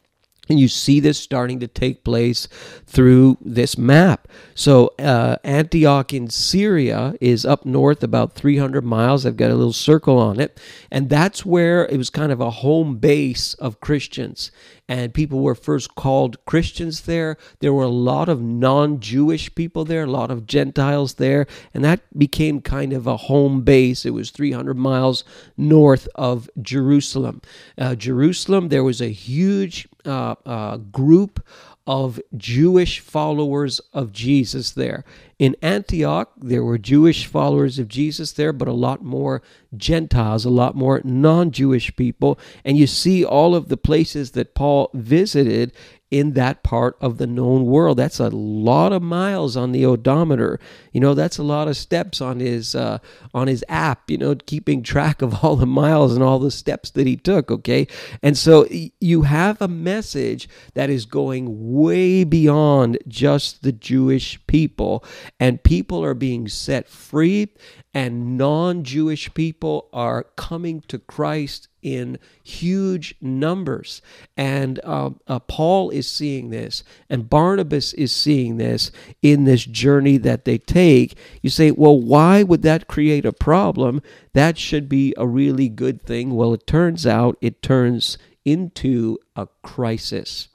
And 0.49 0.61
you 0.61 0.69
see 0.69 1.01
this 1.01 1.19
starting 1.19 1.61
to 1.61 1.67
take 1.67 2.05
place 2.05 2.49
through 2.87 3.39
this 3.41 3.77
map. 3.77 4.29
So, 4.55 4.95
uh, 4.99 5.37
Antioch 5.43 6.13
in 6.13 6.31
Syria 6.31 7.15
is 7.21 7.45
up 7.45 7.67
north 7.67 8.03
about 8.03 8.35
300 8.35 8.85
miles. 8.85 9.27
I've 9.27 9.37
got 9.37 9.51
a 9.51 9.55
little 9.55 9.73
circle 9.73 10.19
on 10.19 10.41
it. 10.41 10.61
And 10.91 11.11
that's 11.11 11.45
where 11.45 11.87
it 11.87 11.97
was 11.97 12.11
kind 12.11 12.33
of 12.33 12.41
a 12.41 12.51
home 12.51 12.97
base 12.97 13.55
of 13.55 13.81
Christians 13.81 14.51
and 14.89 15.13
people 15.13 15.41
were 15.41 15.55
first 15.55 15.95
called 15.95 16.45
Christians 16.45 17.03
there. 17.03 17.37
There 17.61 17.73
were 17.73 17.85
a 17.85 17.89
lot 17.89 18.29
of 18.29 18.41
non 18.41 19.01
Jewish 19.01 19.55
people 19.55 19.85
there, 19.85 20.05
a 20.05 20.11
lot 20.11 20.31
of 20.31 20.47
Gentiles 20.47 21.15
there, 21.15 21.47
and 21.75 21.85
that 21.85 22.01
became 22.17 22.61
kind 22.61 22.93
of 22.93 23.07
a 23.07 23.17
home 23.17 23.63
base. 23.63 24.07
It 24.07 24.11
was 24.11 24.31
300 24.31 24.77
miles 24.77 25.25
north 25.57 26.09
of 26.15 26.49
Jerusalem. 26.61 27.43
Uh, 27.77 27.95
Jerusalem, 27.95 28.69
there 28.69 28.85
was 28.85 29.01
a 29.01 29.09
huge 29.09 29.89
uh, 30.07 30.37
uh, 30.45 30.77
group 30.77 31.45
of 31.87 32.21
Jewish 32.37 32.99
followers 33.01 33.81
of 33.93 34.13
Jesus 34.13 34.73
there. 34.73 35.05
In 35.39 35.55
Antioch, 35.63 36.33
there 36.37 36.65
were 36.65 36.79
Jewish 36.79 37.27
followers 37.27 37.79
of 37.79 37.89
Jesus 37.89 38.33
there, 38.33 38.53
but 38.53 38.69
a 38.69 38.73
lot 38.73 39.05
more 39.05 39.43
Gentiles, 39.77 40.45
a 40.45 40.51
lot 40.51 40.75
more 40.75 41.01
non 41.05 41.51
Jewish 41.51 41.95
people. 41.95 42.39
And 42.65 42.77
you 42.77 42.87
see 42.87 43.25
all 43.25 43.55
of 43.55 43.69
the 43.69 43.77
places 43.77 44.33
that 44.33 44.55
Paul 44.55 44.91
visited 44.95 45.73
in 46.11 46.35
that 46.35 46.63
part 46.63 46.97
of 47.01 47.19
the 47.19 47.27
known 47.27 47.67
world. 47.67 47.99
That's 47.99 48.21
a 48.21 48.29
lot 48.29 48.93
of 48.93 49.03
miles 49.03 49.57
on 49.57 49.73
the 49.73 49.85
odometer. 49.85 50.61
You 50.93 51.01
know, 51.01 51.15
that's 51.15 51.39
a 51.39 51.43
lot 51.43 51.67
of 51.67 51.77
steps 51.77 52.21
on 52.21 52.39
his 52.39 52.75
uh, 52.75 52.99
on 53.35 53.49
his 53.49 53.65
app. 53.69 54.11
You 54.11 54.19
know, 54.19 54.35
keeping 54.35 54.83
track 54.83 55.21
of 55.23 55.45
all 55.45 55.57
the 55.57 55.67
miles 55.67 56.15
and 56.15 56.23
all 56.23 56.39
the 56.39 56.51
steps 56.51 56.91
that 56.91 57.07
he 57.07 57.17
took. 57.17 57.51
Okay, 57.51 57.87
and 58.23 58.39
so 58.39 58.67
you 59.01 59.23
have 59.23 59.61
a 59.61 59.69
message 59.69 60.49
that 60.75 60.91
is 60.91 61.07
going 61.07 61.73
way 61.75 62.25
beyond 62.25 62.99
just 63.09 63.63
the 63.63 63.73
Jewish 63.73 64.45
people, 64.47 65.05
and 65.41 65.63
people 65.63 66.05
are 66.05 66.15
being 66.15 66.47
set 66.49 66.89
free 66.89 67.49
and 67.97 68.37
non 68.37 68.85
Jewish 68.85 69.33
people 69.33 69.89
are 69.91 70.25
coming 70.37 70.83
to 70.83 70.99
Christ 70.99 71.69
in 71.81 72.19
huge 72.45 73.15
numbers. 73.23 74.03
And 74.37 74.79
uh, 74.85 75.13
uh, 75.27 75.39
Paul 75.39 75.89
is 75.89 76.07
seeing 76.07 76.51
this, 76.51 76.85
and 77.09 77.31
Barnabas 77.31 77.95
is 77.95 78.13
seeing 78.13 78.59
this 78.59 78.91
in 79.23 79.45
this 79.45 79.65
journey 79.65 80.19
that 80.19 80.45
they 80.45 80.59
take. 80.59 81.17
You 81.41 81.49
say, 81.49 81.71
well, 81.71 81.99
why 81.99 82.43
would 82.43 82.61
that 82.61 82.87
create 82.87 83.25
a 83.25 83.33
problem? 83.33 84.03
That 84.35 84.59
should 84.59 84.91
be 84.91 85.15
a 85.17 85.27
really 85.27 85.71
good 85.71 86.03
thing. 86.03 86.35
Well, 86.35 86.53
it 86.53 86.67
turns 86.67 87.07
out 87.07 87.39
it 87.41 87.63
turns 87.63 88.19
into 88.45 89.17
a 89.35 89.49
crisis. 89.63 90.49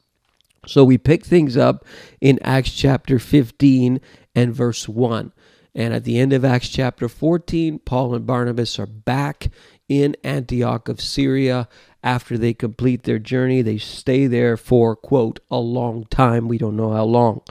So 0.68 0.84
we 0.84 1.00
pick 1.00 1.26
things 1.26 1.58
up 1.58 1.86
in 2.22 2.38
Acts 2.44 2.72
chapter 2.72 3.18
15 3.18 4.00
and 4.36 4.54
verse 4.54 4.88
1. 4.88 5.32
And 5.74 5.94
at 5.94 6.04
the 6.04 6.20
end 6.20 6.34
of 6.34 6.44
Acts 6.44 6.70
chapter 6.70 7.08
14, 7.08 7.80
Paul 7.80 8.14
and 8.14 8.26
Barnabas 8.26 8.78
are 8.78 8.86
back 8.86 9.50
in 9.88 10.16
Antioch 10.24 10.90
of 10.90 11.00
Syria. 11.00 11.68
After 12.04 12.38
they 12.38 12.54
complete 12.54 13.04
their 13.04 13.20
journey, 13.20 13.62
they 13.62 13.78
stay 13.78 14.28
there 14.28 14.58
for, 14.58 14.96
quote, 14.96 15.40
a 15.50 15.60
long 15.60 16.06
time. 16.06 16.48
We 16.48 16.58
don't 16.58 16.76
know 16.76 16.92
how 16.92 17.06
long. 17.06 17.42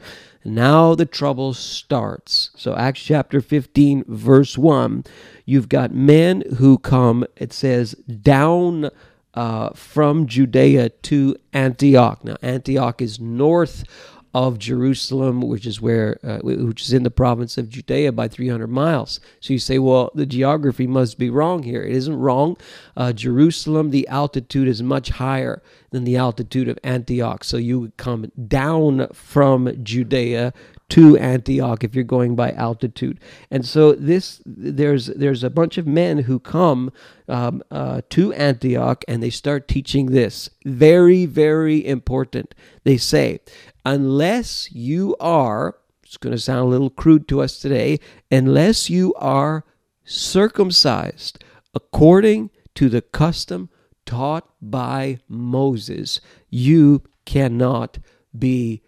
Now 0.45 0.95
the 0.95 1.07
trouble 1.07 1.55
starts. 1.55 2.51
So, 2.57 2.75
Acts 2.75 3.03
chapter 3.03 3.41
15, 3.41 4.05
verse 4.09 4.57
1, 4.57 5.05
you've 5.45 5.69
got 5.69 5.93
men 5.95 6.43
who 6.59 6.79
come, 6.79 7.27
it 7.37 7.53
says, 7.53 7.93
down 7.93 8.91
uh, 9.35 9.71
from 9.71 10.27
Judea 10.27 10.89
to 10.89 11.37
Antioch. 11.53 12.25
Now, 12.25 12.37
Antioch 12.43 13.01
is 13.01 13.21
north 13.21 13.85
of 14.33 14.59
Jerusalem, 14.59 15.43
which 15.43 15.67
is 15.67 15.81
where, 15.81 16.19
uh, 16.23 16.39
which 16.39 16.83
is 16.83 16.93
in 16.93 17.03
the 17.03 17.11
province 17.11 17.59
of 17.59 17.69
Judea 17.69 18.13
by 18.13 18.29
300 18.29 18.69
miles. 18.69 19.19
So 19.41 19.53
you 19.53 19.59
say, 19.59 19.79
well, 19.79 20.11
the 20.15 20.27
geography 20.27 20.87
must 20.87 21.19
be 21.19 21.31
wrong 21.31 21.65
here. 21.65 21.83
It 21.83 21.95
isn't 21.97 22.17
wrong. 22.17 22.57
Uh, 22.97 23.13
Jerusalem, 23.13 23.91
the 23.91 24.07
altitude 24.09 24.69
is 24.69 24.83
much 24.83 25.11
higher 25.11 25.63
than 25.91 26.05
the 26.05 26.17
altitude 26.17 26.69
of 26.69 26.79
Antioch. 26.85 27.43
So 27.43 27.57
you 27.57 27.81
would 27.81 27.97
come 27.97 28.31
down 28.47 29.09
from 29.13 29.83
Judea 29.83 30.53
to 30.91 31.17
Antioch 31.19 31.83
if 31.83 31.95
you're 31.95 32.05
going 32.05 32.37
by 32.37 32.53
altitude. 32.53 33.21
And 33.51 33.65
so 33.65 33.93
this 33.93 34.43
there's 34.45 35.07
there's 35.07 35.45
a 35.45 35.51
bunch 35.51 35.79
of 35.79 35.87
men 35.87 36.19
who 36.19 36.39
come 36.39 36.93
um, 37.29 37.63
uh, 37.71 38.03
to 38.11 38.33
Antioch 38.35 39.05
and 39.09 39.23
they 39.23 39.31
start 39.31 39.69
teaching 39.69 40.07
this. 40.07 40.51
Very 40.65 41.27
very 41.27 41.87
important. 41.87 42.55
They 42.85 42.97
say 42.97 43.41
unless 43.85 44.71
you 44.73 45.17
are, 45.21 45.77
it's 46.03 46.17
going 46.17 46.35
to 46.35 46.41
sound 46.41 46.61
a 46.61 46.65
little 46.65 46.91
crude 46.91 47.29
to 47.29 47.41
us 47.41 47.59
today, 47.59 47.99
unless 48.31 48.91
you 48.91 49.15
are 49.15 49.65
circumcised 50.05 51.43
according 51.75 52.51
to 52.75 52.89
the 52.89 53.03
custom 53.03 53.69
taught 54.05 54.49
by 54.61 55.19
Moses, 55.29 56.21
you 56.49 57.03
cannot 57.25 57.99
be 58.37 58.83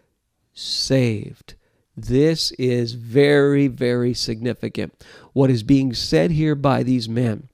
saved. 0.53 1.55
This 1.95 2.51
is 2.53 2.93
very, 2.93 3.67
very 3.67 4.13
significant. 4.13 4.93
What 5.33 5.49
is 5.49 5.63
being 5.63 5.93
said 5.93 6.31
here 6.31 6.55
by 6.55 6.83
these 6.83 7.07
men 7.07 7.49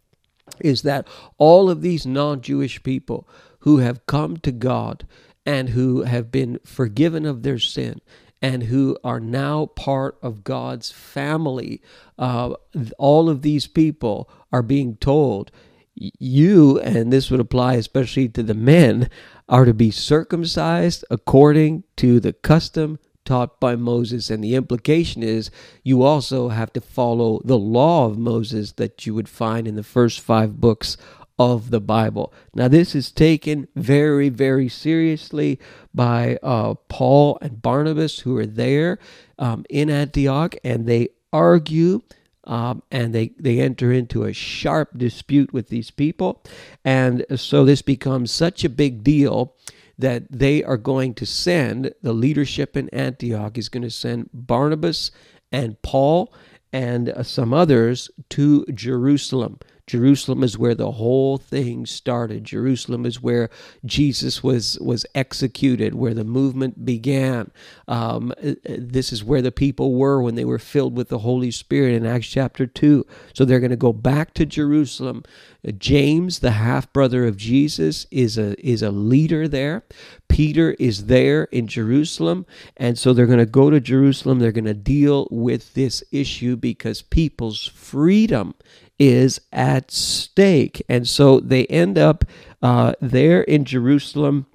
is 0.60 0.82
that 0.84 1.08
all 1.38 1.70
of 1.70 1.82
these 1.82 2.06
non 2.06 2.42
Jewish 2.42 2.82
people 2.84 3.28
who 3.60 3.78
have 3.78 4.06
come 4.06 4.38
to 4.38 4.52
God 4.52 5.06
and 5.46 5.70
who 5.70 6.04
have 6.04 6.32
been 6.32 6.60
forgiven 6.66 7.26
of 7.26 7.44
their 7.44 7.60
sin 7.60 8.02
and 8.42 8.64
who 8.64 8.98
are 9.04 9.20
now 9.20 9.66
part 9.66 10.18
of 10.22 10.44
God's 10.44 10.92
family. 10.92 11.82
Uh, 12.18 12.54
all 12.98 13.30
of 13.30 13.42
these 13.42 13.68
people 13.68 14.30
are 14.52 14.62
being 14.62 14.96
told, 14.98 15.52
you, 15.96 16.80
and 16.80 17.12
this 17.12 17.30
would 17.30 17.42
apply 17.42 17.74
especially 17.74 18.30
to 18.30 18.44
the 18.44 18.54
men, 18.54 19.10
are 19.50 19.66
to 19.66 19.74
be 19.74 19.92
circumcised 19.92 21.04
according 21.10 21.84
to 21.98 22.22
the 22.22 22.32
custom 22.32 23.00
taught 23.30 23.60
by 23.60 23.76
Moses. 23.76 24.32
And 24.32 24.44
the 24.44 24.56
implication 24.56 25.22
is 25.22 25.52
you 25.84 26.02
also 26.02 26.50
have 26.50 26.74
to 26.74 26.82
follow 26.82 27.42
the 27.46 27.60
law 27.60 28.08
of 28.08 28.18
Moses 28.18 28.72
that 28.74 29.06
you 29.06 29.14
would 29.14 29.30
find 29.30 29.68
in 29.68 29.76
the 29.76 29.84
first 29.84 30.20
five 30.20 30.60
books 30.60 30.98
of 31.38 31.70
the 31.70 31.80
Bible. 31.80 32.34
Now, 32.56 32.68
this 32.68 32.96
is 32.96 33.12
taken 33.12 33.68
very, 33.76 34.30
very 34.30 34.68
seriously 34.68 35.60
by 35.94 36.40
uh, 36.42 36.74
Paul 36.88 37.38
and 37.40 37.62
Barnabas, 37.62 38.22
who 38.22 38.36
are 38.36 38.48
there 38.48 38.98
um, 39.38 39.64
in 39.70 39.92
Antioch, 39.92 40.56
and 40.64 40.88
they 40.88 41.10
argue. 41.32 42.02
Um, 42.46 42.82
and 42.90 43.14
they, 43.14 43.34
they 43.38 43.60
enter 43.60 43.92
into 43.92 44.24
a 44.24 44.34
sharp 44.34 44.98
dispute 44.98 45.54
with 45.54 45.70
these 45.70 45.92
people. 45.92 46.42
And 46.84 47.24
so 47.36 47.64
this 47.64 47.84
becomes 47.84 48.32
such 48.32 48.64
a 48.64 48.70
big 48.70 49.04
deal 49.04 49.54
that 50.00 50.32
they 50.32 50.64
are 50.64 50.78
going 50.78 51.14
to 51.14 51.26
send, 51.26 51.93
the 52.02 52.14
leadership 52.14 52.76
in 52.78 52.89
Antioch 52.89 53.58
is 53.58 53.70
going 53.70 53.84
to 53.84 53.91
send 53.91 54.30
Barnabas 54.34 55.12
and 55.52 55.80
Paul 55.82 56.34
and 56.72 57.10
uh, 57.10 57.24
some 57.24 57.54
others 57.54 58.10
to 58.30 58.66
Jerusalem 58.74 59.60
Jerusalem 59.90 60.44
is 60.44 60.56
where 60.56 60.76
the 60.76 60.92
whole 60.92 61.40
thing 61.40 61.88
started. 61.88 62.44
Jerusalem 62.44 63.08
is 63.08 63.24
where 63.24 63.50
Jesus 63.84 64.44
was 64.44 64.78
was 64.80 65.04
executed, 65.16 65.96
where 65.96 66.14
the 66.14 66.24
movement 66.24 66.86
began. 66.86 67.50
Um, 67.88 68.32
uh, 68.44 68.50
uh, 68.50 68.54
this 68.78 69.12
is 69.12 69.24
where 69.24 69.42
the 69.42 69.52
people 69.52 69.96
were 69.96 70.22
when 70.22 70.36
they 70.36 70.46
were 70.46 70.60
filled 70.60 70.96
with 70.96 71.10
the 71.10 71.18
Holy 71.20 71.50
Spirit 71.50 71.96
in 71.96 72.06
Acts 72.06 72.28
chapter 72.28 72.68
two. 72.68 73.04
So 73.34 73.46
they're 73.46 73.60
going 73.60 73.72
to 73.72 73.76
go 73.76 73.92
back 73.92 74.36
to 74.36 74.46
Jerusalem. 74.46 75.24
Uh, 75.68 75.72
James, 75.72 76.38
the 76.38 76.52
half 76.52 76.94
brother 76.94 77.26
of 77.26 77.36
Jesus, 77.36 78.06
is 78.12 78.38
a 78.38 78.54
is 78.64 78.84
a 78.84 78.92
leader 78.92 79.48
there. 79.48 79.86
Peter 80.28 80.76
is 80.78 81.08
there 81.08 81.46
in 81.46 81.66
Jerusalem, 81.66 82.46
and 82.78 82.96
so 82.96 83.12
they're 83.12 83.26
going 83.26 83.40
to 83.40 83.48
go 83.48 83.72
to 83.72 83.80
Jerusalem. 83.80 84.38
They're 84.38 84.52
going 84.52 84.66
to 84.66 84.76
deal 84.76 85.28
with 85.32 85.74
this 85.74 86.04
issue 86.12 86.56
because 86.56 87.02
people's 87.02 87.66
freedom 87.66 88.54
is 89.00 89.39
at 89.52 89.89
stake. 89.89 90.84
And 90.89 91.08
so 91.08 91.39
they 91.39 91.66
end 91.68 91.97
up 91.97 92.26
uh, 92.62 92.93
there 93.00 93.41
in 93.41 93.66
Jerusalem 93.66 94.45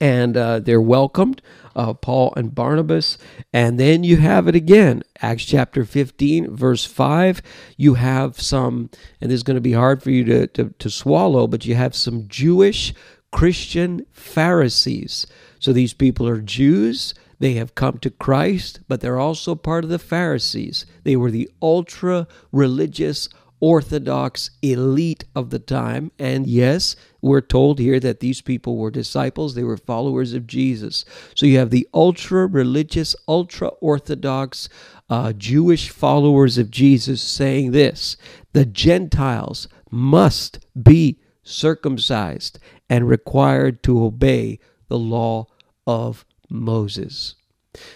and 0.00 0.36
uh, 0.36 0.58
they're 0.58 0.80
welcomed, 0.80 1.42
uh, 1.76 1.92
Paul 1.94 2.32
and 2.36 2.54
Barnabas. 2.54 3.18
And 3.52 3.78
then 3.78 4.04
you 4.04 4.18
have 4.18 4.48
it 4.48 4.54
again, 4.54 5.02
Acts 5.20 5.44
chapter 5.44 5.84
15, 5.84 6.54
verse 6.54 6.84
5. 6.84 7.42
You 7.76 7.94
have 7.94 8.40
some, 8.40 8.90
and 9.20 9.30
this 9.30 9.36
is 9.36 9.42
going 9.42 9.56
to 9.56 9.60
be 9.60 9.72
hard 9.72 10.02
for 10.02 10.10
you 10.10 10.24
to, 10.24 10.46
to, 10.48 10.74
to 10.78 10.90
swallow, 10.90 11.46
but 11.46 11.66
you 11.66 11.74
have 11.74 11.94
some 11.94 12.28
Jewish 12.28 12.94
Christian 13.32 14.06
Pharisees. 14.12 15.26
So 15.58 15.72
these 15.72 15.94
people 15.94 16.28
are 16.28 16.40
Jews. 16.40 17.14
They 17.38 17.54
have 17.54 17.74
come 17.74 17.98
to 17.98 18.10
Christ, 18.10 18.80
but 18.86 19.00
they're 19.00 19.18
also 19.18 19.54
part 19.54 19.84
of 19.84 19.90
the 19.90 19.98
Pharisees. 19.98 20.86
They 21.02 21.16
were 21.16 21.30
the 21.30 21.50
ultra 21.60 22.28
religious, 22.52 23.28
orthodox 23.62 24.50
elite 24.60 25.24
of 25.36 25.50
the 25.50 25.58
time. 25.60 26.10
And 26.18 26.48
yes, 26.48 26.96
we're 27.22 27.40
told 27.40 27.78
here 27.78 28.00
that 28.00 28.18
these 28.18 28.40
people 28.40 28.76
were 28.76 28.90
disciples, 28.90 29.54
they 29.54 29.62
were 29.62 29.76
followers 29.76 30.34
of 30.34 30.48
Jesus. 30.48 31.04
So 31.36 31.46
you 31.46 31.58
have 31.58 31.70
the 31.70 31.88
ultra 31.94 32.46
religious, 32.46 33.14
ultra 33.28 33.68
orthodox 33.68 34.68
uh, 35.08 35.32
Jewish 35.32 35.90
followers 35.90 36.58
of 36.58 36.70
Jesus 36.72 37.22
saying 37.22 37.70
this 37.70 38.16
the 38.52 38.66
Gentiles 38.66 39.68
must 39.90 40.58
be 40.82 41.20
circumcised 41.44 42.58
and 42.90 43.08
required 43.08 43.82
to 43.84 44.04
obey 44.04 44.58
the 44.88 44.98
law 44.98 45.46
of 45.86 46.24
Moses. 46.50 47.36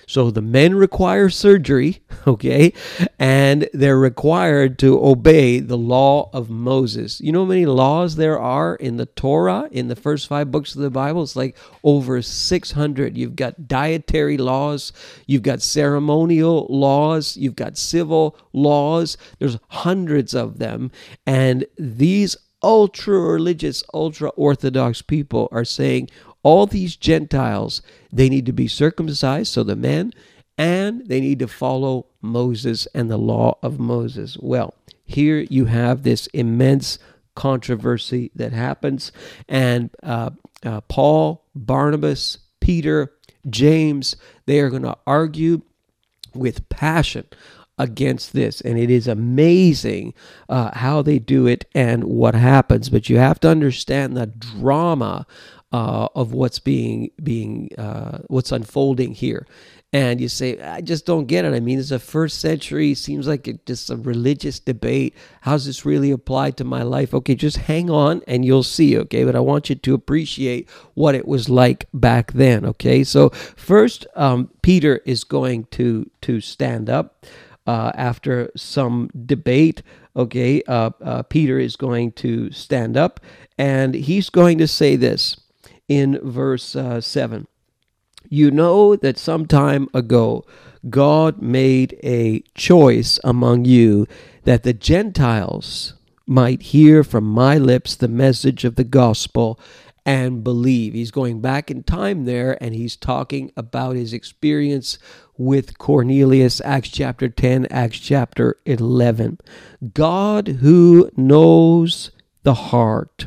So 0.07 0.31
the 0.31 0.41
men 0.41 0.75
require 0.75 1.29
surgery, 1.29 2.01
okay, 2.27 2.73
and 3.19 3.69
they're 3.75 3.99
required 3.99 4.79
to 4.79 5.05
obey 5.05 5.61
the 5.61 5.77
law 5.77 6.31
of 6.33 6.49
Moses. 6.49 7.21
You 7.21 7.33
know 7.33 7.45
how 7.45 7.49
many 7.49 7.67
laws 7.67 8.17
there 8.17 8.39
are 8.39 8.77
in 8.77 8.97
the 8.97 9.07
Torah, 9.07 9.69
in 9.71 9.89
the 9.89 9.97
first 9.97 10.29
five 10.29 10.51
books 10.51 10.75
of 10.75 10.81
the 10.81 10.91
Bible? 10.91 11.23
It's 11.23 11.37
like 11.37 11.57
over 11.85 12.23
600. 12.23 13.19
You've 13.19 13.37
got 13.37 13.69
dietary 13.69 14.39
laws, 14.39 14.93
you've 15.27 15.43
got 15.43 15.61
ceremonial 15.61 16.67
laws, 16.71 17.37
you've 17.37 17.57
got 17.57 17.77
civil 17.77 18.39
laws. 18.55 19.19
There's 19.39 19.59
hundreds 19.69 20.35
of 20.35 20.59
them. 20.59 20.91
And 21.27 21.67
these 21.79 22.37
ultra 22.63 23.19
religious, 23.21 23.85
ultra 23.93 24.31
orthodox 24.31 25.03
people 25.03 25.49
are 25.53 25.65
saying, 25.65 26.09
all 26.47 26.65
these 26.65 26.95
Gentiles, 26.95 27.83
they 28.13 28.29
need 28.29 28.47
to 28.47 28.53
be 28.53 28.69
circumcised, 28.69 29.53
so 29.53 29.65
the 29.65 29.75
men, 29.75 30.13
and 30.57 31.05
they 31.09 31.21
need 31.21 31.41
to 31.41 31.49
follow 31.49 32.07
Moses 32.23 32.87
and 32.95 33.11
the 33.11 33.17
law 33.17 33.59
of 33.65 33.81
Moses. 33.81 34.39
Well, 34.39 34.73
here 35.05 35.41
you 35.51 35.65
have 35.65 36.05
this 36.05 36.29
immense 36.29 37.01
controversy 37.35 38.31
that 38.37 38.53
happens, 38.53 39.11
and 39.49 39.91
uh, 40.05 40.31
uh, 40.65 40.83
Paul, 40.83 41.45
Barnabas, 41.57 42.39
Peter, 42.61 43.13
James, 43.51 44.15
they 44.47 44.61
are 44.61 44.71
going 44.71 44.83
to 44.83 44.97
argue 45.05 45.63
with 46.33 46.69
passion 46.69 47.27
against 47.79 48.33
this. 48.33 48.61
And 48.61 48.79
it 48.79 48.91
is 48.91 49.07
amazing 49.07 50.15
uh, 50.49 50.71
how 50.79 51.03
they 51.03 51.19
do 51.19 51.47
it 51.47 51.67
and 51.75 52.05
what 52.05 52.35
happens. 52.35 52.89
But 52.89 53.09
you 53.09 53.19
have 53.19 53.41
to 53.41 53.49
understand 53.49 54.17
the 54.17 54.27
drama 54.27 55.27
uh, 55.73 56.09
of 56.15 56.33
what's 56.33 56.59
being 56.59 57.11
being 57.23 57.71
uh, 57.77 58.19
what's 58.29 58.53
unfolding 58.53 59.13
here. 59.13 59.47
And 59.93 60.21
you 60.21 60.29
say 60.29 60.61
i 60.61 60.81
just 60.81 61.07
don't 61.07 61.27
get 61.27 61.45
it. 61.45 61.55
I 61.55 61.61
mean 61.61 61.79
it's 61.79 61.91
a 61.91 61.99
first 61.99 62.41
century. 62.41 62.95
Seems 62.95 63.27
like 63.27 63.49
it 63.49 63.67
just 63.67 63.91
a 63.91 63.97
religious 63.97 64.61
debate. 64.61 65.15
How's 65.41 65.67
this 65.67 65.85
really 65.85 66.11
apply 66.11 66.53
to 66.53 66.65
my 66.65 66.83
life? 66.83 67.15
Okay 67.15 67.35
just 67.35 67.57
hang 67.57 67.91
on 67.91 68.23
and 68.27 68.45
you'll 68.45 68.63
see 68.63 68.97
okay? 68.99 69.25
But 69.25 69.37
i 69.37 69.41
want 69.41 69.69
you 69.69 69.75
to 69.77 69.95
appreciate 69.95 70.69
what 70.95 71.15
it 71.15 71.27
was 71.27 71.49
like 71.49 71.87
back 71.93 72.33
then 72.33 72.65
okay? 72.67 73.05
So 73.05 73.31
first 73.31 74.07
um, 74.15 74.51
peter 74.63 75.01
is 75.05 75.25
going 75.25 75.65
to 75.73 76.09
to 76.23 76.41
stand 76.41 76.89
up 76.91 77.27
uh, 77.67 77.91
after 77.95 78.51
some 78.57 79.11
debate 79.27 79.83
okay? 80.15 80.63
Uh, 80.69 80.91
uh, 81.03 81.23
peter 81.23 81.59
is 81.59 81.77
going 81.77 82.13
to 82.13 82.51
stand 82.53 82.97
up 82.97 83.21
and 83.59 83.95
he's 83.95 84.31
going 84.31 84.59
to 84.59 84.69
say 84.69 84.97
this 84.97 85.37
in 85.89 86.19
verse 86.23 86.75
uh, 86.75 87.01
7. 87.01 87.47
You 88.29 88.51
know 88.51 88.97
that 88.97 89.19
some 89.19 89.47
time 89.47 89.89
ago 89.95 90.45
God 90.91 91.43
made 91.43 91.99
a 92.03 92.41
choice 92.55 93.19
among 93.25 93.65
you 93.65 94.07
that 94.45 94.63
the 94.63 94.73
Gentiles 94.73 95.95
might 96.27 96.63
hear 96.63 97.03
from 97.05 97.25
my 97.25 97.57
lips 97.57 97.95
the 97.95 98.09
message 98.09 98.65
of 98.65 98.77
the 98.77 98.85
gospel 98.85 99.59
and 100.05 100.45
believe. 100.45 100.95
He's 100.95 101.11
going 101.11 101.41
back 101.41 101.71
in 101.71 101.83
time 101.83 102.25
there 102.25 102.63
and 102.63 102.75
he's 102.75 102.97
talking 102.97 103.51
about 103.57 103.97
his 103.97 104.13
experience 104.13 104.99
with 105.37 105.79
Cornelius, 105.79 106.61
Acts 106.65 106.91
chapter 106.91 107.29
10, 107.29 107.67
Acts 107.67 107.99
chapter 107.99 108.57
11. 108.65 109.39
God 109.93 110.49
who 110.49 111.11
knows 111.17 112.11
the 112.45 112.55
heart 112.55 113.27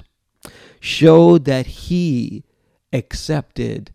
showed 0.80 1.44
that 1.46 1.66
he 1.66 2.46
accepted 2.94 3.92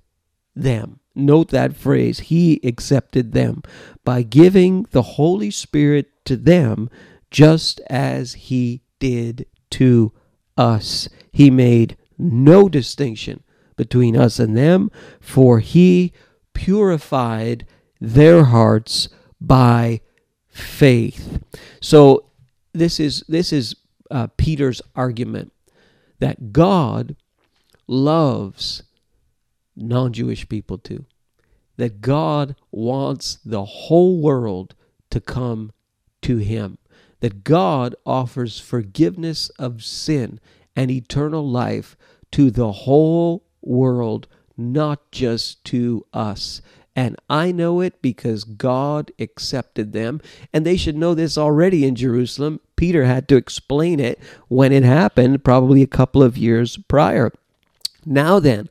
them. 0.55 1.01
Note 1.14 1.51
that 1.51 1.76
phrase, 1.76 2.20
He 2.20 2.61
accepted 2.64 3.32
them 3.32 3.62
by 4.05 4.22
giving 4.22 4.86
the 4.90 5.03
Holy 5.03 5.51
Spirit 5.51 6.11
to 6.24 6.36
them 6.36 6.90
just 7.30 7.80
as 7.88 8.34
He 8.34 8.82
did 8.99 9.47
to 9.70 10.12
us. 10.57 11.09
He 11.32 11.51
made 11.51 11.97
no 12.18 12.68
distinction 12.68 13.42
between 13.76 14.16
us 14.16 14.38
and 14.38 14.57
them, 14.57 14.90
for 15.20 15.61
He 15.61 16.12
purified 16.53 17.66
their 18.01 18.45
hearts 18.45 19.09
by 19.40 20.01
faith. 20.49 21.42
So 21.80 22.30
this 22.72 22.99
is 22.99 23.24
this 23.28 23.53
is 23.53 23.76
uh, 24.11 24.28
Peter's 24.36 24.80
argument 24.95 25.53
that 26.20 26.53
God 26.53 27.16
loves 27.87 28.82
non 29.76 30.12
Jewish 30.12 30.49
people 30.49 30.78
too. 30.78 31.05
That 31.76 32.01
God 32.01 32.55
wants 32.70 33.39
the 33.45 33.64
whole 33.64 34.20
world 34.20 34.74
to 35.11 35.20
come 35.20 35.72
to 36.22 36.39
Him. 36.39 36.78
That 37.20 37.45
God 37.45 37.95
offers 38.07 38.61
forgiveness 38.61 39.49
of 39.59 39.82
sin 39.82 40.41
and 40.76 40.91
eternal 40.91 41.49
life 41.49 41.97
to 42.32 42.51
the 42.51 42.72
whole 42.72 43.45
world, 43.62 44.26
not 44.57 45.11
just 45.11 45.64
to 45.64 46.05
us. 46.12 46.61
And 46.97 47.16
I 47.28 47.51
know 47.51 47.80
it 47.80 48.01
because 48.03 48.45
God 48.45 49.11
accepted 49.18 49.93
them. 49.93 50.20
And 50.53 50.64
they 50.64 50.76
should 50.76 50.97
know 50.97 51.14
this 51.14 51.37
already 51.37 51.85
in 51.85 51.97
Jerusalem. 51.97 52.61
Peter 52.76 53.05
had 53.05 53.28
to 53.28 53.37
explain 53.37 53.99
it 53.99 54.20
when 54.49 54.72
it 54.72 54.85
happened, 54.85 55.43
probably 55.43 55.82
a 55.82 55.89
couple 55.89 56.22
of 56.22 56.39
years 56.39 56.76
prior. 56.89 57.32
Now 58.07 58.38
then, 58.40 58.68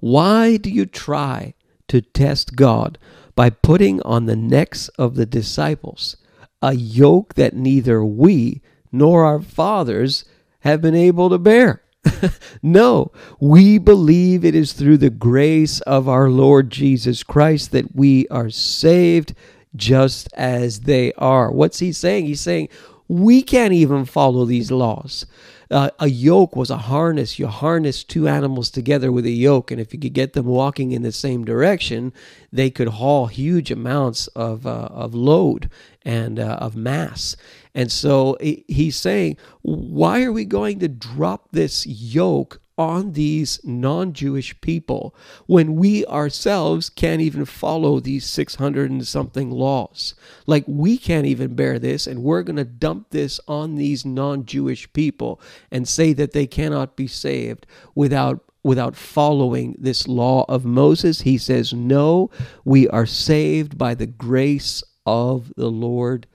why 0.00 0.56
do 0.56 0.70
you 0.70 0.86
try 0.86 1.54
to 1.88 2.00
test 2.00 2.56
God 2.56 2.98
by 3.34 3.50
putting 3.50 4.00
on 4.02 4.26
the 4.26 4.36
necks 4.36 4.88
of 4.90 5.14
the 5.14 5.26
disciples 5.26 6.16
a 6.62 6.74
yoke 6.74 7.34
that 7.34 7.54
neither 7.54 8.04
we 8.04 8.62
nor 8.92 9.24
our 9.24 9.40
fathers 9.40 10.24
have 10.60 10.80
been 10.80 10.94
able 10.94 11.30
to 11.30 11.38
bear? 11.38 11.82
no, 12.62 13.10
we 13.40 13.78
believe 13.78 14.44
it 14.44 14.54
is 14.54 14.72
through 14.72 14.98
the 14.98 15.10
grace 15.10 15.80
of 15.82 16.08
our 16.08 16.28
Lord 16.28 16.70
Jesus 16.70 17.22
Christ 17.22 17.72
that 17.72 17.94
we 17.94 18.28
are 18.28 18.50
saved 18.50 19.34
just 19.74 20.32
as 20.34 20.80
they 20.80 21.12
are. 21.14 21.50
What's 21.50 21.78
he 21.78 21.92
saying? 21.92 22.26
He's 22.26 22.40
saying, 22.40 22.68
we 23.08 23.42
can't 23.42 23.72
even 23.72 24.04
follow 24.04 24.44
these 24.44 24.70
laws. 24.70 25.26
Uh, 25.70 25.90
a 25.98 26.08
yoke 26.08 26.56
was 26.56 26.70
a 26.70 26.76
harness. 26.76 27.38
You 27.38 27.46
harness 27.46 28.04
two 28.04 28.28
animals 28.28 28.70
together 28.70 29.10
with 29.10 29.26
a 29.26 29.30
yoke, 29.30 29.70
and 29.70 29.80
if 29.80 29.92
you 29.92 30.00
could 30.00 30.12
get 30.12 30.32
them 30.32 30.46
walking 30.46 30.92
in 30.92 31.02
the 31.02 31.12
same 31.12 31.44
direction, 31.44 32.12
they 32.52 32.70
could 32.70 32.88
haul 32.88 33.26
huge 33.26 33.70
amounts 33.70 34.26
of, 34.28 34.66
uh, 34.66 34.88
of 34.90 35.14
load 35.14 35.70
and 36.02 36.38
uh, 36.38 36.58
of 36.60 36.76
mass. 36.76 37.36
And 37.74 37.90
so 37.90 38.36
he's 38.40 38.96
saying, 38.96 39.36
why 39.62 40.22
are 40.22 40.32
we 40.32 40.44
going 40.44 40.78
to 40.80 40.88
drop 40.88 41.48
this 41.52 41.86
yoke 41.86 42.60
on 42.76 43.12
these 43.12 43.60
non 43.64 44.12
Jewish 44.12 44.60
people 44.60 45.14
when 45.46 45.76
we 45.76 46.04
ourselves 46.06 46.90
can't 46.90 47.20
even 47.20 47.44
follow 47.44 48.00
these 48.00 48.28
600 48.28 48.90
and 48.90 49.06
something 49.06 49.50
laws. 49.50 50.14
Like, 50.46 50.64
we 50.66 50.98
can't 50.98 51.26
even 51.26 51.54
bear 51.54 51.78
this, 51.78 52.06
and 52.06 52.22
we're 52.22 52.42
going 52.42 52.56
to 52.56 52.64
dump 52.64 53.10
this 53.10 53.40
on 53.46 53.76
these 53.76 54.04
non 54.04 54.44
Jewish 54.44 54.92
people 54.92 55.40
and 55.70 55.86
say 55.86 56.12
that 56.14 56.32
they 56.32 56.46
cannot 56.46 56.96
be 56.96 57.06
saved 57.06 57.66
without. 57.94 58.44
Without 58.66 58.96
following 58.96 59.76
this 59.78 60.08
law 60.08 60.46
of 60.48 60.64
Moses, 60.64 61.20
he 61.20 61.36
says, 61.36 61.74
No, 61.74 62.30
we 62.64 62.88
are 62.88 63.04
saved 63.04 63.76
by 63.76 63.94
the 63.94 64.06
grace 64.06 64.82
of 65.04 65.52
the 65.54 65.70
Lord 65.70 66.26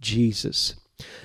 Jesus. 0.00 0.76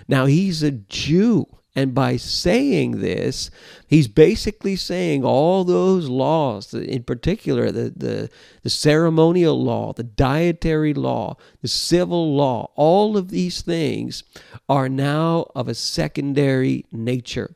Now, 0.10 0.26
he's 0.26 0.62
a 0.62 0.72
Jew. 0.72 1.46
And 1.74 1.94
by 1.94 2.18
saying 2.18 3.00
this, 3.00 3.50
he's 3.88 4.10
basically 4.10 4.76
saying 4.76 5.24
all 5.24 5.64
those 5.64 6.10
laws, 6.10 6.74
in 6.74 7.04
particular 7.04 7.72
the, 7.72 7.94
the, 7.96 8.30
the, 8.62 8.70
ceremonial 8.70 9.62
law, 9.64 9.94
the 9.94 10.04
dietary 10.04 10.94
law, 10.94 11.38
the 11.62 11.70
civil 11.70 12.36
law, 12.36 12.72
all 12.76 13.16
of 13.16 13.30
these 13.30 13.62
things 13.62 14.24
are 14.68 14.90
now 14.90 15.50
of 15.56 15.70
a 15.70 15.74
secondary 15.74 16.86
nature 16.92 17.56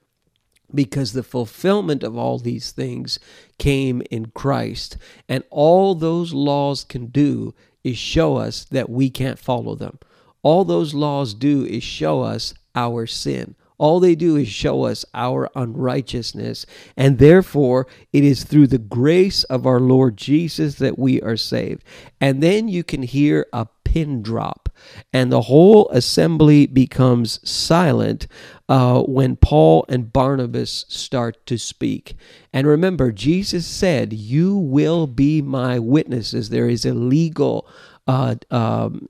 because 0.74 1.12
the 1.12 1.24
fulfillment 1.24 2.02
of 2.02 2.18
all 2.18 2.40
these 2.40 2.72
things 2.72 3.20
came 3.58 4.02
in 4.10 4.28
Christ. 4.28 4.98
And 5.28 5.44
all 5.50 5.94
those 5.94 6.34
laws 6.34 6.86
can 6.86 7.08
do 7.08 7.54
is 7.84 7.98
show 7.98 8.38
us 8.38 8.64
that 8.66 8.90
we 8.90 9.10
can't 9.10 9.40
follow 9.40 9.76
them. 9.76 10.00
All 10.42 10.64
those 10.64 10.94
laws 10.94 11.34
do 11.34 11.66
is 11.66 11.84
show 11.84 12.22
us 12.22 12.54
our 12.76 13.06
sin 13.06 13.56
all 13.78 14.00
they 14.00 14.16
do 14.16 14.36
is 14.36 14.48
show 14.48 14.84
us 14.84 15.06
our 15.14 15.50
unrighteousness, 15.56 16.66
and 16.96 17.18
therefore 17.18 17.88
it 18.14 18.24
is 18.24 18.44
through 18.44 18.68
the 18.68 18.78
grace 18.78 19.44
of 19.46 19.66
our 19.66 19.80
Lord 19.80 20.18
Jesus 20.18 20.76
that 20.76 20.98
we 20.98 21.22
are 21.22 21.38
saved. 21.38 21.84
And 22.22 22.42
then 22.42 22.68
you 22.68 22.84
can 22.84 23.04
hear 23.04 23.48
a 23.54 23.68
pin 23.84 24.22
drop, 24.22 24.70
and 25.14 25.32
the 25.32 25.44
whole 25.44 25.90
assembly 25.90 26.66
becomes 26.66 27.40
silent 27.50 28.28
uh, 28.68 29.02
when 29.04 29.36
Paul 29.36 29.86
and 29.88 30.12
Barnabas 30.12 30.86
start 30.90 31.46
to 31.46 31.58
speak. 31.58 32.16
And 32.52 32.68
remember, 32.68 33.12
Jesus 33.12 33.66
said, 33.66 34.12
You 34.12 34.58
will 34.58 35.08
be 35.08 35.42
my 35.42 35.80
witnesses. 35.80 36.50
There 36.50 36.68
is 36.68 36.86
a 36.86 36.94
legal 36.94 37.68
uh, 38.08 38.36
um, 38.52 39.10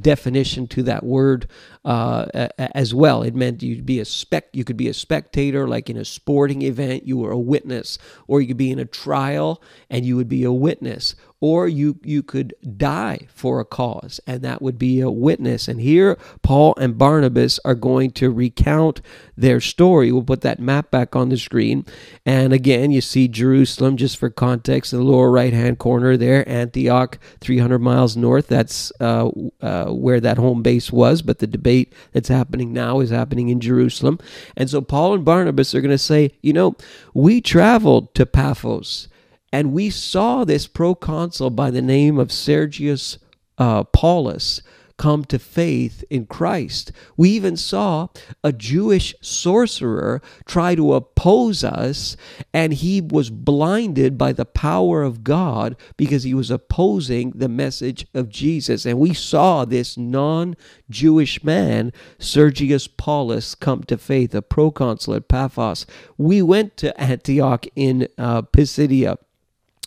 definition 0.00 0.66
to 0.68 0.82
that 0.82 1.02
word 1.04 1.48
uh, 1.84 2.26
as 2.58 2.94
well. 2.94 3.22
It 3.22 3.34
meant 3.34 3.62
you'd 3.62 3.86
be 3.86 4.00
a 4.00 4.04
spec. 4.04 4.48
You 4.52 4.64
could 4.64 4.76
be 4.76 4.88
a 4.88 4.94
spectator, 4.94 5.66
like 5.66 5.88
in 5.88 5.96
a 5.96 6.04
sporting 6.04 6.62
event, 6.62 7.06
you 7.06 7.16
were 7.16 7.30
a 7.30 7.38
witness, 7.38 7.98
or 8.26 8.40
you 8.40 8.48
could 8.48 8.56
be 8.56 8.70
in 8.70 8.78
a 8.78 8.84
trial 8.84 9.62
and 9.88 10.04
you 10.04 10.16
would 10.16 10.28
be 10.28 10.44
a 10.44 10.52
witness, 10.52 11.14
or 11.40 11.68
you 11.68 11.98
you 12.02 12.22
could 12.22 12.54
die 12.76 13.26
for 13.32 13.60
a 13.60 13.64
cause, 13.64 14.20
and 14.26 14.42
that 14.42 14.60
would 14.60 14.78
be 14.78 15.00
a 15.00 15.10
witness. 15.10 15.68
And 15.68 15.80
here, 15.80 16.18
Paul 16.42 16.74
and 16.78 16.98
Barnabas 16.98 17.60
are 17.64 17.74
going 17.74 18.10
to 18.12 18.30
recount 18.30 19.00
their 19.36 19.60
story. 19.60 20.10
We'll 20.10 20.24
put 20.24 20.40
that 20.40 20.58
map 20.58 20.90
back 20.90 21.14
on 21.14 21.28
the 21.28 21.36
screen, 21.36 21.86
and 22.26 22.52
again, 22.52 22.90
you 22.90 23.00
see 23.00 23.28
Jerusalem. 23.28 23.96
Just 23.96 24.16
for 24.16 24.30
context, 24.30 24.90
the 24.90 25.00
lower 25.00 25.30
right 25.30 25.52
hand 25.52 25.78
corner 25.78 26.16
there, 26.16 26.48
Antioch, 26.48 27.18
300 27.40 27.78
miles 27.78 28.16
north. 28.16 28.48
That's 28.48 28.90
uh, 29.00 29.30
uh, 29.60 29.86
where 29.92 30.20
that 30.20 30.38
home 30.38 30.62
base 30.62 30.90
was. 30.90 31.22
But 31.22 31.38
the 31.38 31.46
debate 31.46 31.92
that's 32.12 32.28
happening 32.28 32.72
now 32.72 32.98
is 33.00 33.10
happening 33.10 33.48
in 33.48 33.60
Jerusalem, 33.60 34.18
and 34.56 34.68
so 34.68 34.80
Paul 34.80 35.14
and 35.14 35.24
Barnabas 35.24 35.74
are 35.74 35.80
going 35.80 35.90
to 35.90 35.98
say, 35.98 36.32
you 36.42 36.52
know, 36.52 36.74
we 37.14 37.40
traveled 37.40 38.14
to 38.16 38.26
Paphos 38.26 39.08
and 39.52 39.72
we 39.72 39.90
saw 39.90 40.44
this 40.44 40.66
proconsul 40.66 41.50
by 41.50 41.70
the 41.70 41.82
name 41.82 42.18
of 42.18 42.32
Sergius 42.32 43.18
uh, 43.56 43.84
Paulus 43.84 44.62
come 44.98 45.24
to 45.24 45.38
faith 45.38 46.04
in 46.10 46.26
Christ. 46.26 46.92
We 47.16 47.30
even 47.30 47.56
saw 47.56 48.08
a 48.42 48.52
Jewish 48.52 49.14
sorcerer 49.22 50.20
try 50.44 50.74
to 50.74 50.92
oppose 50.92 51.64
us, 51.64 52.16
and 52.52 52.74
he 52.74 53.00
was 53.00 53.30
blinded 53.30 54.18
by 54.18 54.32
the 54.32 54.44
power 54.44 55.02
of 55.02 55.24
God 55.24 55.76
because 55.96 56.24
he 56.24 56.34
was 56.34 56.50
opposing 56.50 57.30
the 57.30 57.48
message 57.48 58.06
of 58.12 58.28
Jesus. 58.28 58.84
And 58.84 58.98
we 58.98 59.14
saw 59.14 59.64
this 59.64 59.96
non 59.96 60.56
Jewish 60.90 61.42
man, 61.44 61.92
Sergius 62.18 62.88
Paulus, 62.88 63.54
come 63.54 63.84
to 63.84 63.96
faith, 63.96 64.34
a 64.34 64.42
proconsul 64.42 65.14
at 65.14 65.28
Paphos. 65.28 65.86
We 66.18 66.42
went 66.42 66.76
to 66.78 67.00
Antioch 67.00 67.66
in 67.76 68.08
uh, 68.18 68.42
Pisidia 68.42 69.16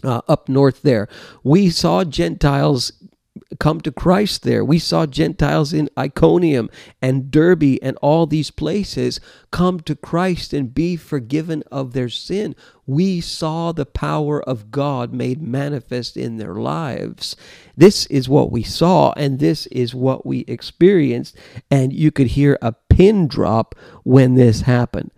uh, 0.04 0.22
up 0.28 0.50
north 0.50 0.82
there. 0.82 1.08
We 1.44 1.70
saw 1.70 2.04
Gentiles 2.04 2.92
come 3.60 3.82
to 3.82 3.92
Christ 3.92 4.44
there. 4.44 4.64
We 4.64 4.80
saw 4.80 5.06
Gentiles 5.06 5.74
in 5.74 5.90
Iconium 5.98 6.70
and 7.02 7.32
Derbe 7.32 7.78
and 7.82 7.98
all 8.02 8.26
these 8.26 8.52
places 8.52 9.20
come 9.52 9.80
to 9.82 9.96
Christ 9.96 10.54
and 10.54 10.74
be 10.74 10.96
forgiven 10.96 11.64
of 11.72 11.94
their 11.94 12.10
sin. 12.10 12.56
We 12.86 13.22
saw 13.22 13.72
the 13.72 13.86
power 13.86 14.42
of 14.42 14.72
God 14.72 15.14
made 15.14 15.42
manifest 15.42 16.18
in 16.18 16.38
their 16.38 16.56
lives. 16.56 17.36
This 17.76 18.06
is 18.08 18.28
what 18.28 18.52
we 18.52 18.64
saw, 18.64 19.14
and 19.16 19.40
this 19.40 19.66
is 19.68 19.96
what 19.96 20.26
we 20.26 20.40
experienced. 20.42 21.36
And 21.70 21.94
you 21.94 22.12
could 22.12 22.28
hear 22.28 22.58
a 22.62 22.74
pin 22.90 23.28
drop 23.28 23.76
when 24.04 24.36
this 24.36 24.62
happened 24.62 25.12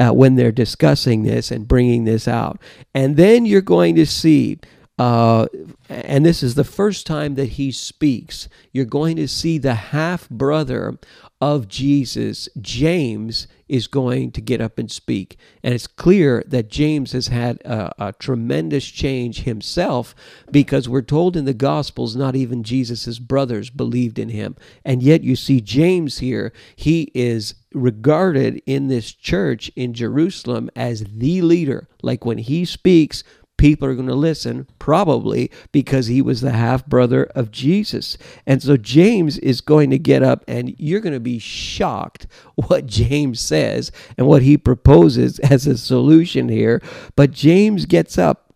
uh, 0.00 0.12
when 0.12 0.34
they're 0.36 0.50
discussing 0.50 1.22
this 1.22 1.50
and 1.50 1.68
bringing 1.68 2.04
this 2.04 2.26
out. 2.26 2.60
And 2.94 3.16
then 3.16 3.44
you're 3.44 3.60
going 3.60 3.94
to 3.96 4.06
see, 4.06 4.58
uh, 5.00 5.46
and 5.88 6.26
this 6.26 6.42
is 6.42 6.56
the 6.56 6.62
first 6.62 7.06
time 7.06 7.34
that 7.36 7.50
he 7.50 7.72
speaks, 7.72 8.50
you're 8.70 8.84
going 8.84 9.16
to 9.16 9.26
see 9.26 9.56
the 9.56 9.74
half 9.74 10.28
brother 10.28 10.98
of 11.40 11.68
Jesus, 11.68 12.50
James, 12.60 13.46
is 13.66 13.86
going 13.86 14.30
to 14.32 14.42
get 14.42 14.60
up 14.60 14.78
and 14.78 14.90
speak. 14.90 15.38
And 15.62 15.72
it's 15.72 15.86
clear 15.86 16.44
that 16.48 16.68
James 16.68 17.12
has 17.12 17.28
had 17.28 17.62
a, 17.62 18.08
a, 18.08 18.12
tremendous 18.12 18.84
change 18.84 19.44
himself 19.44 20.14
because 20.50 20.86
we're 20.86 21.00
told 21.00 21.34
in 21.34 21.46
the 21.46 21.54
Gospels 21.54 22.14
not 22.14 22.36
even 22.36 22.62
Jesus' 22.62 23.18
brothers 23.18 23.70
believed 23.70 24.18
in 24.18 24.28
him. 24.28 24.54
And 24.84 25.02
yet 25.02 25.22
you 25.22 25.34
see 25.34 25.62
James 25.62 26.18
here, 26.18 26.52
he 26.76 27.10
is 27.14 27.54
regarded 27.72 28.60
in 28.66 28.88
this 28.88 29.12
church 29.12 29.70
in 29.76 29.94
Jerusalem 29.94 30.68
as 30.76 31.04
the 31.10 31.40
leader. 31.40 31.88
Like 32.02 32.24
when 32.26 32.38
he 32.38 32.64
speaks, 32.64 33.22
people 33.60 33.86
are 33.86 33.94
going 33.94 34.08
to 34.08 34.14
listen, 34.14 34.66
probably 34.78 35.50
because 35.70 36.06
he 36.06 36.22
was 36.22 36.40
the 36.40 36.52
half 36.52 36.86
brother 36.86 37.24
of 37.34 37.50
Jesus. 37.50 38.16
And 38.46 38.62
so 38.62 38.78
James 38.78 39.36
is 39.36 39.60
going 39.60 39.90
to 39.90 39.98
get 39.98 40.22
up, 40.22 40.42
and 40.48 40.74
you're 40.78 41.00
going 41.00 41.12
to 41.12 41.20
be 41.20 41.38
shocked 41.38 42.26
what 42.54 42.86
James 42.86 43.38
says 43.38 43.92
and 44.16 44.26
what 44.26 44.42
he 44.42 44.56
proposes 44.56 45.38
as 45.40 45.66
a 45.66 45.76
solution 45.76 46.48
here. 46.48 46.82
But 47.16 47.32
James 47.32 47.84
gets 47.84 48.16
up, 48.16 48.54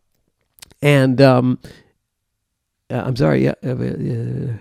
and 0.81 1.21
um, 1.21 1.59
uh, 2.91 3.03
I'm 3.05 3.17
sorry, 3.17 3.45
yeah. 3.45 3.55
Uh, 3.63 3.75
uh, 3.75 4.59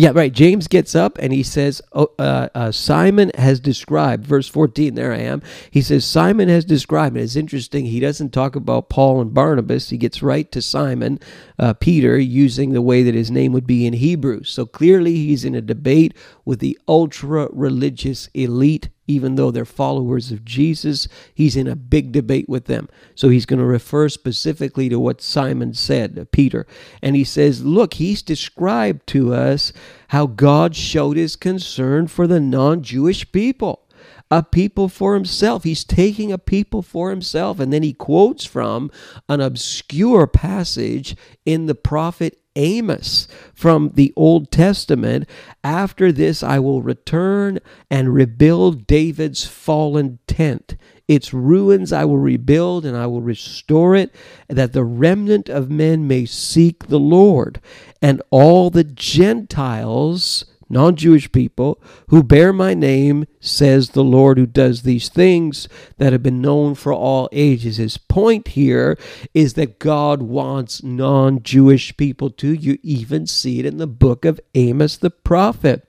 yeah, 0.00 0.12
right. 0.14 0.32
James 0.32 0.66
gets 0.66 0.94
up 0.94 1.18
and 1.18 1.30
he 1.30 1.42
says, 1.42 1.82
oh, 1.92 2.10
uh, 2.18 2.48
uh, 2.54 2.72
Simon 2.72 3.30
has 3.34 3.60
described, 3.60 4.24
verse 4.24 4.48
14, 4.48 4.94
there 4.94 5.12
I 5.12 5.18
am. 5.18 5.42
He 5.70 5.82
says, 5.82 6.06
Simon 6.06 6.48
has 6.48 6.64
described. 6.64 7.16
And 7.16 7.22
it's 7.22 7.36
interesting, 7.36 7.84
he 7.84 8.00
doesn't 8.00 8.32
talk 8.32 8.56
about 8.56 8.88
Paul 8.88 9.20
and 9.20 9.34
Barnabas. 9.34 9.90
He 9.90 9.98
gets 9.98 10.22
right 10.22 10.50
to 10.52 10.62
Simon, 10.62 11.20
uh, 11.58 11.74
Peter, 11.74 12.18
using 12.18 12.72
the 12.72 12.80
way 12.80 13.02
that 13.02 13.14
his 13.14 13.30
name 13.30 13.52
would 13.52 13.66
be 13.66 13.84
in 13.86 13.92
Hebrew. 13.92 14.42
So 14.42 14.64
clearly 14.64 15.16
he's 15.16 15.44
in 15.44 15.54
a 15.54 15.60
debate 15.60 16.16
with 16.46 16.60
the 16.60 16.78
ultra 16.88 17.50
religious 17.52 18.30
elite 18.32 18.88
even 19.10 19.34
though 19.34 19.50
they're 19.50 19.64
followers 19.64 20.30
of 20.30 20.44
Jesus, 20.44 21.08
he's 21.34 21.56
in 21.56 21.66
a 21.66 21.76
big 21.76 22.12
debate 22.12 22.48
with 22.48 22.66
them. 22.66 22.88
So 23.14 23.28
he's 23.28 23.46
going 23.46 23.58
to 23.58 23.64
refer 23.64 24.08
specifically 24.08 24.88
to 24.88 25.00
what 25.00 25.20
Simon 25.20 25.74
said, 25.74 26.18
uh, 26.18 26.24
Peter. 26.30 26.66
And 27.02 27.16
he 27.16 27.24
says, 27.24 27.64
Look, 27.64 27.94
he's 27.94 28.22
described 28.22 29.06
to 29.08 29.34
us 29.34 29.72
how 30.08 30.26
God 30.26 30.76
showed 30.76 31.16
his 31.16 31.36
concern 31.36 32.06
for 32.06 32.26
the 32.26 32.40
non 32.40 32.82
Jewish 32.82 33.30
people 33.32 33.84
a 34.30 34.42
people 34.42 34.88
for 34.88 35.14
himself. 35.14 35.64
He's 35.64 35.84
taking 35.84 36.30
a 36.30 36.38
people 36.38 36.82
for 36.82 37.10
himself. 37.10 37.58
And 37.58 37.72
then 37.72 37.82
he 37.82 37.92
quotes 37.92 38.44
from 38.44 38.90
an 39.28 39.40
obscure 39.40 40.26
passage 40.26 41.16
in 41.44 41.66
the 41.66 41.74
prophet 41.74 42.36
Amos 42.56 43.28
from 43.54 43.92
the 43.94 44.12
Old 44.16 44.50
Testament. 44.50 45.28
After 45.62 46.10
this, 46.12 46.42
I 46.42 46.58
will 46.58 46.82
return 46.82 47.60
and 47.90 48.12
rebuild 48.12 48.86
David's 48.86 49.46
fallen 49.46 50.18
tent. 50.26 50.76
Its 51.06 51.32
ruins 51.32 51.92
I 51.92 52.04
will 52.04 52.18
rebuild 52.18 52.84
and 52.84 52.96
I 52.96 53.06
will 53.06 53.22
restore 53.22 53.96
it, 53.96 54.14
that 54.48 54.72
the 54.72 54.84
remnant 54.84 55.48
of 55.48 55.70
men 55.70 56.06
may 56.06 56.24
seek 56.24 56.86
the 56.86 57.00
Lord. 57.00 57.60
And 58.00 58.22
all 58.30 58.70
the 58.70 58.84
Gentiles 58.84 60.44
non 60.70 60.96
Jewish 60.96 61.30
people, 61.32 61.82
who 62.08 62.22
bear 62.22 62.52
my 62.52 62.72
name, 62.72 63.26
says 63.40 63.90
the 63.90 64.04
Lord 64.04 64.38
who 64.38 64.46
does 64.46 64.82
these 64.82 65.08
things 65.08 65.68
that 65.98 66.12
have 66.12 66.22
been 66.22 66.40
known 66.40 66.76
for 66.76 66.92
all 66.92 67.28
ages. 67.32 67.76
His 67.76 67.98
point 67.98 68.48
here 68.48 68.96
is 69.34 69.54
that 69.54 69.80
God 69.80 70.22
wants 70.22 70.82
non 70.82 71.42
Jewish 71.42 71.96
people 71.96 72.30
to. 72.30 72.52
You 72.54 72.78
even 72.82 73.26
see 73.26 73.58
it 73.58 73.66
in 73.66 73.78
the 73.78 73.86
book 73.86 74.24
of 74.24 74.40
Amos 74.54 74.96
the 74.96 75.10
prophet. 75.10 75.86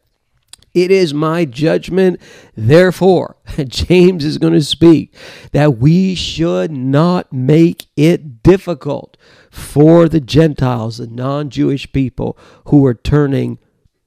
It 0.73 0.89
is 0.89 1.13
my 1.13 1.43
judgment, 1.43 2.19
therefore, 2.55 3.36
James 3.67 4.23
is 4.23 4.38
going 4.38 4.53
to 4.53 4.63
speak, 4.63 5.13
that 5.51 5.77
we 5.77 6.15
should 6.15 6.71
not 6.71 7.32
make 7.34 7.88
it 7.97 8.41
difficult 8.41 9.17
for 9.49 10.07
the 10.07 10.21
Gentiles, 10.21 10.97
the 10.97 11.07
non 11.07 11.49
Jewish 11.49 11.91
people 11.91 12.38
who 12.67 12.86
are 12.86 12.93
turning 12.93 13.59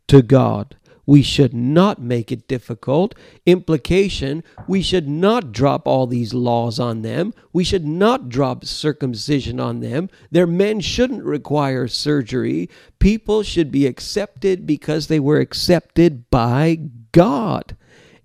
to 0.09 0.23
God. 0.23 0.77
We 1.07 1.23
should 1.23 1.53
not 1.53 2.01
make 2.01 2.33
it 2.33 2.49
difficult. 2.49 3.15
Implication, 3.45 4.43
we 4.67 4.81
should 4.81 5.09
not 5.09 5.53
drop 5.53 5.87
all 5.87 6.07
these 6.07 6.33
laws 6.33 6.79
on 6.79 7.03
them. 7.03 7.35
We 7.53 7.63
should 7.63 7.85
not 7.87 8.29
drop 8.29 8.65
circumcision 8.65 9.61
on 9.61 9.81
them. 9.81 10.09
Their 10.31 10.47
men 10.47 10.81
shouldn't 10.81 11.25
require 11.25 11.89
surgery. 11.89 12.71
People 12.99 13.43
should 13.43 13.71
be 13.71 13.87
accepted 13.87 14.67
because 14.67 15.09
they 15.09 15.21
were 15.21 15.41
accepted 15.41 16.31
by 16.31 16.79
God. 17.13 17.77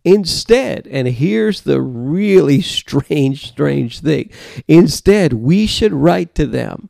Instead, 0.06 0.88
and 0.88 1.10
here's 1.10 1.62
the 1.62 1.82
really 1.82 2.62
strange, 2.80 3.50
strange 3.50 4.00
thing 4.00 4.30
instead, 4.68 5.34
we 5.34 5.68
should 5.68 5.94
write 5.94 6.34
to 6.36 6.46
them 6.46 6.90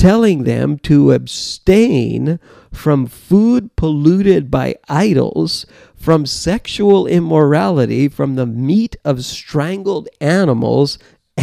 telling 0.00 0.44
them 0.44 0.78
to 0.78 1.12
abstain 1.12 2.40
from 2.72 3.06
food 3.06 3.76
polluted 3.76 4.50
by 4.50 4.74
idols, 4.88 5.66
from 5.94 6.24
sexual 6.24 7.06
immorality, 7.06 8.08
from 8.08 8.34
the 8.34 8.46
meat 8.46 8.96
of 9.04 9.22
strangled 9.22 10.08
animals, 10.18 10.98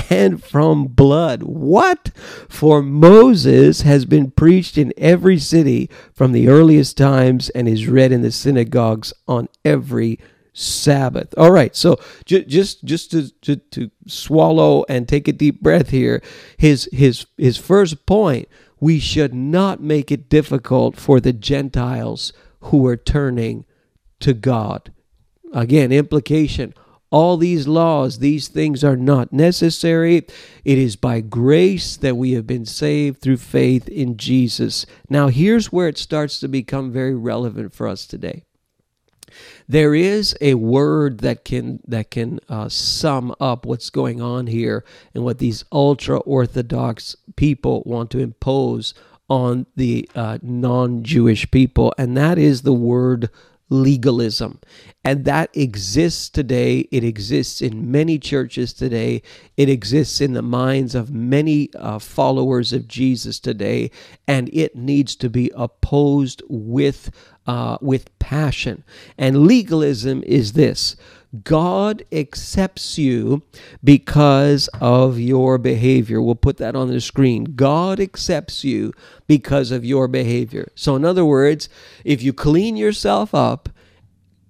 and 0.10 0.44
from 0.44 0.88
blood. 0.88 1.44
What? 1.44 2.10
For 2.50 2.82
Moses 2.82 3.84
has 3.84 4.06
been 4.06 4.32
preached 4.32 4.76
in 4.76 4.92
every 4.98 5.38
city 5.38 5.88
from 6.12 6.32
the 6.32 6.48
earliest 6.48 6.98
times 6.98 7.50
and 7.50 7.68
is 7.68 7.88
read 7.88 8.12
in 8.12 8.24
the 8.24 8.32
synagogues 8.32 9.14
on 9.28 9.50
every 9.64 10.20
Sabbath. 10.58 11.34
All 11.38 11.52
right, 11.52 11.76
so 11.76 12.00
j- 12.26 12.46
just 12.46 12.84
just 12.84 13.12
to, 13.12 13.30
to 13.42 13.58
to 13.58 13.92
swallow 14.08 14.86
and 14.90 15.08
take 15.08 15.28
a 15.28 15.34
deep 15.34 15.62
breath 15.62 15.90
here. 15.90 16.22
His 16.58 16.90
his 16.92 17.26
his 17.38 17.58
first 17.58 18.06
point: 18.06 18.48
we 18.80 19.00
should 19.00 19.34
not 19.34 19.82
make 19.82 20.12
it 20.12 20.30
difficult 20.30 20.98
for 20.98 21.20
the 21.20 21.34
Gentiles 21.34 22.34
who 22.62 22.86
are 22.88 22.98
turning 22.98 23.66
to 24.20 24.34
God. 24.34 24.92
Again, 25.54 25.92
implication 25.92 26.74
all 27.10 27.38
these 27.38 27.68
laws, 27.68 28.20
these 28.20 28.50
things 28.50 28.84
are 28.84 28.98
not 28.98 29.32
necessary. 29.32 30.18
It 30.66 30.78
is 30.78 30.96
by 30.96 31.22
grace 31.22 31.96
that 31.98 32.18
we 32.18 32.34
have 32.34 32.46
been 32.46 32.66
saved 32.66 33.22
through 33.22 33.38
faith 33.38 33.88
in 33.88 34.18
Jesus. 34.18 34.86
Now, 35.10 35.30
here's 35.30 35.72
where 35.72 35.88
it 35.88 35.98
starts 35.98 36.40
to 36.42 36.50
become 36.50 36.92
very 36.92 37.16
relevant 37.16 37.74
for 37.74 37.88
us 37.88 38.06
today. 38.06 38.44
There 39.68 39.94
is 39.94 40.36
a 40.40 40.54
word 40.54 41.20
that 41.20 41.44
can 41.44 41.82
that 41.88 42.10
can 42.10 42.40
uh, 42.48 42.70
sum 42.70 43.36
up 43.40 43.66
what's 43.66 43.90
going 43.90 44.22
on 44.22 44.48
here 44.48 44.86
and 45.14 45.24
what 45.26 45.40
these 45.40 45.66
ultra 45.72 46.20
orthodox 46.20 47.16
people 47.36 47.84
want 47.86 48.10
to 48.12 48.20
impose 48.20 48.94
on 49.30 49.66
the 49.76 50.10
uh, 50.16 50.38
non-Jewish 50.42 51.52
people, 51.52 51.94
and 51.98 52.16
that 52.16 52.38
is 52.38 52.62
the 52.62 52.72
word 52.74 53.30
legalism. 53.70 54.60
And 55.04 55.26
that 55.26 55.56
exists 55.56 56.30
today. 56.30 56.88
It 56.92 57.04
exists 57.04 57.62
in 57.62 57.92
many 57.92 58.20
churches 58.20 58.74
today. 58.74 59.22
It 59.56 59.70
exists 59.70 60.20
in 60.22 60.34
the 60.34 60.42
minds 60.42 60.96
of 60.96 61.12
many 61.12 61.70
uh, 61.76 62.00
followers 62.00 62.74
of 62.74 62.88
Jesus 62.88 63.40
today. 63.40 63.92
And 64.28 64.50
it 64.54 64.76
needs 64.76 65.16
to 65.18 65.30
be 65.30 65.52
opposed 65.56 66.42
with, 66.50 67.10
uh, 67.46 67.78
with 67.82 68.18
passion. 68.20 68.84
And 69.18 69.48
legalism 69.48 70.24
is 70.24 70.54
this 70.54 70.96
God 71.44 72.04
accepts 72.12 72.98
you 72.98 73.44
because 73.84 74.70
of 74.80 75.20
your 75.20 75.58
behavior. 75.58 76.22
We'll 76.22 76.36
put 76.36 76.58
that 76.58 76.76
on 76.76 76.90
the 76.90 77.02
screen. 77.02 77.44
God 77.56 78.00
accepts 78.00 78.64
you 78.64 78.94
because 79.28 79.72
of 79.72 79.84
your 79.84 80.08
behavior. 80.08 80.72
So, 80.76 80.96
in 80.96 81.04
other 81.04 81.26
words, 81.26 81.68
if 82.06 82.24
you 82.24 82.34
clean 82.34 82.78
yourself 82.78 83.36
up 83.36 83.70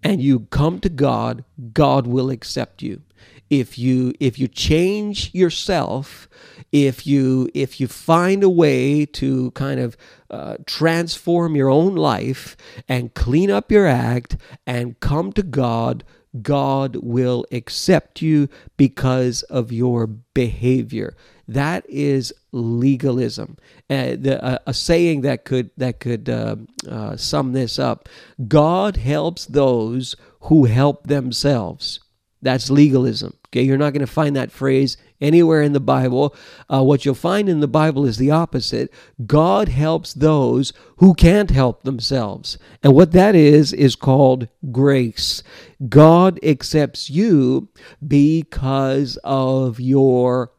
and 0.03 0.21
you 0.21 0.41
come 0.51 0.79
to 0.81 0.89
God, 0.89 1.43
God 1.73 2.05
will 2.05 2.29
accept 2.29 2.81
you. 2.81 3.01
If 3.49 3.79
you 3.79 4.13
if 4.19 4.37
you 4.37 4.47
change 4.47 5.33
yourself, 5.33 6.27
if 6.71 7.07
you 7.07 7.49
if 7.53 7.79
you 7.79 7.87
find 7.87 8.43
a 8.43 8.49
way 8.49 9.05
to 9.05 9.51
kind 9.51 9.79
of 9.79 9.95
uh, 10.29 10.57
transform 10.65 11.55
your 11.55 11.69
own 11.69 11.95
life 11.95 12.57
and 12.89 13.13
clean 13.13 13.49
up 13.49 13.71
your 13.71 13.87
act 13.87 14.35
and 14.65 14.99
come 14.99 15.31
to 15.33 15.43
God, 15.43 16.03
God 16.41 16.97
will 16.97 17.45
accept 17.51 18.21
you 18.21 18.49
because 18.75 19.43
of 19.43 19.71
your 19.71 20.07
behavior. 20.07 21.15
That 21.47 21.85
is 21.89 22.33
legalism. 22.51 23.57
Uh, 23.89 24.15
the, 24.19 24.43
uh, 24.43 24.57
a 24.65 24.73
saying 24.73 25.21
that 25.21 25.45
could 25.45 25.71
that 25.77 25.99
could 25.99 26.27
uh, 26.29 26.57
uh, 26.89 27.15
sum 27.15 27.53
this 27.53 27.79
up: 27.79 28.09
God 28.47 28.97
helps 28.97 29.45
those 29.45 30.15
who 30.41 30.65
help 30.65 31.07
themselves. 31.07 31.99
That's 32.41 32.69
legalism. 32.69 33.35
Okay, 33.47 33.63
you're 33.63 33.77
not 33.77 33.93
going 33.93 34.05
to 34.05 34.11
find 34.11 34.35
that 34.35 34.51
phrase 34.51 34.97
anywhere 35.19 35.61
in 35.61 35.73
the 35.73 35.79
Bible. 35.79 36.35
Uh, 36.69 36.83
what 36.83 37.05
you'll 37.05 37.15
find 37.15 37.49
in 37.49 37.59
the 37.59 37.67
Bible 37.67 38.05
is 38.05 38.17
the 38.17 38.31
opposite. 38.31 38.91
God 39.25 39.69
helps 39.69 40.13
those 40.13 40.73
who 40.97 41.13
can't 41.13 41.51
help 41.51 41.83
themselves. 41.83 42.57
And 42.83 42.93
what 42.93 43.11
that 43.13 43.35
is, 43.35 43.73
is 43.73 43.95
called 43.95 44.47
grace. 44.71 45.43
God 45.89 46.39
accepts 46.43 47.09
you 47.09 47.69
because 48.05 49.17
of 49.23 49.79
your 49.79 50.51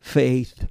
faith, 0.00 0.66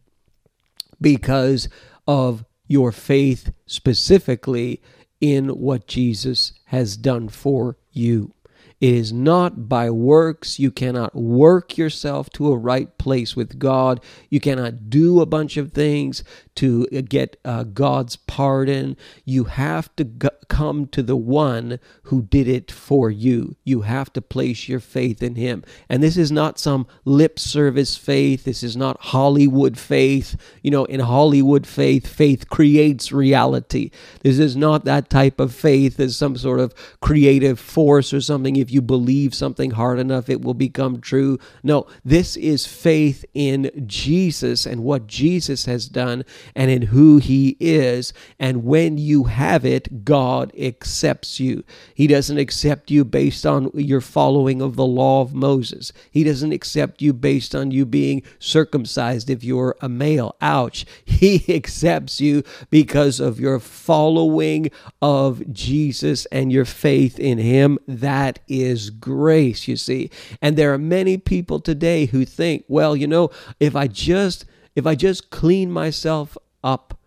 because 0.99 1.69
of 2.07 2.45
your 2.67 2.91
faith 2.91 3.51
specifically 3.65 4.82
in 5.19 5.49
what 5.49 5.88
Jesus 5.88 6.53
has 6.65 6.97
done 6.97 7.30
for 7.30 7.78
you. 7.91 8.34
It 8.82 8.95
is 8.95 9.13
not 9.13 9.69
by 9.69 9.91
works. 9.91 10.57
You 10.57 10.71
cannot 10.71 11.15
work 11.15 11.77
yourself 11.77 12.32
to 12.32 12.51
a 12.51 12.57
right 12.57 12.97
place 12.97 13.36
with 13.36 13.59
God. 13.59 14.03
You 14.29 14.39
cannot 14.39 14.89
do 14.89 15.21
a 15.21 15.27
bunch 15.27 15.55
of 15.55 15.71
things 15.71 16.23
to 16.56 16.86
get 16.88 17.38
uh, 17.45 17.64
God's 17.64 18.16
pardon. 18.16 18.97
You 19.26 19.45
have 19.45 19.95
to 19.95 20.06
come 20.49 20.88
to 20.88 21.02
the 21.02 21.16
one 21.16 21.80
who 22.04 22.22
did 22.22 22.47
it 22.47 22.70
for 22.70 23.10
you. 23.10 23.56
You 23.64 23.82
have 23.82 24.12
to 24.14 24.22
place 24.22 24.68
your 24.68 24.82
faith 24.82 25.24
in 25.24 25.36
him. 25.36 25.64
And 25.88 26.04
this 26.04 26.18
is 26.18 26.32
not 26.32 26.60
some 26.60 26.88
lip 27.06 27.39
service 27.39 27.95
faith. 27.95 28.43
This 28.43 28.64
is 28.64 28.76
not 28.76 28.99
Hollywood 28.99 29.78
faith. 29.78 30.36
You 30.62 30.72
know, 30.72 30.86
in 30.86 30.99
Hollywood 30.99 31.66
faith, 31.66 32.06
faith 32.06 32.49
creates 32.49 33.12
reality. 33.12 33.91
This 34.24 34.39
is 34.39 34.56
not 34.56 34.84
that 34.86 35.10
type 35.10 35.39
of 35.39 35.54
faith 35.54 35.99
as 35.99 36.18
some 36.18 36.36
sort 36.36 36.60
of 36.60 36.74
creative 36.99 37.60
force 37.60 38.14
or 38.14 38.20
something. 38.20 38.58
If 38.58 38.72
you 38.72 38.82
believe 38.82 39.34
something 39.34 39.72
hard 39.72 39.99
enough, 39.99 40.30
it 40.30 40.41
will 40.41 40.54
become 40.54 40.99
true. 40.99 41.39
No, 41.64 41.88
this 42.04 42.36
is 42.36 42.66
faith 42.66 43.24
in 43.34 43.72
Jesus 43.86 44.66
and 44.66 44.84
what 44.84 45.08
Jesus 45.08 45.66
has 45.66 45.88
done 45.88 46.26
and 46.56 46.72
in 46.72 46.84
who 46.84 47.18
He 47.18 47.58
is. 47.60 48.14
And 48.39 48.64
when 48.64 48.98
you 48.98 49.26
have 49.26 49.66
it, 49.66 50.04
God 50.06 50.52
accepts 50.58 51.39
you. 51.39 51.64
He 51.94 52.08
doesn't 52.08 52.38
accept 52.38 52.92
you 52.92 53.06
based 53.06 53.46
on 53.46 53.72
your 53.74 54.02
following 54.02 54.62
of 54.62 54.76
the 54.76 54.86
law 54.86 55.22
of 55.22 55.34
Moses, 55.34 55.92
He 56.10 56.24
doesn't 56.24 56.52
accept 56.52 57.02
you 57.02 57.14
based 57.14 57.56
on 57.56 57.72
you 57.72 57.86
being 57.86 58.24
circumcised 58.39 59.30
if 59.30 59.44
you're 59.44 59.76
a 59.82 59.89
male. 59.89 60.36
Ouch. 60.42 60.86
He 61.22 61.54
accepts 61.54 62.20
you 62.20 62.44
because 62.72 63.20
of 63.20 63.39
your 63.39 63.60
following 63.60 64.72
of 65.04 65.54
Jesus 65.54 66.26
and 66.28 66.52
your 66.52 66.66
faith 66.66 67.20
in 67.20 67.38
Him. 67.38 67.78
That 67.88 68.39
is 68.48 68.89
grace, 68.89 69.68
you 69.68 69.76
see. 69.76 70.10
And 70.42 70.58
there 70.58 70.74
are 70.74 70.80
many 70.80 71.18
people 71.18 71.60
today 71.60 72.06
who 72.06 72.26
think, 72.26 72.66
well, 72.68 72.96
you 72.96 73.08
know, 73.08 73.30
if 73.60 73.76
I 73.76 73.88
just 73.88 74.46
if 74.76 74.86
I 74.88 74.95
just 74.95 75.30
clean 75.30 75.72
myself 75.72 76.38
up 76.63 76.97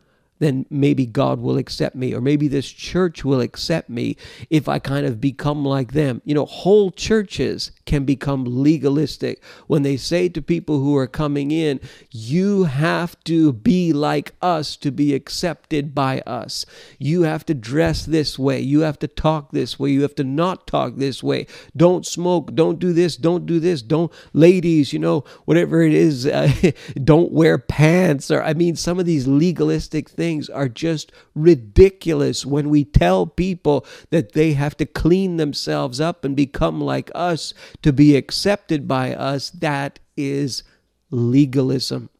then 0.44 0.66
maybe 0.68 1.06
God 1.06 1.40
will 1.40 1.56
accept 1.56 1.96
me, 1.96 2.14
or 2.14 2.20
maybe 2.20 2.48
this 2.48 2.68
church 2.70 3.24
will 3.24 3.40
accept 3.40 3.88
me 3.88 4.16
if 4.50 4.68
I 4.68 4.78
kind 4.78 5.06
of 5.06 5.20
become 5.20 5.64
like 5.64 5.92
them. 5.92 6.20
You 6.24 6.34
know, 6.34 6.44
whole 6.44 6.90
churches 6.90 7.72
can 7.86 8.04
become 8.04 8.44
legalistic 8.44 9.42
when 9.66 9.82
they 9.82 9.96
say 9.96 10.28
to 10.28 10.42
people 10.42 10.80
who 10.80 10.96
are 10.96 11.06
coming 11.06 11.50
in, 11.50 11.80
You 12.10 12.64
have 12.64 13.22
to 13.24 13.52
be 13.52 13.92
like 13.92 14.34
us 14.42 14.76
to 14.76 14.90
be 14.90 15.14
accepted 15.14 15.94
by 15.94 16.20
us. 16.20 16.66
You 16.98 17.22
have 17.22 17.46
to 17.46 17.54
dress 17.54 18.04
this 18.04 18.38
way. 18.38 18.60
You 18.60 18.80
have 18.80 18.98
to 19.00 19.08
talk 19.08 19.52
this 19.52 19.78
way. 19.78 19.90
You 19.90 20.02
have 20.02 20.14
to 20.16 20.24
not 20.24 20.66
talk 20.66 20.96
this 20.96 21.22
way. 21.22 21.46
Don't 21.76 22.06
smoke. 22.06 22.54
Don't 22.54 22.78
do 22.78 22.92
this. 22.92 23.16
Don't 23.16 23.46
do 23.46 23.60
this. 23.60 23.82
Don't, 23.82 24.12
ladies, 24.32 24.92
you 24.92 24.98
know, 24.98 25.24
whatever 25.44 25.82
it 25.82 25.94
is, 25.94 26.26
uh, 26.26 26.52
don't 27.04 27.32
wear 27.32 27.58
pants. 27.58 28.30
Or, 28.30 28.42
I 28.42 28.54
mean, 28.54 28.76
some 28.76 28.98
of 28.98 29.06
these 29.06 29.26
legalistic 29.26 30.08
things 30.08 30.33
things 30.34 30.50
are 30.50 30.68
just 30.68 31.12
ridiculous 31.36 32.44
when 32.44 32.68
we 32.68 32.84
tell 32.84 33.24
people 33.24 33.86
that 34.10 34.32
they 34.32 34.54
have 34.54 34.76
to 34.76 34.84
clean 34.84 35.36
themselves 35.36 36.00
up 36.00 36.24
and 36.24 36.34
become 36.34 36.80
like 36.80 37.08
us 37.14 37.54
to 37.82 37.92
be 37.92 38.16
accepted 38.16 38.88
by 38.88 39.14
us. 39.14 39.50
That 39.50 40.00
is 40.16 40.64
legalism. 41.10 42.10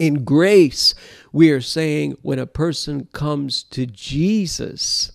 In 0.00 0.24
grace, 0.24 0.94
we 1.32 1.50
are 1.50 1.60
saying 1.60 2.16
when 2.22 2.40
a 2.40 2.46
person 2.46 3.06
comes 3.12 3.62
to 3.64 3.86
Jesus, 3.86 5.12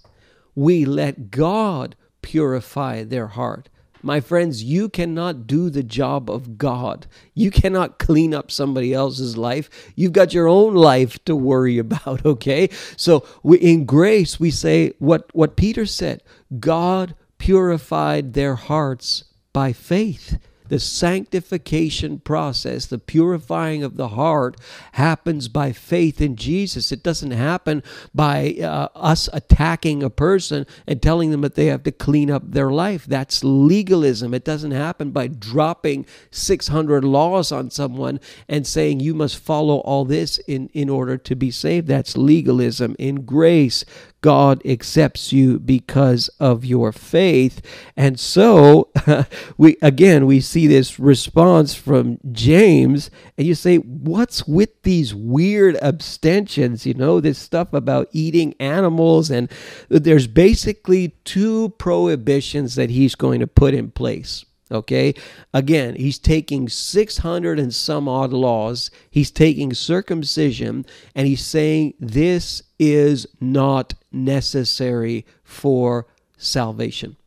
we 0.55 0.85
let 0.85 1.29
God 1.29 1.95
purify 2.21 3.03
their 3.03 3.27
heart. 3.27 3.67
My 4.05 4.19
friends, 4.19 4.63
you 4.63 4.89
cannot 4.89 5.47
do 5.47 5.69
the 5.69 5.81
job 5.81 6.29
of 6.29 6.57
God. 6.57 7.07
You 7.33 7.49
cannot 7.49 7.99
clean 7.99 8.33
up 8.33 8.51
somebody 8.51 8.93
else's 8.93 9.37
life. 9.37 9.69
You've 9.95 10.11
got 10.11 10.33
your 10.33 10.47
own 10.47 10.75
life 10.75 11.23
to 11.23 11.35
worry 11.35 11.77
about, 11.79 12.25
okay? 12.25 12.69
So 12.97 13.25
we, 13.41 13.57
in 13.59 13.85
grace, 13.85 14.39
we 14.39 14.51
say 14.51 14.93
what, 14.99 15.33
what 15.33 15.55
Peter 15.55 15.85
said 15.85 16.21
God 16.59 17.15
purified 17.37 18.33
their 18.33 18.55
hearts 18.55 19.23
by 19.53 19.71
faith. 19.71 20.37
The 20.69 20.79
sanctification 20.79 22.19
process, 22.19 22.85
the 22.85 22.97
purifying 22.97 23.83
of 23.83 23.97
the 23.97 24.09
heart, 24.09 24.57
happens 24.93 25.47
by 25.47 25.71
faith 25.71 26.21
in 26.21 26.35
Jesus. 26.35 26.91
It 26.91 27.03
doesn't 27.03 27.31
happen 27.31 27.83
by 28.13 28.55
uh, 28.61 28.87
us 28.95 29.29
attacking 29.33 30.03
a 30.03 30.09
person 30.09 30.65
and 30.87 31.01
telling 31.01 31.31
them 31.31 31.41
that 31.41 31.55
they 31.55 31.67
have 31.67 31.83
to 31.83 31.91
clean 31.91 32.31
up 32.31 32.43
their 32.51 32.71
life. 32.71 33.05
That's 33.05 33.43
legalism. 33.43 34.33
It 34.33 34.43
doesn't 34.43 34.71
happen 34.71 35.11
by 35.11 35.27
dropping 35.27 36.05
600 36.31 37.03
laws 37.03 37.51
on 37.51 37.69
someone 37.69 38.19
and 38.47 38.65
saying 38.65 38.99
you 38.99 39.13
must 39.13 39.37
follow 39.37 39.77
all 39.79 40.05
this 40.05 40.37
in, 40.39 40.69
in 40.73 40.89
order 40.89 41.17
to 41.17 41.35
be 41.35 41.51
saved. 41.51 41.87
That's 41.87 42.17
legalism. 42.17 42.95
In 42.99 43.25
grace, 43.25 43.85
God 44.23 44.65
accepts 44.65 45.33
you 45.33 45.59
because 45.59 46.29
of 46.39 46.63
your 46.63 46.93
faith. 46.93 47.61
And 47.97 48.17
so 48.17 48.89
we 49.57 49.77
again 49.81 50.25
we 50.25 50.39
see 50.39 50.65
this 50.65 50.97
response 50.97 51.75
from 51.75 52.17
James 52.31 53.11
and 53.37 53.45
you 53.45 53.53
say 53.53 53.77
what's 53.77 54.47
with 54.47 54.81
these 54.83 55.13
weird 55.13 55.75
abstentions, 55.81 56.85
you 56.85 56.93
know, 56.93 57.19
this 57.19 57.37
stuff 57.37 57.73
about 57.73 58.07
eating 58.13 58.55
animals 58.61 59.29
and 59.29 59.51
there's 59.89 60.25
basically 60.25 61.09
two 61.25 61.69
prohibitions 61.77 62.75
that 62.75 62.89
he's 62.89 63.15
going 63.15 63.41
to 63.41 63.47
put 63.47 63.73
in 63.73 63.91
place. 63.91 64.45
Okay. 64.71 65.13
Again, 65.53 65.95
he's 65.95 66.17
taking 66.17 66.69
600 66.69 67.59
and 67.59 67.73
some 67.73 68.07
odd 68.07 68.33
laws. 68.33 68.89
He's 69.09 69.31
taking 69.31 69.73
circumcision 69.73 70.85
and 71.13 71.27
he's 71.27 71.45
saying 71.45 71.93
this 71.99 72.63
is 72.79 73.27
not 73.39 73.93
necessary 74.11 75.25
for 75.43 76.07
salvation. 76.37 77.17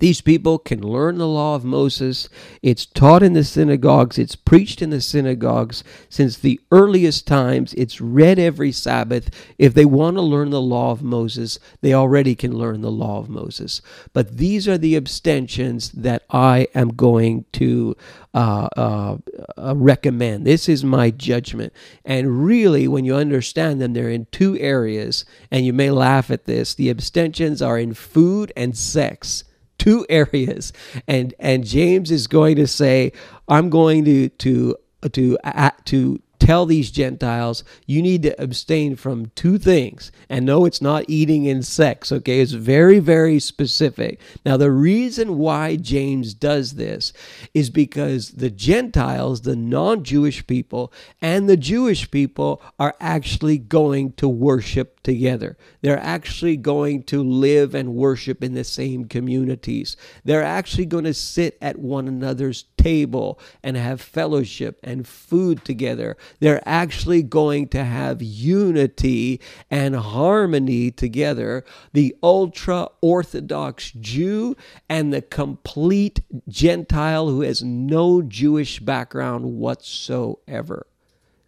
These 0.00 0.22
people 0.22 0.58
can 0.58 0.82
learn 0.82 1.18
the 1.18 1.28
law 1.28 1.54
of 1.54 1.64
Moses. 1.64 2.30
It's 2.62 2.86
taught 2.86 3.22
in 3.22 3.34
the 3.34 3.44
synagogues, 3.44 4.18
it's 4.18 4.34
preached 4.34 4.80
in 4.80 4.88
the 4.88 5.00
synagogues 5.00 5.84
since 6.08 6.38
the 6.38 6.58
earliest 6.72 7.26
times. 7.26 7.74
It's 7.74 8.00
read 8.00 8.38
every 8.38 8.72
Sabbath. 8.72 9.30
If 9.58 9.74
they 9.74 9.84
want 9.84 10.16
to 10.16 10.22
learn 10.22 10.50
the 10.50 10.60
law 10.60 10.90
of 10.90 11.02
Moses, 11.02 11.58
they 11.82 11.92
already 11.92 12.34
can 12.34 12.56
learn 12.56 12.80
the 12.80 12.90
law 12.90 13.18
of 13.18 13.28
Moses. 13.28 13.82
But 14.14 14.38
these 14.38 14.66
are 14.66 14.78
the 14.78 14.96
abstentions 14.96 15.90
that 15.92 16.24
I 16.30 16.66
am 16.74 16.88
going 16.88 17.44
to 17.52 17.94
uh, 18.32 18.68
uh, 18.76 19.18
uh, 19.58 19.74
recommend. 19.76 20.46
This 20.46 20.66
is 20.66 20.82
my 20.82 21.10
judgment. 21.10 21.74
And 22.06 22.44
really, 22.44 22.88
when 22.88 23.04
you 23.04 23.16
understand 23.16 23.82
them, 23.82 23.92
they're 23.92 24.08
in 24.08 24.28
two 24.32 24.58
areas, 24.58 25.26
and 25.50 25.66
you 25.66 25.74
may 25.74 25.90
laugh 25.90 26.30
at 26.30 26.46
this. 26.46 26.74
The 26.74 26.88
abstentions 26.88 27.60
are 27.60 27.78
in 27.78 27.92
food 27.92 28.50
and 28.56 28.74
sex 28.76 29.44
two 29.80 30.06
areas 30.10 30.72
and 31.08 31.34
and 31.40 31.64
James 31.64 32.10
is 32.10 32.26
going 32.26 32.56
to 32.56 32.66
say 32.66 33.12
I'm 33.48 33.70
going 33.70 34.04
to 34.04 34.28
to 34.28 34.76
to 35.12 35.38
to 35.86 36.20
tell 36.40 36.66
these 36.66 36.90
Gentiles 36.90 37.62
you 37.86 38.02
need 38.02 38.22
to 38.24 38.42
abstain 38.42 38.96
from 38.96 39.30
two 39.36 39.58
things. 39.58 40.10
And 40.28 40.44
no, 40.44 40.64
it's 40.64 40.82
not 40.82 41.04
eating 41.06 41.46
and 41.46 41.64
sex, 41.64 42.10
okay? 42.10 42.40
It's 42.40 42.52
very, 42.52 42.98
very 42.98 43.38
specific. 43.38 44.18
Now, 44.44 44.56
the 44.56 44.72
reason 44.72 45.38
why 45.38 45.76
James 45.76 46.34
does 46.34 46.72
this 46.72 47.12
is 47.54 47.70
because 47.70 48.30
the 48.32 48.50
Gentiles, 48.50 49.42
the 49.42 49.54
non 49.54 50.02
Jewish 50.02 50.44
people, 50.46 50.92
and 51.22 51.48
the 51.48 51.56
Jewish 51.56 52.10
people 52.10 52.60
are 52.78 52.96
actually 53.00 53.58
going 53.58 54.12
to 54.14 54.28
worship 54.28 55.00
together. 55.02 55.56
They're 55.80 55.98
actually 55.98 56.56
going 56.56 57.04
to 57.04 57.22
live 57.22 57.74
and 57.74 57.94
worship 57.94 58.42
in 58.42 58.54
the 58.54 58.64
same 58.64 59.06
communities. 59.06 59.96
They're 60.24 60.42
actually 60.42 60.86
going 60.86 61.04
to 61.04 61.14
sit 61.14 61.56
at 61.60 61.78
one 61.78 62.08
another's 62.08 62.64
table 62.76 63.40
and 63.62 63.76
have 63.76 64.00
fellowship 64.00 64.78
and 64.82 65.06
food 65.06 65.64
together. 65.64 66.16
They're 66.40 66.66
actually 66.66 67.22
going 67.22 67.68
to 67.68 67.84
have 67.84 68.22
unity 68.22 69.40
and 69.70 69.96
harmony 69.96 70.90
together. 70.90 71.64
The 71.92 72.14
ultra 72.22 72.88
Orthodox 73.00 73.92
Jew 73.92 74.56
and 74.88 75.12
the 75.12 75.22
complete 75.22 76.20
Gentile 76.48 77.28
who 77.28 77.42
has 77.42 77.62
no 77.62 78.22
Jewish 78.22 78.80
background 78.80 79.44
whatsoever. 79.44 80.86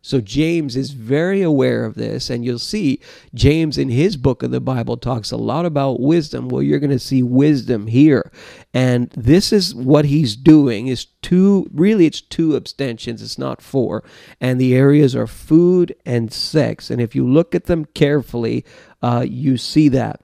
So 0.04 0.20
James 0.20 0.74
is 0.76 0.90
very 0.90 1.42
aware 1.42 1.84
of 1.84 1.94
this, 1.94 2.28
and 2.28 2.44
you'll 2.44 2.58
see 2.58 2.98
James 3.34 3.78
in 3.78 3.88
his 3.88 4.16
book 4.16 4.42
of 4.42 4.50
the 4.50 4.60
Bible 4.60 4.96
talks 4.96 5.30
a 5.30 5.36
lot 5.36 5.64
about 5.64 6.00
wisdom. 6.00 6.48
Well, 6.48 6.62
you're 6.62 6.80
going 6.80 6.90
to 6.90 6.98
see 6.98 7.22
wisdom 7.22 7.86
here. 7.86 8.32
And 8.74 9.10
this 9.10 9.52
is 9.52 9.76
what 9.76 10.04
he's 10.06 10.34
doing 10.34 10.88
is 10.88 11.06
two 11.22 11.68
really 11.72 12.06
it's 12.06 12.20
two 12.20 12.56
abstentions, 12.56 13.22
it's 13.22 13.38
not 13.38 13.62
four. 13.62 14.02
And 14.40 14.60
the 14.60 14.74
areas 14.74 15.14
are 15.14 15.28
food 15.28 15.94
and 16.04 16.32
sex. 16.32 16.90
And 16.90 17.00
if 17.00 17.14
you 17.14 17.24
look 17.24 17.54
at 17.54 17.66
them 17.66 17.84
carefully, 17.84 18.64
uh, 19.02 19.24
you 19.26 19.56
see 19.56 19.88
that. 19.90 20.20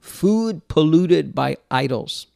Food 0.00 0.68
polluted 0.68 1.34
by 1.34 1.56
idols. 1.68 2.28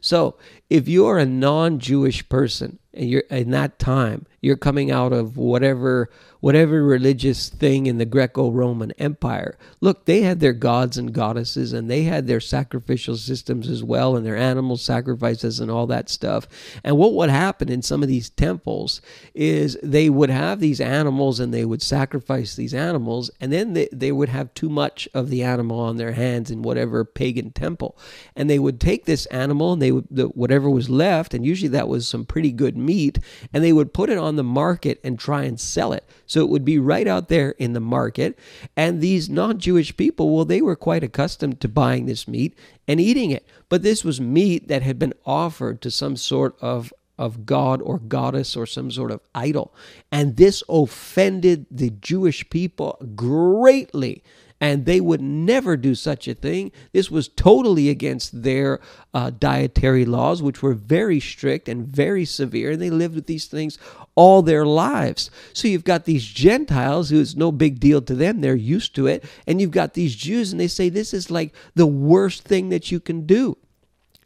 So 0.00 0.36
if 0.70 0.88
you're 0.88 1.18
a 1.18 1.26
non-Jewish 1.26 2.28
person 2.28 2.78
and 2.94 3.10
you're 3.10 3.24
in 3.30 3.50
that 3.50 3.80
time 3.80 4.26
you're 4.40 4.56
coming 4.56 4.90
out 4.90 5.12
of 5.12 5.36
whatever 5.36 6.10
whatever 6.40 6.82
religious 6.82 7.48
thing 7.50 7.86
in 7.86 7.98
the 7.98 8.04
Greco-Roman 8.04 8.92
Empire. 8.92 9.58
Look, 9.80 10.06
they 10.06 10.22
had 10.22 10.40
their 10.40 10.54
gods 10.54 10.96
and 10.96 11.12
goddesses 11.12 11.72
and 11.72 11.90
they 11.90 12.04
had 12.04 12.26
their 12.26 12.40
sacrificial 12.40 13.16
systems 13.16 13.68
as 13.68 13.84
well 13.84 14.16
and 14.16 14.24
their 14.24 14.36
animal 14.36 14.78
sacrifices 14.78 15.60
and 15.60 15.70
all 15.70 15.86
that 15.88 16.08
stuff. 16.08 16.48
And 16.82 16.96
what 16.96 17.12
would 17.12 17.30
happen 17.30 17.68
in 17.68 17.82
some 17.82 18.02
of 18.02 18.08
these 18.08 18.30
temples 18.30 19.02
is 19.34 19.78
they 19.82 20.08
would 20.08 20.30
have 20.30 20.60
these 20.60 20.80
animals 20.80 21.40
and 21.40 21.52
they 21.52 21.64
would 21.64 21.82
sacrifice 21.82 22.54
these 22.54 22.74
animals 22.74 23.30
and 23.40 23.52
then 23.52 23.74
they, 23.74 23.88
they 23.92 24.12
would 24.12 24.30
have 24.30 24.54
too 24.54 24.70
much 24.70 25.08
of 25.12 25.28
the 25.28 25.42
animal 25.42 25.78
on 25.78 25.98
their 25.98 26.12
hands 26.12 26.50
in 26.50 26.62
whatever 26.62 27.04
pagan 27.04 27.50
temple. 27.50 27.98
And 28.34 28.48
they 28.48 28.58
would 28.58 28.80
take 28.80 29.04
this 29.04 29.26
animal 29.26 29.74
and 29.74 29.82
they 29.82 29.92
would 29.92 30.06
the, 30.10 30.24
whatever 30.28 30.70
was 30.70 30.88
left 30.88 31.34
and 31.34 31.44
usually 31.44 31.68
that 31.68 31.88
was 31.88 32.08
some 32.08 32.24
pretty 32.24 32.50
good 32.50 32.78
meat 32.78 33.18
and 33.52 33.62
they 33.62 33.74
would 33.74 33.92
put 33.92 34.08
it 34.08 34.16
on 34.16 34.29
on 34.30 34.36
the 34.36 34.44
market 34.44 35.00
and 35.04 35.18
try 35.18 35.42
and 35.42 35.60
sell 35.60 35.92
it. 35.92 36.04
So 36.24 36.40
it 36.40 36.48
would 36.48 36.64
be 36.64 36.78
right 36.78 37.06
out 37.06 37.28
there 37.28 37.50
in 37.58 37.74
the 37.74 37.80
market. 37.80 38.38
And 38.76 39.00
these 39.00 39.28
non 39.28 39.58
Jewish 39.58 39.96
people, 39.96 40.34
well, 40.34 40.44
they 40.44 40.62
were 40.62 40.76
quite 40.76 41.02
accustomed 41.02 41.60
to 41.60 41.68
buying 41.68 42.06
this 42.06 42.28
meat 42.28 42.56
and 42.86 43.00
eating 43.00 43.32
it. 43.32 43.44
But 43.68 43.82
this 43.82 44.04
was 44.04 44.20
meat 44.20 44.68
that 44.68 44.82
had 44.82 44.98
been 44.98 45.14
offered 45.26 45.82
to 45.82 45.90
some 45.90 46.16
sort 46.16 46.56
of 46.60 46.92
of 47.18 47.44
God 47.44 47.82
or 47.82 47.98
goddess 47.98 48.56
or 48.56 48.64
some 48.64 48.90
sort 48.90 49.10
of 49.10 49.20
idol. 49.34 49.74
And 50.10 50.36
this 50.36 50.62
offended 50.70 51.66
the 51.70 51.90
Jewish 51.90 52.48
people 52.48 52.96
greatly 53.14 54.22
and 54.60 54.84
they 54.84 55.00
would 55.00 55.22
never 55.22 55.76
do 55.76 55.94
such 55.94 56.28
a 56.28 56.34
thing. 56.34 56.70
This 56.92 57.10
was 57.10 57.28
totally 57.28 57.88
against 57.88 58.42
their 58.42 58.80
uh, 59.14 59.30
dietary 59.30 60.04
laws, 60.04 60.42
which 60.42 60.62
were 60.62 60.74
very 60.74 61.18
strict 61.18 61.68
and 61.68 61.86
very 61.86 62.24
severe, 62.24 62.72
and 62.72 62.82
they 62.82 62.90
lived 62.90 63.14
with 63.14 63.26
these 63.26 63.46
things 63.46 63.78
all 64.14 64.42
their 64.42 64.66
lives. 64.66 65.30
So 65.54 65.66
you've 65.66 65.84
got 65.84 66.04
these 66.04 66.24
Gentiles 66.24 67.08
who 67.08 67.20
it's 67.20 67.34
no 67.34 67.50
big 67.50 67.80
deal 67.80 68.02
to 68.02 68.14
them, 68.14 68.40
they're 68.40 68.54
used 68.54 68.94
to 68.96 69.06
it, 69.06 69.24
and 69.46 69.60
you've 69.60 69.70
got 69.70 69.94
these 69.94 70.14
Jews, 70.14 70.52
and 70.52 70.60
they 70.60 70.68
say 70.68 70.88
this 70.88 71.14
is 71.14 71.30
like 71.30 71.54
the 71.74 71.86
worst 71.86 72.42
thing 72.42 72.68
that 72.68 72.90
you 72.90 73.00
can 73.00 73.24
do. 73.24 73.56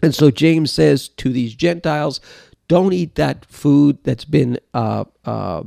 And 0.03 0.15
so 0.15 0.31
James 0.31 0.73
says 0.73 1.09
to 1.09 1.31
these 1.31 1.55
Gentiles, 1.55 2.21
don't 2.67 2.93
eat 2.93 3.15
that 3.15 3.45
food 3.45 3.99
that's 4.05 4.25
been 4.25 4.59
uh, 4.73 5.05
uh, 5.25 5.63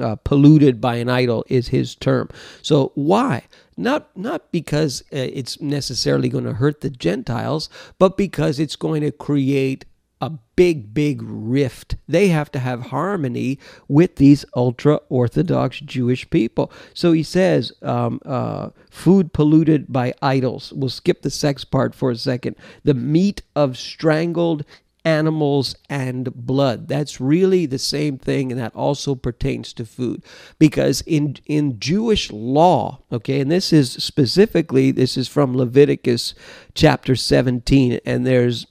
uh, 0.00 0.16
polluted 0.16 0.80
by 0.80 0.96
an 0.96 1.08
idol 1.08 1.44
is 1.48 1.68
his 1.68 1.94
term. 1.94 2.28
So 2.62 2.92
why? 2.94 3.44
Not 3.76 4.16
not 4.16 4.50
because 4.52 5.02
uh, 5.12 5.16
it's 5.16 5.60
necessarily 5.60 6.28
going 6.28 6.44
to 6.44 6.54
hurt 6.54 6.80
the 6.80 6.90
Gentiles, 6.90 7.68
but 7.98 8.16
because 8.16 8.58
it's 8.58 8.76
going 8.76 9.02
to 9.02 9.10
create 9.10 9.84
a 10.20 10.30
big, 10.56 10.94
big 10.94 11.20
rift. 11.22 11.96
They 12.08 12.28
have 12.28 12.50
to 12.52 12.58
have 12.58 12.86
harmony 12.86 13.58
with 13.86 14.16
these 14.16 14.46
ultra 14.54 15.00
Orthodox 15.10 15.80
Jewish 15.80 16.28
people. 16.30 16.72
So 16.94 17.12
he 17.12 17.22
says, 17.22 17.72
um, 17.82 18.20
uh, 18.24 18.70
food 18.90 19.34
polluted 19.34 19.92
by 19.92 20.14
idols. 20.22 20.72
We'll 20.74 20.88
skip 20.88 21.20
the 21.20 21.30
sex 21.30 21.64
part 21.64 21.94
for 21.94 22.10
a 22.10 22.16
second. 22.16 22.56
The 22.82 22.94
meat 22.94 23.42
of 23.54 23.76
strangled 23.76 24.64
animals 25.06 25.76
and 25.88 26.34
blood. 26.34 26.88
That's 26.88 27.20
really 27.20 27.64
the 27.64 27.78
same 27.78 28.18
thing, 28.18 28.50
and 28.50 28.60
that 28.60 28.74
also 28.74 29.14
pertains 29.14 29.72
to 29.74 29.86
food. 29.86 30.24
Because 30.58 31.00
in, 31.02 31.36
in 31.46 31.78
Jewish 31.78 32.32
law, 32.32 33.02
okay, 33.12 33.40
and 33.40 33.50
this 33.50 33.72
is 33.72 33.92
specifically, 33.92 34.90
this 34.90 35.16
is 35.16 35.28
from 35.28 35.56
Leviticus 35.56 36.34
chapter 36.74 37.14
17, 37.14 38.00
and 38.04 38.26
there's 38.26 38.66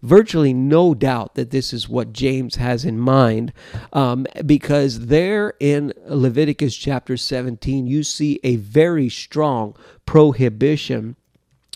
virtually 0.00 0.54
no 0.54 0.94
doubt 0.94 1.34
that 1.34 1.50
this 1.50 1.72
is 1.72 1.88
what 1.88 2.12
James 2.12 2.54
has 2.54 2.84
in 2.84 2.98
mind, 2.98 3.52
um, 3.92 4.26
because 4.46 5.06
there 5.06 5.54
in 5.58 5.92
Leviticus 6.06 6.76
chapter 6.76 7.16
17, 7.16 7.88
you 7.88 8.04
see 8.04 8.38
a 8.44 8.56
very 8.56 9.08
strong 9.08 9.76
prohibition 10.06 11.16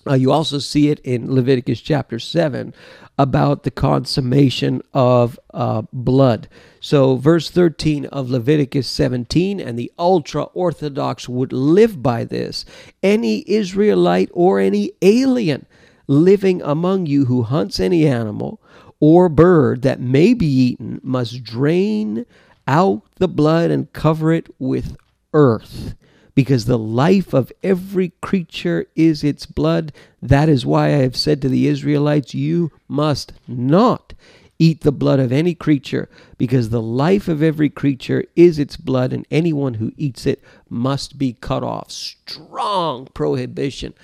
Uh, 0.07 0.15
you 0.15 0.31
also 0.31 0.59
see 0.59 0.89
it 0.89 1.01
in 1.01 1.35
Leviticus 1.35 1.81
chapter 1.81 2.19
7 2.19 2.75
about 3.19 3.63
the 3.63 3.71
consummation 3.71 4.83
of 4.93 5.39
uh, 5.53 5.83
blood. 5.93 6.49
So, 6.81 7.17
verse 7.17 7.49
13 7.51 8.07
of 8.07 8.31
Leviticus 8.31 8.89
17, 8.89 9.61
and 9.61 9.79
the 9.79 9.93
ultra 9.99 10.45
Orthodox 10.45 11.29
would 11.29 11.53
live 11.53 12.03
by 12.03 12.25
this. 12.25 12.65
Any 13.03 13.45
Israelite 13.47 14.31
or 14.33 14.61
any 14.61 14.93
alien 15.01 15.67
living 16.07 16.61
among 16.63 17.07
you 17.07 17.25
who 17.27 17.43
hunts 17.43 17.81
any 17.81 18.07
animal 18.07 18.61
or 19.01 19.29
bird 19.29 19.83
that 19.83 20.01
may 20.01 20.35
be 20.35 20.47
eaten 20.47 21.01
must 21.03 21.43
drain 21.43 22.27
out 22.67 23.03
the 23.17 23.29
blood 23.29 23.71
and 23.71 23.93
cover 23.93 24.33
it 24.33 24.49
with 24.59 24.97
earth 25.33 25.95
because 26.35 26.64
the 26.64 26.78
life 26.78 27.32
of 27.32 27.53
every 27.62 28.11
creature 28.20 28.87
is 28.97 29.22
its 29.22 29.47
blood. 29.47 29.93
That 30.20 30.49
is 30.49 30.66
why 30.66 30.87
I 30.87 31.03
have 31.03 31.16
said 31.16 31.41
to 31.43 31.49
the 31.49 31.66
Israelites, 31.66 32.35
You 32.35 32.72
must 32.89 33.32
not 33.47 34.14
eat 34.59 34.82
the 34.82 34.93
blood 34.93 35.18
of 35.18 35.32
any 35.32 35.55
creature, 35.55 36.09
because 36.39 36.68
the 36.70 36.82
life 36.82 37.26
of 37.26 37.43
every 37.43 37.68
creature 37.68 38.24
is 38.37 38.59
its 38.59 38.76
blood, 38.76 39.12
and 39.12 39.26
anyone 39.30 39.74
who 39.74 39.93
eats 39.97 40.26
it 40.26 40.43
must 40.68 41.18
be 41.18 41.32
cut 41.32 41.62
off. 41.62 41.91
Strong 41.91 43.09
prohibition. 43.14 43.95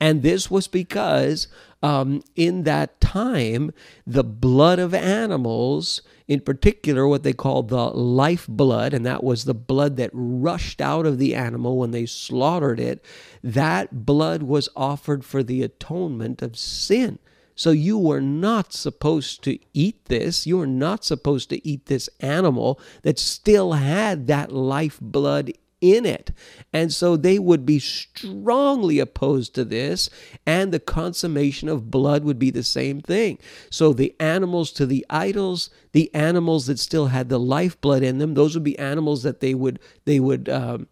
And 0.00 0.22
this 0.22 0.50
was 0.50 0.66
because 0.66 1.46
um, 1.82 2.22
in 2.36 2.64
that 2.64 3.00
time, 3.00 3.72
the 4.06 4.24
blood 4.24 4.78
of 4.78 4.94
animals 4.94 6.02
in 6.30 6.40
particular 6.40 7.08
what 7.08 7.24
they 7.24 7.32
called 7.32 7.68
the 7.70 7.86
life 7.90 8.46
blood, 8.46 8.94
and 8.94 9.04
that 9.04 9.24
was 9.24 9.44
the 9.44 9.54
blood 9.54 9.96
that 9.96 10.10
rushed 10.12 10.80
out 10.80 11.04
of 11.04 11.18
the 11.18 11.34
animal 11.34 11.76
when 11.76 11.90
they 11.90 12.06
slaughtered 12.06 12.78
it. 12.78 13.04
That 13.42 14.06
blood 14.06 14.44
was 14.44 14.68
offered 14.76 15.24
for 15.24 15.42
the 15.42 15.64
atonement 15.64 16.40
of 16.40 16.56
sin. 16.56 17.18
So 17.56 17.72
you 17.72 17.98
were 17.98 18.20
not 18.20 18.72
supposed 18.72 19.42
to 19.42 19.58
eat 19.74 20.04
this. 20.04 20.46
You 20.46 20.58
were 20.58 20.66
not 20.68 21.04
supposed 21.04 21.50
to 21.50 21.66
eat 21.66 21.86
this 21.86 22.08
animal 22.20 22.80
that 23.02 23.18
still 23.18 23.72
had 23.72 24.28
that 24.28 24.52
life 24.52 24.98
blood 25.00 25.52
in 25.80 26.04
it. 26.06 26.32
And 26.72 26.92
so 26.92 27.16
they 27.16 27.38
would 27.38 27.64
be 27.64 27.78
strongly 27.78 28.98
opposed 28.98 29.54
to 29.54 29.64
this, 29.64 30.10
and 30.46 30.72
the 30.72 30.80
consummation 30.80 31.68
of 31.68 31.90
blood 31.90 32.24
would 32.24 32.38
be 32.38 32.50
the 32.50 32.62
same 32.62 33.00
thing. 33.00 33.38
So 33.70 33.92
the 33.92 34.14
animals 34.20 34.72
to 34.72 34.86
the 34.86 35.04
idols, 35.10 35.70
the 35.92 36.14
animals 36.14 36.66
that 36.66 36.78
still 36.78 37.06
had 37.06 37.28
the 37.28 37.38
lifeblood 37.40 38.02
in 38.02 38.18
them, 38.18 38.34
those 38.34 38.54
would 38.54 38.64
be 38.64 38.78
animals 38.78 39.22
that 39.22 39.40
they 39.40 39.54
would 39.54 39.78
they 40.04 40.20
would 40.20 40.48
um, 40.48 40.86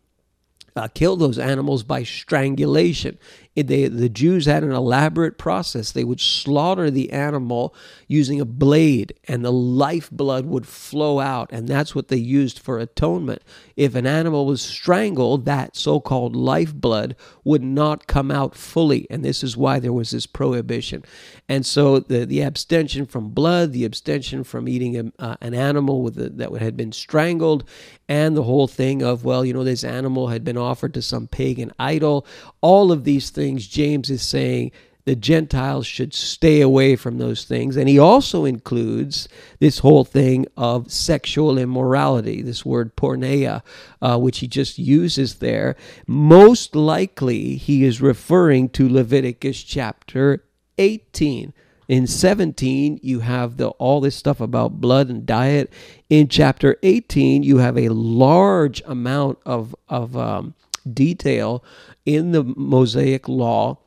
uh, 0.78 0.88
kill 0.88 1.16
those 1.16 1.38
animals 1.38 1.82
by 1.82 2.02
strangulation. 2.02 3.18
They, 3.62 3.88
the 3.88 4.08
Jews 4.08 4.46
had 4.46 4.62
an 4.62 4.72
elaborate 4.72 5.38
process. 5.38 5.92
They 5.92 6.04
would 6.04 6.20
slaughter 6.20 6.90
the 6.90 7.12
animal 7.12 7.74
using 8.06 8.40
a 8.40 8.44
blade, 8.44 9.14
and 9.26 9.44
the 9.44 9.52
lifeblood 9.52 10.46
would 10.46 10.66
flow 10.66 11.20
out, 11.20 11.50
and 11.52 11.66
that's 11.66 11.94
what 11.94 12.08
they 12.08 12.16
used 12.16 12.58
for 12.58 12.78
atonement. 12.78 13.42
If 13.76 13.94
an 13.94 14.06
animal 14.06 14.46
was 14.46 14.62
strangled, 14.62 15.44
that 15.46 15.76
so 15.76 16.00
called 16.00 16.36
lifeblood 16.36 17.16
would 17.44 17.62
not 17.62 18.06
come 18.06 18.30
out 18.30 18.54
fully, 18.54 19.06
and 19.10 19.24
this 19.24 19.42
is 19.42 19.56
why 19.56 19.78
there 19.78 19.92
was 19.92 20.10
this 20.10 20.26
prohibition. 20.26 21.04
And 21.48 21.64
so 21.64 21.98
the, 22.00 22.26
the 22.26 22.42
abstention 22.42 23.06
from 23.06 23.30
blood, 23.30 23.72
the 23.72 23.84
abstention 23.84 24.44
from 24.44 24.68
eating 24.68 24.96
a, 24.96 25.12
uh, 25.22 25.36
an 25.40 25.54
animal 25.54 26.02
with 26.02 26.18
a, 26.18 26.28
that 26.30 26.52
had 26.52 26.76
been 26.76 26.92
strangled, 26.92 27.64
and 28.08 28.36
the 28.36 28.42
whole 28.42 28.66
thing 28.66 29.02
of, 29.02 29.24
well, 29.24 29.44
you 29.44 29.52
know, 29.52 29.64
this 29.64 29.84
animal 29.84 30.28
had 30.28 30.44
been 30.44 30.56
offered 30.56 30.94
to 30.94 31.02
some 31.02 31.26
pagan 31.26 31.72
idol, 31.78 32.26
all 32.60 32.90
of 32.90 33.04
these 33.04 33.30
things 33.30 33.47
things, 33.48 33.66
James 33.66 34.10
is 34.10 34.22
saying 34.22 34.72
the 35.04 35.16
Gentiles 35.16 35.86
should 35.86 36.12
stay 36.12 36.60
away 36.60 36.94
from 36.94 37.16
those 37.16 37.44
things. 37.44 37.78
And 37.78 37.88
he 37.88 37.98
also 37.98 38.44
includes 38.44 39.26
this 39.58 39.78
whole 39.78 40.04
thing 40.04 40.46
of 40.54 40.92
sexual 40.92 41.56
immorality, 41.56 42.42
this 42.42 42.62
word 42.62 42.94
porneia, 42.94 43.62
uh, 44.02 44.18
which 44.18 44.40
he 44.40 44.46
just 44.46 44.78
uses 44.78 45.36
there. 45.36 45.76
Most 46.06 46.76
likely, 46.76 47.56
he 47.56 47.84
is 47.84 48.02
referring 48.02 48.68
to 48.70 48.86
Leviticus 48.86 49.62
chapter 49.62 50.44
18. 50.76 51.54
In 51.88 52.06
17, 52.06 53.00
you 53.02 53.20
have 53.20 53.56
the, 53.56 53.68
all 53.68 54.02
this 54.02 54.14
stuff 54.14 54.42
about 54.42 54.78
blood 54.78 55.08
and 55.08 55.24
diet. 55.24 55.72
In 56.10 56.28
chapter 56.28 56.76
18, 56.82 57.42
you 57.42 57.56
have 57.56 57.78
a 57.78 57.88
large 57.88 58.82
amount 58.84 59.38
of, 59.46 59.74
of 59.88 60.14
um, 60.18 60.54
detail 60.94 61.64
in 62.04 62.32
the 62.32 62.44
Mosaic 62.44 63.28
law. 63.28 63.78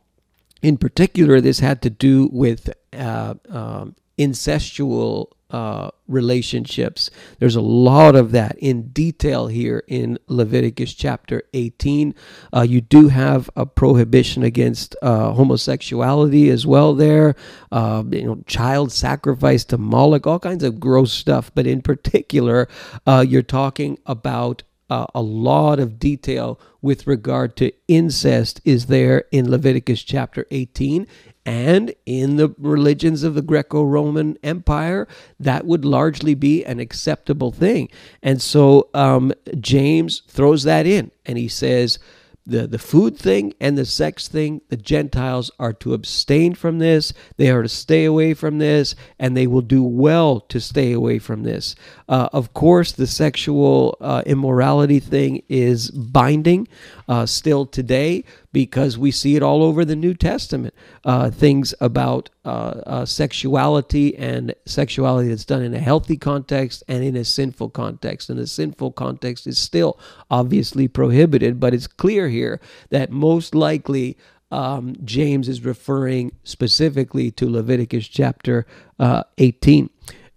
In 0.62 0.76
particular, 0.76 1.40
this 1.40 1.58
had 1.58 1.82
to 1.82 1.90
do 1.90 2.28
with 2.32 2.72
uh, 2.92 3.34
um, 3.48 3.96
incestual 4.18 5.28
uh, 5.52 5.90
relationships. 6.08 7.10
There's 7.38 7.56
a 7.56 7.60
lot 7.60 8.16
of 8.16 8.32
that 8.32 8.56
in 8.58 8.88
detail 8.88 9.48
here 9.48 9.82
in 9.86 10.18
Leviticus 10.26 10.94
chapter 10.94 11.42
18. 11.52 12.14
Uh, 12.54 12.62
you 12.62 12.80
do 12.80 13.08
have 13.08 13.50
a 13.54 13.66
prohibition 13.66 14.42
against 14.42 14.96
uh, 15.02 15.32
homosexuality 15.32 16.48
as 16.48 16.66
well 16.66 16.94
there. 16.94 17.34
Uh, 17.70 18.02
you 18.10 18.24
know, 18.24 18.42
child 18.46 18.92
sacrifice 18.92 19.64
to 19.66 19.76
Moloch, 19.76 20.26
all 20.26 20.38
kinds 20.38 20.64
of 20.64 20.80
gross 20.80 21.12
stuff. 21.12 21.50
But 21.54 21.66
in 21.66 21.82
particular, 21.82 22.66
uh, 23.06 23.24
you're 23.26 23.42
talking 23.42 23.98
about 24.06 24.62
uh, 24.90 25.06
a 25.14 25.22
lot 25.22 25.78
of 25.78 25.98
detail 25.98 26.60
with 26.80 27.06
regard 27.06 27.56
to 27.56 27.72
incest 27.88 28.60
is 28.64 28.86
there 28.86 29.24
in 29.32 29.50
Leviticus 29.50 30.02
chapter 30.02 30.46
18 30.50 31.06
and 31.44 31.92
in 32.06 32.36
the 32.36 32.54
religions 32.58 33.22
of 33.22 33.34
the 33.34 33.42
Greco 33.42 33.82
Roman 33.82 34.36
Empire, 34.42 35.08
that 35.40 35.66
would 35.66 35.84
largely 35.84 36.34
be 36.34 36.64
an 36.64 36.78
acceptable 36.78 37.50
thing. 37.50 37.88
And 38.22 38.40
so 38.40 38.88
um, 38.94 39.32
James 39.58 40.22
throws 40.28 40.62
that 40.64 40.86
in 40.86 41.10
and 41.26 41.38
he 41.38 41.48
says, 41.48 41.98
the, 42.44 42.66
the 42.66 42.78
food 42.78 43.16
thing 43.16 43.54
and 43.60 43.78
the 43.78 43.84
sex 43.84 44.26
thing, 44.26 44.62
the 44.68 44.76
Gentiles 44.76 45.50
are 45.58 45.72
to 45.74 45.94
abstain 45.94 46.54
from 46.54 46.78
this. 46.78 47.12
They 47.36 47.50
are 47.50 47.62
to 47.62 47.68
stay 47.68 48.04
away 48.04 48.34
from 48.34 48.58
this, 48.58 48.96
and 49.18 49.36
they 49.36 49.46
will 49.46 49.60
do 49.60 49.82
well 49.82 50.40
to 50.40 50.60
stay 50.60 50.92
away 50.92 51.18
from 51.18 51.44
this. 51.44 51.76
Uh, 52.08 52.28
of 52.32 52.52
course, 52.52 52.92
the 52.92 53.06
sexual 53.06 53.96
uh, 54.00 54.22
immorality 54.26 54.98
thing 54.98 55.42
is 55.48 55.90
binding 55.90 56.66
uh, 57.08 57.26
still 57.26 57.64
today 57.64 58.24
because 58.52 58.98
we 58.98 59.10
see 59.10 59.34
it 59.34 59.42
all 59.42 59.62
over 59.62 59.84
the 59.84 59.96
New 59.96 60.14
Testament. 60.14 60.74
Uh, 61.04 61.30
things 61.30 61.74
about 61.80 62.30
uh, 62.44 62.80
uh, 62.86 63.04
sexuality 63.06 64.16
and 64.16 64.54
sexuality 64.66 65.28
that's 65.28 65.44
done 65.44 65.62
in 65.62 65.74
a 65.74 65.78
healthy 65.78 66.16
context 66.16 66.82
and 66.86 67.02
in 67.02 67.16
a 67.16 67.24
sinful 67.24 67.70
context. 67.70 68.28
And 68.30 68.38
the 68.38 68.46
sinful 68.46 68.92
context 68.92 69.46
is 69.46 69.58
still 69.58 69.98
obviously 70.30 70.86
prohibited, 70.88 71.58
but 71.58 71.74
it's 71.74 71.86
clear 71.86 72.28
here 72.28 72.60
that 72.90 73.10
most 73.10 73.54
likely 73.54 74.16
um, 74.50 74.96
James 75.02 75.48
is 75.48 75.64
referring 75.64 76.32
specifically 76.44 77.30
to 77.32 77.48
Leviticus 77.48 78.06
chapter 78.06 78.66
uh, 78.98 79.24
18 79.38 79.88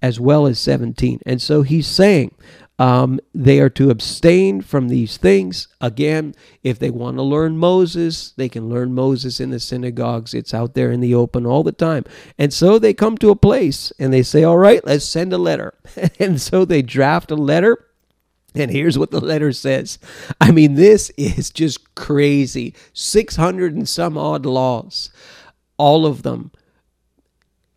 as 0.01 0.20
well 0.20 0.45
as 0.45 0.59
17. 0.59 1.20
And 1.26 1.41
so 1.41 1.63
he's 1.63 1.88
saying 1.88 2.36
um, 2.78 3.19
they 3.34 3.59
are 3.59 3.69
to 3.71 3.89
abstain 3.89 4.61
from 4.61 4.89
these 4.89 5.17
things. 5.17 5.67
Again, 5.80 6.36
if 6.63 6.78
they 6.78 6.89
want 6.89 7.17
to 7.17 7.23
learn 7.23 7.57
Moses, 7.57 8.32
they 8.32 8.49
can 8.49 8.69
learn 8.69 8.93
Moses 8.93 9.39
in 9.39 9.49
the 9.49 9.59
synagogues. 9.59 10.34
It's 10.34 10.53
out 10.53 10.73
there 10.73 10.91
in 10.91 10.99
the 10.99 11.15
open 11.15 11.45
all 11.45 11.63
the 11.63 11.71
time. 11.71 12.03
And 12.38 12.53
so 12.53 12.78
they 12.78 12.93
come 12.93 13.17
to 13.19 13.30
a 13.30 13.36
place 13.36 13.93
and 13.97 14.11
they 14.11 14.23
say, 14.23 14.43
All 14.43 14.57
right, 14.57 14.86
let's 14.86 15.05
send 15.05 15.32
a 15.32 15.38
letter. 15.38 15.73
and 16.19 16.41
so 16.41 16.65
they 16.65 16.82
draft 16.82 17.32
a 17.32 17.36
letter. 17.36 17.86
And 18.53 18.71
here's 18.71 18.97
what 18.97 19.11
the 19.11 19.19
letter 19.19 19.51
says. 19.51 19.99
I 20.39 20.51
mean, 20.51 20.76
this 20.76 21.09
is 21.17 21.49
just 21.49 21.95
crazy. 21.95 22.73
600 22.93 23.73
and 23.73 23.88
some 23.88 24.17
odd 24.17 24.45
laws, 24.45 25.11
all 25.78 26.05
of 26.05 26.23
them 26.23 26.51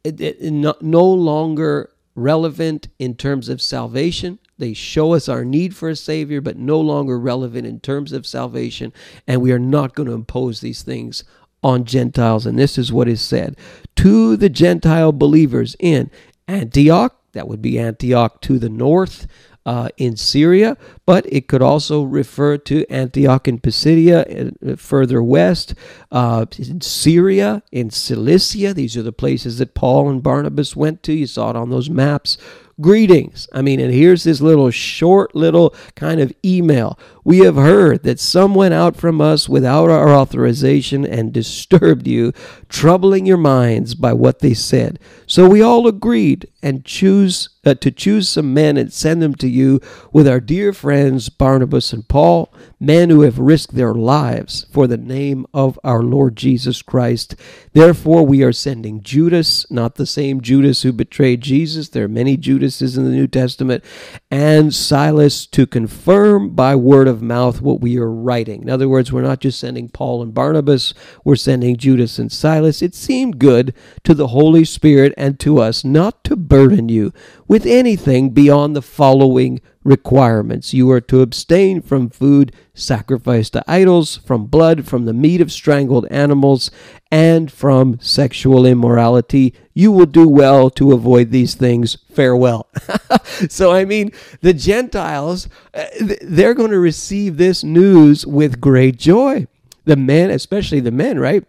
it, 0.04 0.20
it, 0.20 0.52
no, 0.52 0.74
no 0.80 1.04
longer 1.04 1.90
relevant 2.14 2.88
in 2.98 3.14
terms 3.14 3.48
of 3.48 3.60
salvation. 3.60 4.38
They 4.58 4.74
show 4.74 5.14
us 5.14 5.28
our 5.28 5.44
need 5.44 5.74
for 5.74 5.88
a 5.88 5.96
Savior, 5.96 6.40
but 6.40 6.58
no 6.58 6.80
longer 6.80 7.18
relevant 7.18 7.66
in 7.66 7.80
terms 7.80 8.12
of 8.12 8.26
salvation. 8.26 8.92
And 9.26 9.40
we 9.40 9.52
are 9.52 9.58
not 9.58 9.94
going 9.94 10.08
to 10.08 10.14
impose 10.14 10.60
these 10.60 10.82
things 10.82 11.24
on 11.62 11.84
Gentiles. 11.84 12.46
And 12.46 12.58
this 12.58 12.78
is 12.78 12.92
what 12.92 13.08
is 13.08 13.20
said 13.20 13.56
to 13.96 14.36
the 14.36 14.48
Gentile 14.48 15.12
believers 15.12 15.76
in 15.78 16.10
Antioch, 16.46 17.16
that 17.32 17.48
would 17.48 17.62
be 17.62 17.78
Antioch 17.78 18.40
to 18.42 18.58
the 18.58 18.68
north, 18.68 19.26
uh, 19.68 19.90
in 19.98 20.16
Syria, 20.16 20.78
but 21.04 21.30
it 21.30 21.46
could 21.46 21.60
also 21.60 22.02
refer 22.02 22.56
to 22.56 22.86
Antioch 22.90 23.46
in 23.46 23.58
Pisidia 23.58 24.24
uh, 24.66 24.76
further 24.76 25.22
west, 25.22 25.74
uh, 26.10 26.46
in 26.58 26.80
Syria, 26.80 27.62
in 27.70 27.90
Cilicia. 27.90 28.72
These 28.72 28.96
are 28.96 29.02
the 29.02 29.12
places 29.12 29.58
that 29.58 29.74
Paul 29.74 30.08
and 30.08 30.22
Barnabas 30.22 30.74
went 30.74 31.02
to. 31.02 31.12
You 31.12 31.26
saw 31.26 31.50
it 31.50 31.56
on 31.56 31.68
those 31.68 31.90
maps. 31.90 32.38
Greetings. 32.80 33.48
I 33.52 33.62
mean, 33.62 33.80
and 33.80 33.92
here's 33.92 34.22
this 34.22 34.40
little 34.40 34.70
short 34.70 35.34
little 35.34 35.74
kind 35.96 36.20
of 36.20 36.32
email 36.44 36.96
We 37.28 37.40
have 37.40 37.56
heard 37.56 38.04
that 38.04 38.18
some 38.18 38.54
went 38.54 38.72
out 38.72 38.96
from 38.96 39.20
us 39.20 39.50
without 39.50 39.90
our 39.90 40.08
authorization 40.08 41.04
and 41.04 41.30
disturbed 41.34 42.06
you, 42.06 42.32
troubling 42.70 43.26
your 43.26 43.36
minds 43.36 43.94
by 43.94 44.14
what 44.14 44.38
they 44.38 44.54
said. 44.54 44.98
So 45.26 45.46
we 45.46 45.60
all 45.60 45.86
agreed 45.86 46.48
and 46.62 46.86
choose 46.86 47.50
uh, 47.68 47.74
to 47.74 47.90
choose 47.90 48.28
some 48.28 48.54
men 48.54 48.76
and 48.76 48.92
send 48.92 49.20
them 49.20 49.34
to 49.34 49.48
you 49.48 49.80
with 50.10 50.26
our 50.26 50.40
dear 50.40 50.72
friends 50.72 51.28
Barnabas 51.28 51.92
and 51.92 52.08
Paul, 52.08 52.52
men 52.80 53.10
who 53.10 53.20
have 53.22 53.38
risked 53.38 53.74
their 53.74 53.92
lives 53.92 54.66
for 54.70 54.86
the 54.86 54.96
name 54.96 55.44
of 55.52 55.78
our 55.84 56.02
Lord 56.02 56.34
Jesus 56.34 56.80
Christ. 56.80 57.34
Therefore, 57.74 58.24
we 58.24 58.42
are 58.42 58.52
sending 58.52 59.02
Judas, 59.02 59.70
not 59.70 59.96
the 59.96 60.06
same 60.06 60.40
Judas 60.40 60.82
who 60.82 60.92
betrayed 60.92 61.42
Jesus. 61.42 61.90
There 61.90 62.04
are 62.04 62.08
many 62.08 62.36
Judases 62.36 62.96
in 62.96 63.04
the 63.04 63.10
New 63.10 63.26
Testament, 63.26 63.84
and 64.30 64.74
Silas 64.74 65.46
to 65.48 65.66
confirm 65.66 66.54
by 66.54 66.74
word 66.74 67.06
of 67.06 67.17
mouth 67.22 67.60
what 67.60 67.80
we 67.80 67.98
are 67.98 68.10
writing. 68.10 68.62
In 68.62 68.70
other 68.70 68.88
words, 68.88 69.12
we're 69.12 69.22
not 69.22 69.40
just 69.40 69.58
sending 69.58 69.88
Paul 69.88 70.22
and 70.22 70.34
Barnabas, 70.34 70.94
we're 71.24 71.36
sending 71.36 71.76
Judas 71.76 72.18
and 72.18 72.30
Silas. 72.30 72.82
It 72.82 72.94
seemed 72.94 73.38
good 73.38 73.74
to 74.04 74.14
the 74.14 74.28
Holy 74.28 74.64
Spirit 74.64 75.12
and 75.16 75.38
to 75.40 75.58
us 75.58 75.84
not 75.84 76.24
to 76.24 76.36
burden 76.36 76.88
you 76.88 77.12
with 77.48 77.64
anything 77.64 78.30
beyond 78.30 78.76
the 78.76 78.82
following 78.82 79.60
requirements. 79.82 80.74
You 80.74 80.90
are 80.90 81.00
to 81.00 81.22
abstain 81.22 81.80
from 81.80 82.10
food 82.10 82.52
sacrificed 82.74 83.54
to 83.54 83.64
idols, 83.66 84.18
from 84.18 84.46
blood, 84.46 84.86
from 84.86 85.06
the 85.06 85.14
meat 85.14 85.40
of 85.40 85.50
strangled 85.50 86.06
animals, 86.10 86.70
and 87.10 87.50
from 87.50 87.98
sexual 88.00 88.66
immorality. 88.66 89.54
You 89.72 89.90
will 89.90 90.06
do 90.06 90.28
well 90.28 90.68
to 90.70 90.92
avoid 90.92 91.30
these 91.30 91.54
things. 91.54 91.96
Farewell. 92.12 92.68
so, 93.48 93.72
I 93.72 93.86
mean, 93.86 94.12
the 94.42 94.52
Gentiles, 94.52 95.48
uh, 95.72 95.86
they're 96.20 96.54
going 96.54 96.70
to 96.70 96.78
receive 96.78 97.38
this 97.38 97.64
news 97.64 98.26
with 98.26 98.60
great 98.60 98.98
joy. 98.98 99.46
The 99.86 99.96
men, 99.96 100.30
especially 100.30 100.80
the 100.80 100.90
men, 100.90 101.18
right? 101.18 101.44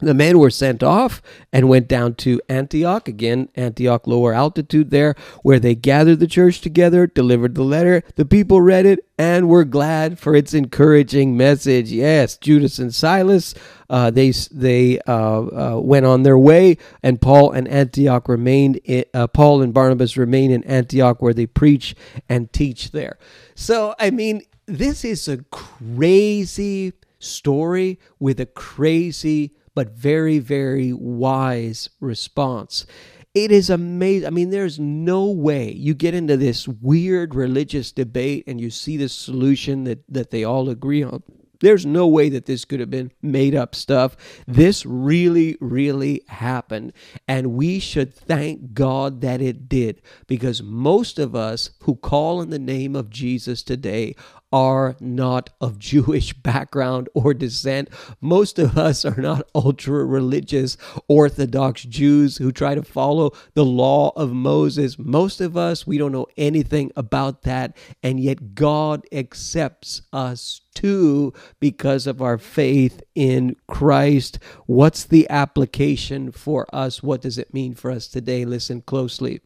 The 0.00 0.14
men 0.14 0.38
were 0.38 0.50
sent 0.50 0.82
off 0.82 1.22
and 1.52 1.68
went 1.68 1.88
down 1.88 2.14
to 2.16 2.40
Antioch, 2.48 3.08
again, 3.08 3.48
Antioch, 3.54 4.06
lower 4.06 4.32
altitude 4.32 4.90
there, 4.90 5.14
where 5.42 5.58
they 5.58 5.74
gathered 5.74 6.20
the 6.20 6.26
church 6.26 6.60
together, 6.60 7.06
delivered 7.06 7.54
the 7.54 7.62
letter. 7.62 8.02
The 8.16 8.24
people 8.24 8.60
read 8.60 8.86
it 8.86 9.06
and 9.18 9.48
were 9.48 9.64
glad 9.64 10.18
for 10.18 10.34
its 10.34 10.54
encouraging 10.54 11.36
message. 11.36 11.90
Yes, 11.90 12.36
Judas 12.36 12.78
and 12.78 12.94
Silas, 12.94 13.54
uh, 13.90 14.10
they 14.10 14.30
they 14.50 14.98
uh, 15.06 15.14
uh, 15.14 15.80
went 15.80 16.06
on 16.06 16.22
their 16.22 16.38
way, 16.38 16.78
and 17.02 17.20
Paul 17.20 17.52
and 17.52 17.68
Antioch 17.68 18.28
remained. 18.28 18.76
In, 18.84 19.04
uh, 19.12 19.26
Paul 19.26 19.62
and 19.62 19.74
Barnabas 19.74 20.16
remain 20.16 20.50
in 20.50 20.64
Antioch, 20.64 21.20
where 21.20 21.34
they 21.34 21.46
preach 21.46 21.94
and 22.28 22.52
teach 22.52 22.92
there. 22.92 23.18
So, 23.54 23.94
I 23.98 24.10
mean, 24.10 24.42
this 24.66 25.04
is 25.04 25.28
a 25.28 25.38
crazy 25.50 26.92
story 27.18 27.98
with 28.18 28.40
a 28.40 28.46
crazy 28.46 29.52
but 29.80 29.96
very, 29.96 30.38
very 30.38 30.92
wise 30.92 31.88
response. 32.00 32.84
It 33.32 33.50
is 33.50 33.70
amazing. 33.70 34.26
I 34.26 34.30
mean, 34.30 34.50
there's 34.50 34.78
no 34.78 35.24
way 35.24 35.72
you 35.72 35.94
get 35.94 36.12
into 36.12 36.36
this 36.36 36.68
weird 36.68 37.34
religious 37.34 37.90
debate 37.90 38.44
and 38.46 38.60
you 38.60 38.68
see 38.68 38.98
this 38.98 39.14
solution 39.14 39.84
that, 39.84 40.04
that 40.06 40.32
they 40.32 40.44
all 40.44 40.68
agree 40.68 41.02
on. 41.02 41.22
There's 41.60 41.86
no 41.86 42.06
way 42.06 42.28
that 42.28 42.44
this 42.44 42.66
could 42.66 42.80
have 42.80 42.90
been 42.90 43.10
made 43.22 43.54
up 43.54 43.74
stuff. 43.74 44.18
This 44.46 44.84
really, 44.84 45.56
really 45.62 46.20
happened. 46.28 46.92
And 47.26 47.54
we 47.54 47.78
should 47.78 48.12
thank 48.12 48.74
God 48.74 49.22
that 49.22 49.40
it 49.40 49.66
did 49.66 50.02
because 50.26 50.62
most 50.62 51.18
of 51.18 51.34
us 51.34 51.70
who 51.84 51.96
call 51.96 52.42
in 52.42 52.50
the 52.50 52.58
name 52.58 52.94
of 52.94 53.08
Jesus 53.08 53.62
today 53.62 54.14
are 54.52 54.96
not 55.00 55.50
of 55.60 55.78
Jewish 55.78 56.32
background 56.32 57.08
or 57.14 57.34
descent. 57.34 57.88
Most 58.20 58.58
of 58.58 58.76
us 58.76 59.04
are 59.04 59.20
not 59.20 59.48
ultra 59.54 60.04
religious 60.04 60.76
Orthodox 61.08 61.82
Jews 61.82 62.38
who 62.38 62.52
try 62.52 62.74
to 62.74 62.82
follow 62.82 63.32
the 63.54 63.64
law 63.64 64.12
of 64.16 64.32
Moses. 64.32 64.98
Most 64.98 65.40
of 65.40 65.56
us, 65.56 65.86
we 65.86 65.98
don't 65.98 66.12
know 66.12 66.26
anything 66.36 66.90
about 66.96 67.42
that, 67.42 67.76
and 68.02 68.18
yet 68.20 68.54
God 68.54 69.04
accepts 69.12 70.02
us 70.12 70.62
too 70.74 71.32
because 71.58 72.06
of 72.06 72.22
our 72.22 72.38
faith 72.38 73.02
in 73.14 73.56
Christ. 73.66 74.38
What's 74.66 75.04
the 75.04 75.28
application 75.30 76.32
for 76.32 76.66
us? 76.74 77.02
What 77.02 77.20
does 77.20 77.38
it 77.38 77.54
mean 77.54 77.74
for 77.74 77.90
us 77.90 78.08
today? 78.08 78.44
Listen 78.44 78.80
closely. 78.80 79.40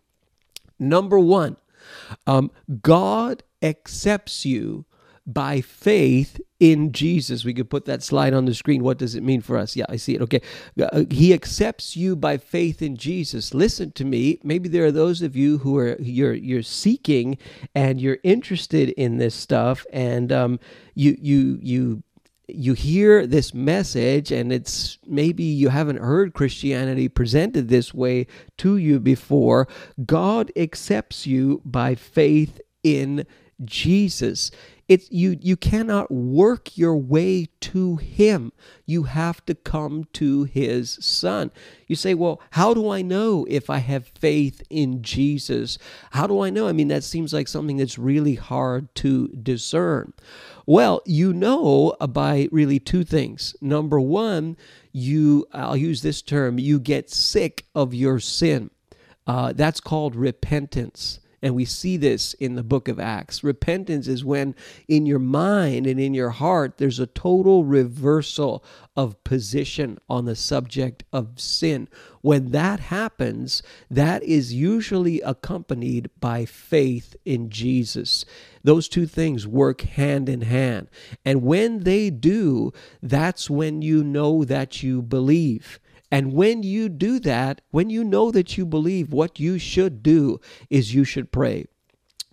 Number 0.79 1.19
one, 1.19 1.57
um, 2.27 2.51
God 2.83 3.43
accepts 3.63 4.45
you 4.45 4.85
by 5.27 5.61
faith 5.61 6.41
in 6.61 6.93
Jesus. 6.93 7.45
We 7.45 7.55
could 7.55 7.70
put 7.70 7.87
that 7.87 8.03
slide 8.03 8.35
on 8.35 8.45
the 8.45 8.55
screen. 8.55 8.83
What 8.83 8.99
does 8.99 9.14
it 9.14 9.22
mean 9.22 9.41
for 9.41 9.57
us? 9.57 9.75
Yeah, 9.77 9.87
I 9.89 9.97
see 9.97 10.14
it. 10.14 10.22
Okay. 10.22 10.41
Uh, 10.81 11.05
he 11.11 11.33
accepts 11.33 11.97
you 11.97 12.14
by 12.14 12.37
faith 12.37 12.83
in 12.83 12.97
Jesus. 12.97 13.55
Listen 13.55 13.93
to 13.93 14.05
me. 14.05 14.39
Maybe 14.43 14.68
there 14.68 14.85
are 14.85 14.93
those 14.93 15.22
of 15.22 15.35
you 15.37 15.59
who 15.59 15.79
are 15.79 15.97
you're 16.01 16.35
you're 16.35 16.62
seeking 16.62 17.39
and 17.75 18.01
you're 18.01 18.18
interested 18.22 18.91
in 18.91 19.18
this 19.18 19.35
stuff 19.35 19.87
and 19.93 20.31
um 20.33 20.61
you 20.95 21.16
you 21.20 21.59
you 21.62 22.03
you 22.47 22.75
hear 22.75 23.27
this 23.27 23.55
message 23.55 24.31
and 24.31 24.53
it's 24.53 24.99
maybe 25.07 25.43
you 25.43 25.70
haven't 25.70 25.99
heard 25.99 26.35
Christianity 26.35 27.09
presented 27.09 27.68
this 27.68 27.95
way 27.95 28.27
to 28.59 28.77
you 28.77 29.01
before. 29.01 29.66
God 30.05 30.53
accepts 30.57 31.27
you 31.27 31.62
by 31.64 31.95
faith 31.95 32.61
in 32.83 33.27
Jesus. 33.64 34.51
It's 34.89 35.11
you 35.11 35.39
you 35.41 35.57
cannot 35.57 36.11
work 36.11 36.76
your 36.76 36.97
way 36.97 37.49
to 37.61 37.97
him. 37.97 38.53
You 38.85 39.05
have 39.05 39.45
to 39.47 39.55
come 39.55 40.05
to 40.14 40.45
his 40.45 40.99
son. 41.01 41.51
You 41.87 41.97
say, 41.97 42.14
"Well, 42.14 42.41
how 42.51 42.74
do 42.74 42.91
I 42.91 43.03
know 43.03 43.47
if 43.49 43.70
I 43.70 43.78
have 43.78 44.09
faith 44.09 44.62
in 44.68 45.03
Jesus? 45.03 45.78
How 46.11 46.26
do 46.26 46.41
I 46.41 46.51
know?" 46.51 46.68
I 46.68 46.72
mean, 46.72 46.89
that 46.89 47.05
seems 47.05 47.32
like 47.32 47.49
something 47.49 47.78
that's 47.78 47.99
really 47.99 48.35
hard 48.35 48.95
to 48.97 49.28
discern. 49.28 50.12
Well, 50.66 51.03
you 51.07 51.32
know 51.32 51.95
by 52.09 52.49
really 52.53 52.78
two 52.78 53.05
things. 53.05 53.55
Number 53.61 54.01
1, 54.01 54.57
you 54.93 55.47
I'll 55.53 55.76
use 55.76 56.03
this 56.03 56.22
term, 56.22 56.59
you 56.59 56.78
get 56.78 57.11
sick 57.11 57.66
of 57.74 57.95
your 57.95 58.20
sin. 58.20 58.70
Uh, 59.26 59.53
that's 59.55 59.80
called 59.80 60.14
repentance. 60.14 61.20
And 61.45 61.55
we 61.55 61.66
see 61.66 61.99
this 61.99 62.32
in 62.32 62.55
the 62.55 62.62
book 62.62 62.88
of 62.88 62.99
Acts. 62.99 63.45
Repentance 63.45 64.09
is 64.09 64.24
when 64.24 64.55
in 64.88 65.05
your 65.05 65.18
mind 65.18 65.86
and 65.86 66.01
in 66.01 66.14
your 66.14 66.30
heart 66.30 66.78
there's 66.78 66.99
a 66.99 67.07
total 67.07 67.66
reversal 67.66 68.64
of 68.97 69.22
position 69.24 69.99
on 70.09 70.24
the 70.24 70.36
subject 70.36 71.05
of 71.12 71.38
sin. 71.38 71.86
When 72.22 72.53
that 72.53 72.80
happens, 72.80 73.62
that 73.90 74.22
is 74.22 74.55
usually 74.55 75.20
accompanied 75.20 76.09
by 76.18 76.47
faith 76.47 77.14
in 77.26 77.51
Jesus. 77.51 78.24
Those 78.62 78.88
two 78.88 79.07
things 79.07 79.47
work 79.47 79.82
hand 79.82 80.30
in 80.30 80.40
hand. 80.40 80.88
And 81.26 81.42
when 81.42 81.80
they 81.80 82.09
do, 82.09 82.72
that's 83.03 83.51
when 83.51 83.82
you 83.82 84.03
know 84.03 84.45
that 84.45 84.82
you 84.82 85.03
believe. 85.03 85.78
And 86.15 86.33
when 86.33 86.62
you 86.62 86.89
do 86.89 87.19
that, 87.19 87.61
when 87.73 87.91
you 87.91 88.05
know 88.05 88.31
that 88.31 88.57
you 88.57 88.65
believe, 88.65 89.12
what 89.12 89.41
you 89.41 89.59
should 89.59 90.01
do 90.01 90.39
is 90.71 90.95
you 90.95 91.03
should 91.03 91.33
pray 91.33 91.65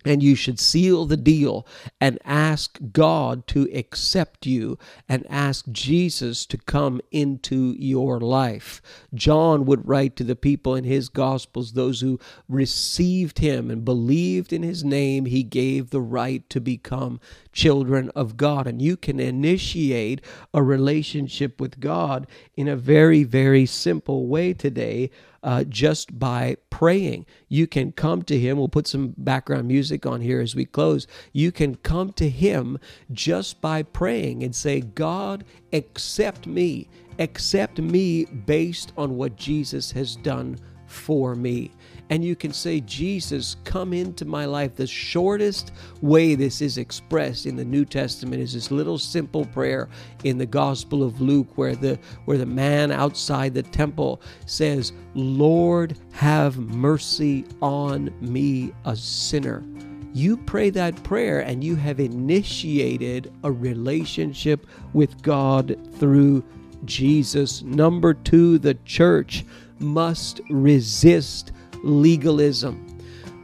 and 0.04 0.22
you 0.22 0.34
should 0.34 0.58
seal 0.58 1.06
the 1.06 1.16
deal 1.16 1.66
and 2.00 2.18
ask 2.24 2.78
God 2.92 3.46
to 3.48 3.68
accept 3.74 4.46
you 4.46 4.78
and 5.08 5.26
ask 5.28 5.66
Jesus 5.70 6.46
to 6.46 6.58
come 6.58 7.00
into 7.10 7.74
your 7.78 8.20
life. 8.20 8.82
John 9.14 9.64
would 9.66 9.86
write 9.86 10.16
to 10.16 10.24
the 10.24 10.36
people 10.36 10.74
in 10.74 10.84
his 10.84 11.08
Gospels, 11.08 11.72
those 11.72 12.00
who 12.00 12.18
received 12.48 13.38
him 13.38 13.70
and 13.70 13.84
believed 13.84 14.52
in 14.52 14.62
his 14.62 14.84
name, 14.84 15.26
he 15.26 15.42
gave 15.42 15.90
the 15.90 16.00
right 16.00 16.48
to 16.50 16.60
become 16.60 17.20
children 17.52 18.10
of 18.10 18.36
God. 18.36 18.66
And 18.66 18.80
you 18.80 18.96
can 18.96 19.20
initiate 19.20 20.20
a 20.54 20.62
relationship 20.62 21.60
with 21.60 21.80
God 21.80 22.26
in 22.56 22.68
a 22.68 22.76
very, 22.76 23.24
very 23.24 23.66
simple 23.66 24.26
way 24.26 24.52
today 24.52 25.10
uh, 25.42 25.64
just 25.64 26.18
by 26.18 26.56
praying. 26.70 27.26
You 27.48 27.66
can 27.66 27.92
come 27.92 28.22
to 28.22 28.38
Him. 28.38 28.58
We'll 28.58 28.68
put 28.68 28.86
some 28.86 29.14
background 29.16 29.68
music 29.68 30.06
on 30.06 30.20
here 30.20 30.40
as 30.40 30.54
we 30.54 30.64
close. 30.64 31.06
You 31.32 31.52
can 31.52 31.76
come 31.76 32.12
to 32.14 32.28
Him 32.28 32.78
just 33.10 33.60
by 33.60 33.82
praying 33.82 34.42
and 34.42 34.54
say, 34.54 34.80
God, 34.80 35.44
accept 35.72 36.46
me. 36.46 36.88
Accept 37.18 37.78
me 37.78 38.24
based 38.24 38.92
on 38.96 39.16
what 39.16 39.36
Jesus 39.36 39.92
has 39.92 40.16
done 40.16 40.58
for 40.86 41.34
me 41.34 41.72
and 42.12 42.22
you 42.22 42.36
can 42.36 42.52
say, 42.52 42.80
Jesus, 42.80 43.56
come 43.64 43.94
into 43.94 44.26
my 44.26 44.44
life. 44.44 44.76
The 44.76 44.86
shortest 44.86 45.72
way 46.02 46.34
this 46.34 46.60
is 46.60 46.76
expressed 46.76 47.46
in 47.46 47.56
the 47.56 47.64
New 47.64 47.86
Testament 47.86 48.42
is 48.42 48.52
this 48.52 48.70
little 48.70 48.98
simple 48.98 49.46
prayer 49.46 49.88
in 50.22 50.36
the 50.36 50.44
Gospel 50.44 51.02
of 51.02 51.22
Luke 51.22 51.56
where 51.56 51.74
the 51.74 51.98
where 52.26 52.36
the 52.36 52.44
man 52.44 52.92
outside 52.92 53.54
the 53.54 53.62
temple 53.62 54.20
says, 54.44 54.92
Lord, 55.14 55.96
have 56.12 56.58
mercy 56.58 57.46
on 57.62 58.12
me, 58.20 58.74
a 58.84 58.94
sinner. 58.94 59.64
you 60.12 60.36
pray 60.36 60.68
that 60.68 61.02
prayer 61.04 61.40
and 61.40 61.64
you 61.64 61.76
have 61.76 61.98
initiated 61.98 63.32
a 63.42 63.50
relationship 63.50 64.66
with 64.92 65.22
God 65.22 65.78
through 65.94 66.44
Jesus. 66.84 67.62
Number 67.62 68.12
two, 68.12 68.58
the 68.58 68.74
church 68.84 69.46
must 69.78 70.42
resist 70.50 71.52
legalism. 71.82 72.86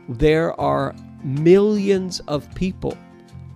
There 0.08 0.58
are 0.60 0.94
millions 1.22 2.20
of 2.28 2.52
people, 2.54 2.96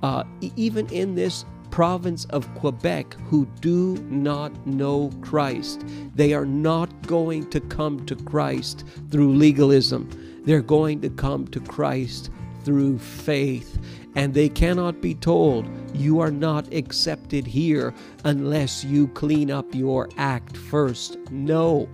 uh, 0.02 0.24
even 0.56 0.88
in 0.88 1.14
this 1.14 1.44
province 1.70 2.26
of 2.26 2.52
Quebec, 2.54 3.14
who 3.28 3.46
do 3.60 3.96
not 4.10 4.66
know 4.66 5.10
Christ. 5.22 5.84
They 6.14 6.34
are 6.34 6.44
not 6.44 7.06
going 7.06 7.48
to 7.50 7.60
come 7.60 8.04
to 8.06 8.14
Christ 8.14 8.84
through 9.10 9.32
legalism, 9.34 10.10
they're 10.44 10.60
going 10.60 11.00
to 11.02 11.10
come 11.10 11.46
to 11.48 11.60
Christ 11.60 12.30
through 12.64 12.98
faith. 12.98 13.78
And 14.14 14.34
they 14.34 14.50
cannot 14.50 15.00
be 15.00 15.14
told, 15.14 15.66
you 15.94 16.20
are 16.20 16.30
not 16.30 16.72
accepted 16.74 17.46
here 17.46 17.94
unless 18.24 18.84
you 18.84 19.08
clean 19.08 19.50
up 19.50 19.74
your 19.74 20.10
act 20.18 20.56
first. 20.56 21.16
No, 21.30 21.88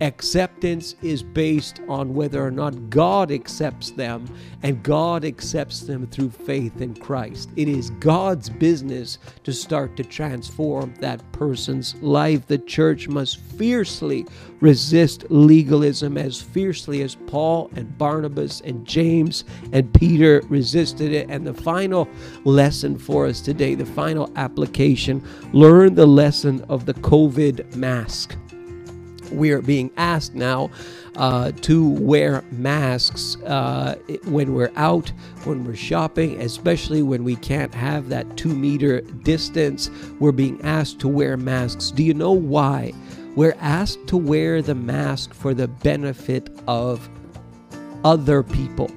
Acceptance 0.00 0.96
is 1.02 1.22
based 1.22 1.80
on 1.88 2.14
whether 2.14 2.44
or 2.44 2.50
not 2.50 2.90
God 2.90 3.30
accepts 3.30 3.92
them, 3.92 4.26
and 4.64 4.82
God 4.82 5.24
accepts 5.24 5.80
them 5.80 6.08
through 6.08 6.30
faith 6.30 6.80
in 6.80 6.94
Christ. 6.94 7.50
It 7.54 7.68
is 7.68 7.90
God's 7.90 8.50
business 8.50 9.18
to 9.44 9.52
start 9.52 9.96
to 9.96 10.04
transform 10.04 10.94
that 11.00 11.22
person's 11.30 11.94
life. 12.02 12.44
The 12.46 12.58
church 12.58 13.06
must 13.06 13.38
fiercely 13.38 14.26
resist 14.60 15.26
legalism 15.30 16.18
as 16.18 16.42
fiercely 16.42 17.02
as 17.02 17.14
Paul 17.14 17.70
and 17.76 17.96
Barnabas 17.96 18.62
and 18.62 18.84
James 18.84 19.44
and 19.72 19.92
Peter 19.94 20.42
resisted 20.48 21.12
it. 21.12 21.30
And 21.30 21.46
the 21.46 21.54
final 21.54 22.08
lesson 22.42 22.98
for 22.98 23.26
us 23.26 23.40
today, 23.40 23.76
the 23.76 23.86
final 23.86 24.30
application, 24.34 25.22
learn 25.52 25.94
the 25.94 26.06
lesson 26.06 26.62
of 26.68 26.84
the 26.84 26.94
COVID 26.94 27.76
mask 27.76 28.36
we 29.32 29.50
are 29.52 29.62
being 29.62 29.90
asked 29.96 30.34
now 30.34 30.70
uh, 31.16 31.52
to 31.62 31.88
wear 31.88 32.42
masks 32.50 33.36
uh, 33.42 33.96
when 34.24 34.54
we're 34.54 34.72
out, 34.76 35.12
when 35.44 35.64
we're 35.64 35.76
shopping, 35.76 36.40
especially 36.40 37.02
when 37.02 37.24
we 37.24 37.36
can't 37.36 37.74
have 37.74 38.08
that 38.08 38.36
two 38.36 38.54
meter 38.54 39.00
distance. 39.00 39.90
We're 40.18 40.32
being 40.32 40.60
asked 40.62 41.00
to 41.00 41.08
wear 41.08 41.36
masks. 41.36 41.90
Do 41.90 42.02
you 42.02 42.14
know 42.14 42.32
why? 42.32 42.92
We're 43.36 43.56
asked 43.60 44.06
to 44.08 44.16
wear 44.16 44.62
the 44.62 44.74
mask 44.74 45.34
for 45.34 45.54
the 45.54 45.68
benefit 45.68 46.48
of 46.68 47.08
other 48.04 48.42
people 48.42 48.90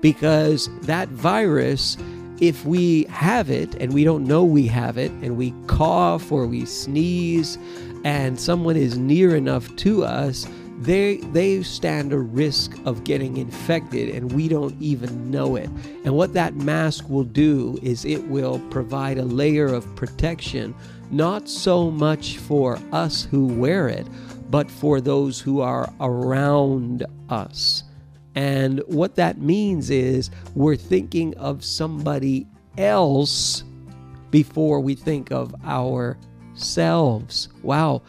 because 0.00 0.68
that 0.82 1.08
virus 1.08 1.96
if 2.40 2.64
we 2.66 3.04
have 3.04 3.50
it 3.50 3.74
and 3.76 3.92
we 3.94 4.04
don't 4.04 4.24
know 4.24 4.44
we 4.44 4.66
have 4.66 4.98
it 4.98 5.10
and 5.22 5.36
we 5.36 5.52
cough 5.66 6.30
or 6.30 6.46
we 6.46 6.64
sneeze 6.66 7.58
and 8.06 8.38
someone 8.38 8.76
is 8.76 8.96
near 8.96 9.34
enough 9.34 9.74
to 9.74 10.04
us, 10.04 10.46
they 10.78 11.16
they 11.32 11.60
stand 11.64 12.12
a 12.12 12.18
risk 12.18 12.78
of 12.84 13.02
getting 13.02 13.36
infected 13.36 14.14
and 14.14 14.30
we 14.32 14.46
don't 14.46 14.80
even 14.80 15.28
know 15.28 15.56
it. 15.56 15.68
And 16.04 16.14
what 16.14 16.32
that 16.34 16.54
mask 16.54 17.08
will 17.08 17.24
do 17.24 17.76
is 17.82 18.04
it 18.04 18.24
will 18.28 18.60
provide 18.70 19.18
a 19.18 19.24
layer 19.24 19.66
of 19.66 19.92
protection 19.96 20.72
not 21.10 21.48
so 21.48 21.90
much 21.90 22.38
for 22.38 22.78
us 22.92 23.24
who 23.24 23.46
wear 23.46 23.88
it, 23.88 24.06
but 24.50 24.70
for 24.70 25.00
those 25.00 25.40
who 25.40 25.60
are 25.60 25.92
around 26.00 27.04
us. 27.28 27.82
And 28.36 28.84
what 28.86 29.16
that 29.16 29.38
means 29.40 29.90
is 29.90 30.30
we're 30.54 30.76
thinking 30.76 31.36
of 31.38 31.64
somebody 31.64 32.46
else 32.78 33.64
before 34.30 34.78
we 34.78 34.94
think 34.94 35.32
of 35.32 35.52
our 35.64 36.16
selves. 36.56 37.48
Wow. 37.62 38.02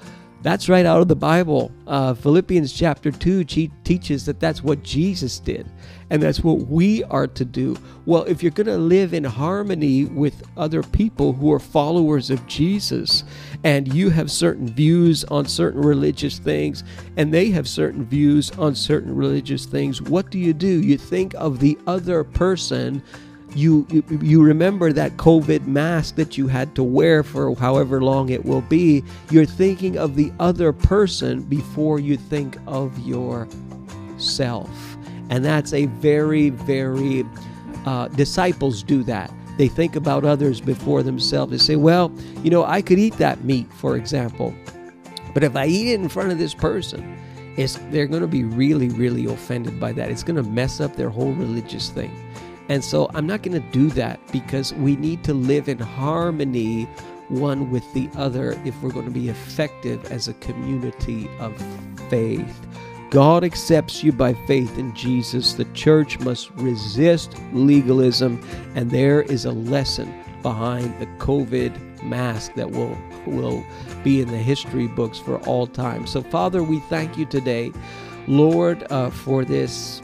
That's 0.43 0.69
right 0.69 0.85
out 0.85 1.01
of 1.01 1.07
the 1.07 1.15
Bible. 1.15 1.71
Uh, 1.87 2.13
Philippians 2.13 2.71
chapter 2.71 3.11
2 3.11 3.43
teaches 3.43 4.25
that 4.25 4.39
that's 4.39 4.61
what 4.61 4.83
Jesus 4.83 5.39
did, 5.39 5.67
and 6.11 6.21
that's 6.21 6.41
what 6.41 6.67
we 6.67 7.03
are 7.05 7.25
to 7.27 7.43
do. 7.43 7.75
Well, 8.05 8.23
if 8.23 8.43
you're 8.43 8.51
going 8.51 8.67
to 8.67 8.77
live 8.77 9.15
in 9.15 9.23
harmony 9.23 10.05
with 10.05 10.47
other 10.55 10.83
people 10.83 11.33
who 11.33 11.51
are 11.51 11.59
followers 11.59 12.29
of 12.29 12.45
Jesus, 12.45 13.23
and 13.63 13.91
you 13.91 14.11
have 14.11 14.29
certain 14.29 14.69
views 14.69 15.23
on 15.25 15.45
certain 15.45 15.81
religious 15.81 16.37
things, 16.37 16.83
and 17.17 17.33
they 17.33 17.49
have 17.49 17.67
certain 17.67 18.05
views 18.05 18.51
on 18.51 18.75
certain 18.75 19.15
religious 19.15 19.65
things, 19.65 20.03
what 20.03 20.29
do 20.29 20.37
you 20.37 20.53
do? 20.53 20.81
You 20.81 20.99
think 20.99 21.33
of 21.33 21.59
the 21.59 21.77
other 21.87 22.23
person 22.23 23.01
you, 23.57 23.87
you 24.21 24.43
remember 24.43 24.93
that 24.93 25.17
covid 25.17 25.65
mask 25.65 26.15
that 26.15 26.37
you 26.37 26.47
had 26.47 26.75
to 26.75 26.83
wear 26.83 27.23
for 27.23 27.55
however 27.55 28.01
long 28.01 28.29
it 28.29 28.45
will 28.45 28.61
be 28.61 29.03
you're 29.31 29.45
thinking 29.45 29.97
of 29.97 30.15
the 30.15 30.31
other 30.39 30.71
person 30.71 31.41
before 31.41 31.99
you 31.99 32.17
think 32.17 32.57
of 32.67 32.97
yourself. 32.99 34.69
And 35.29 35.43
that's 35.43 35.73
a 35.73 35.87
very 35.87 36.51
very 36.51 37.25
uh, 37.85 38.09
disciples 38.09 38.83
do 38.83 39.03
that. 39.03 39.31
They 39.57 39.67
think 39.67 39.95
about 39.95 40.23
others 40.23 40.61
before 40.61 41.01
themselves. 41.01 41.51
They 41.51 41.57
say 41.57 41.75
well 41.75 42.11
you 42.43 42.51
know 42.51 42.63
i 42.63 42.81
could 42.81 42.99
eat 42.99 43.17
that 43.17 43.43
meat 43.43 43.71
for 43.73 43.97
example. 43.97 44.53
But 45.33 45.43
if 45.43 45.55
i 45.55 45.65
eat 45.65 45.91
it 45.93 45.99
in 45.99 46.09
front 46.09 46.31
of 46.31 46.37
this 46.37 46.53
person 46.53 47.17
it's, 47.57 47.79
they're 47.89 48.05
going 48.05 48.21
to 48.21 48.27
be 48.27 48.43
really 48.43 48.89
really 48.89 49.25
offended 49.25 49.79
by 49.79 49.93
that. 49.93 50.11
It's 50.11 50.21
going 50.21 50.41
to 50.43 50.47
mess 50.47 50.79
up 50.79 50.95
their 50.95 51.09
whole 51.09 51.31
religious 51.31 51.89
thing 51.89 52.11
and 52.69 52.83
so 52.83 53.09
I'm 53.13 53.25
not 53.27 53.43
going 53.43 53.61
to 53.61 53.71
do 53.71 53.89
that 53.91 54.19
because 54.31 54.73
we 54.73 54.95
need 54.95 55.23
to 55.25 55.33
live 55.33 55.69
in 55.69 55.79
harmony 55.79 56.87
one 57.29 57.71
with 57.71 57.91
the 57.93 58.09
other 58.15 58.59
if 58.65 58.81
we're 58.81 58.91
going 58.91 59.05
to 59.05 59.11
be 59.11 59.29
effective 59.29 60.11
as 60.11 60.27
a 60.27 60.33
community 60.35 61.29
of 61.39 61.53
faith. 62.09 62.65
God 63.09 63.43
accepts 63.43 64.03
you 64.03 64.11
by 64.11 64.33
faith 64.47 64.77
in 64.77 64.93
Jesus. 64.93 65.53
The 65.53 65.65
church 65.73 66.19
must 66.19 66.51
resist 66.51 67.35
legalism, 67.53 68.41
and 68.75 68.91
there 68.91 69.21
is 69.21 69.45
a 69.45 69.51
lesson 69.51 70.13
behind 70.41 70.99
the 70.99 71.05
COVID 71.17 72.03
mask 72.03 72.53
that 72.55 72.71
will 72.71 72.97
will 73.25 73.65
be 74.03 74.21
in 74.21 74.29
the 74.29 74.37
history 74.37 74.87
books 74.87 75.19
for 75.19 75.37
all 75.39 75.67
time. 75.67 76.05
So, 76.05 76.21
Father, 76.21 76.63
we 76.63 76.79
thank 76.81 77.17
you 77.17 77.25
today, 77.25 77.71
Lord, 78.27 78.85
uh, 78.91 79.09
for 79.09 79.45
this 79.45 80.01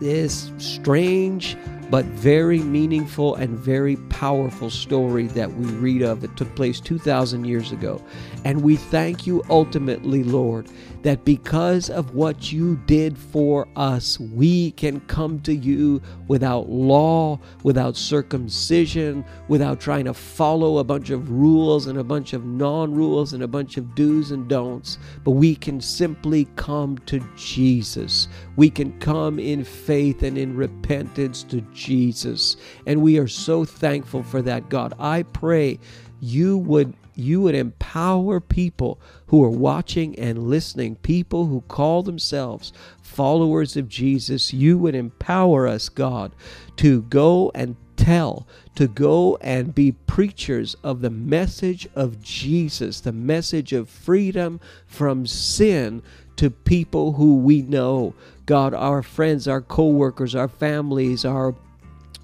this 0.00 0.52
strange 0.58 1.56
but 1.90 2.04
very 2.06 2.60
meaningful 2.60 3.34
and 3.34 3.58
very 3.58 3.96
powerful 3.96 4.70
story 4.70 5.26
that 5.28 5.52
we 5.54 5.66
read 5.66 6.02
of 6.02 6.20
that 6.20 6.36
took 6.36 6.54
place 6.54 6.80
2,000 6.80 7.44
years 7.44 7.72
ago. 7.72 8.02
And 8.44 8.62
we 8.62 8.76
thank 8.76 9.26
you 9.26 9.42
ultimately, 9.48 10.24
Lord, 10.24 10.68
that 11.04 11.24
because 11.24 11.90
of 11.90 12.14
what 12.14 12.50
you 12.50 12.76
did 12.86 13.16
for 13.16 13.68
us, 13.76 14.18
we 14.18 14.70
can 14.72 15.00
come 15.00 15.38
to 15.40 15.54
you 15.54 16.00
without 16.28 16.70
law, 16.70 17.38
without 17.62 17.94
circumcision, 17.94 19.22
without 19.48 19.78
trying 19.78 20.06
to 20.06 20.14
follow 20.14 20.78
a 20.78 20.84
bunch 20.84 21.10
of 21.10 21.30
rules 21.30 21.86
and 21.86 21.98
a 21.98 22.04
bunch 22.04 22.32
of 22.32 22.46
non 22.46 22.94
rules 22.94 23.34
and 23.34 23.42
a 23.42 23.48
bunch 23.48 23.76
of 23.76 23.94
do's 23.94 24.30
and 24.30 24.48
don'ts. 24.48 24.98
But 25.24 25.32
we 25.32 25.54
can 25.54 25.78
simply 25.78 26.46
come 26.56 26.96
to 27.06 27.20
Jesus. 27.36 28.28
We 28.56 28.70
can 28.70 28.98
come 28.98 29.38
in 29.38 29.62
faith 29.62 30.22
and 30.22 30.38
in 30.38 30.56
repentance 30.56 31.42
to 31.44 31.60
Jesus. 31.74 32.56
And 32.86 33.02
we 33.02 33.18
are 33.18 33.28
so 33.28 33.66
thankful 33.66 34.22
for 34.22 34.40
that, 34.42 34.70
God. 34.70 34.94
I 34.98 35.24
pray 35.24 35.78
you 36.20 36.56
would 36.56 36.94
you 37.16 37.40
would 37.42 37.54
empower 37.54 38.40
people 38.40 39.00
who 39.28 39.42
are 39.42 39.50
watching 39.50 40.18
and 40.18 40.48
listening, 40.48 40.96
people 40.96 41.46
who 41.46 41.62
call 41.62 42.02
themselves 42.02 42.72
followers 43.02 43.76
of 43.76 43.88
Jesus. 43.88 44.52
You 44.52 44.78
would 44.78 44.94
empower 44.94 45.66
us, 45.66 45.88
God, 45.88 46.32
to 46.76 47.02
go 47.02 47.50
and 47.54 47.76
tell, 47.96 48.46
to 48.74 48.86
go 48.86 49.38
and 49.40 49.74
be 49.74 49.92
preachers 49.92 50.74
of 50.82 51.00
the 51.00 51.10
message 51.10 51.88
of 51.94 52.20
Jesus, 52.20 53.00
the 53.00 53.12
message 53.12 53.72
of 53.72 53.88
freedom 53.88 54.60
from 54.86 55.26
sin 55.26 56.02
to 56.36 56.50
people 56.50 57.12
who 57.12 57.36
we 57.36 57.62
know. 57.62 58.14
God, 58.46 58.74
our 58.74 59.02
friends, 59.02 59.48
our 59.48 59.60
co 59.60 59.88
workers, 59.88 60.34
our 60.34 60.48
families, 60.48 61.24
our 61.24 61.54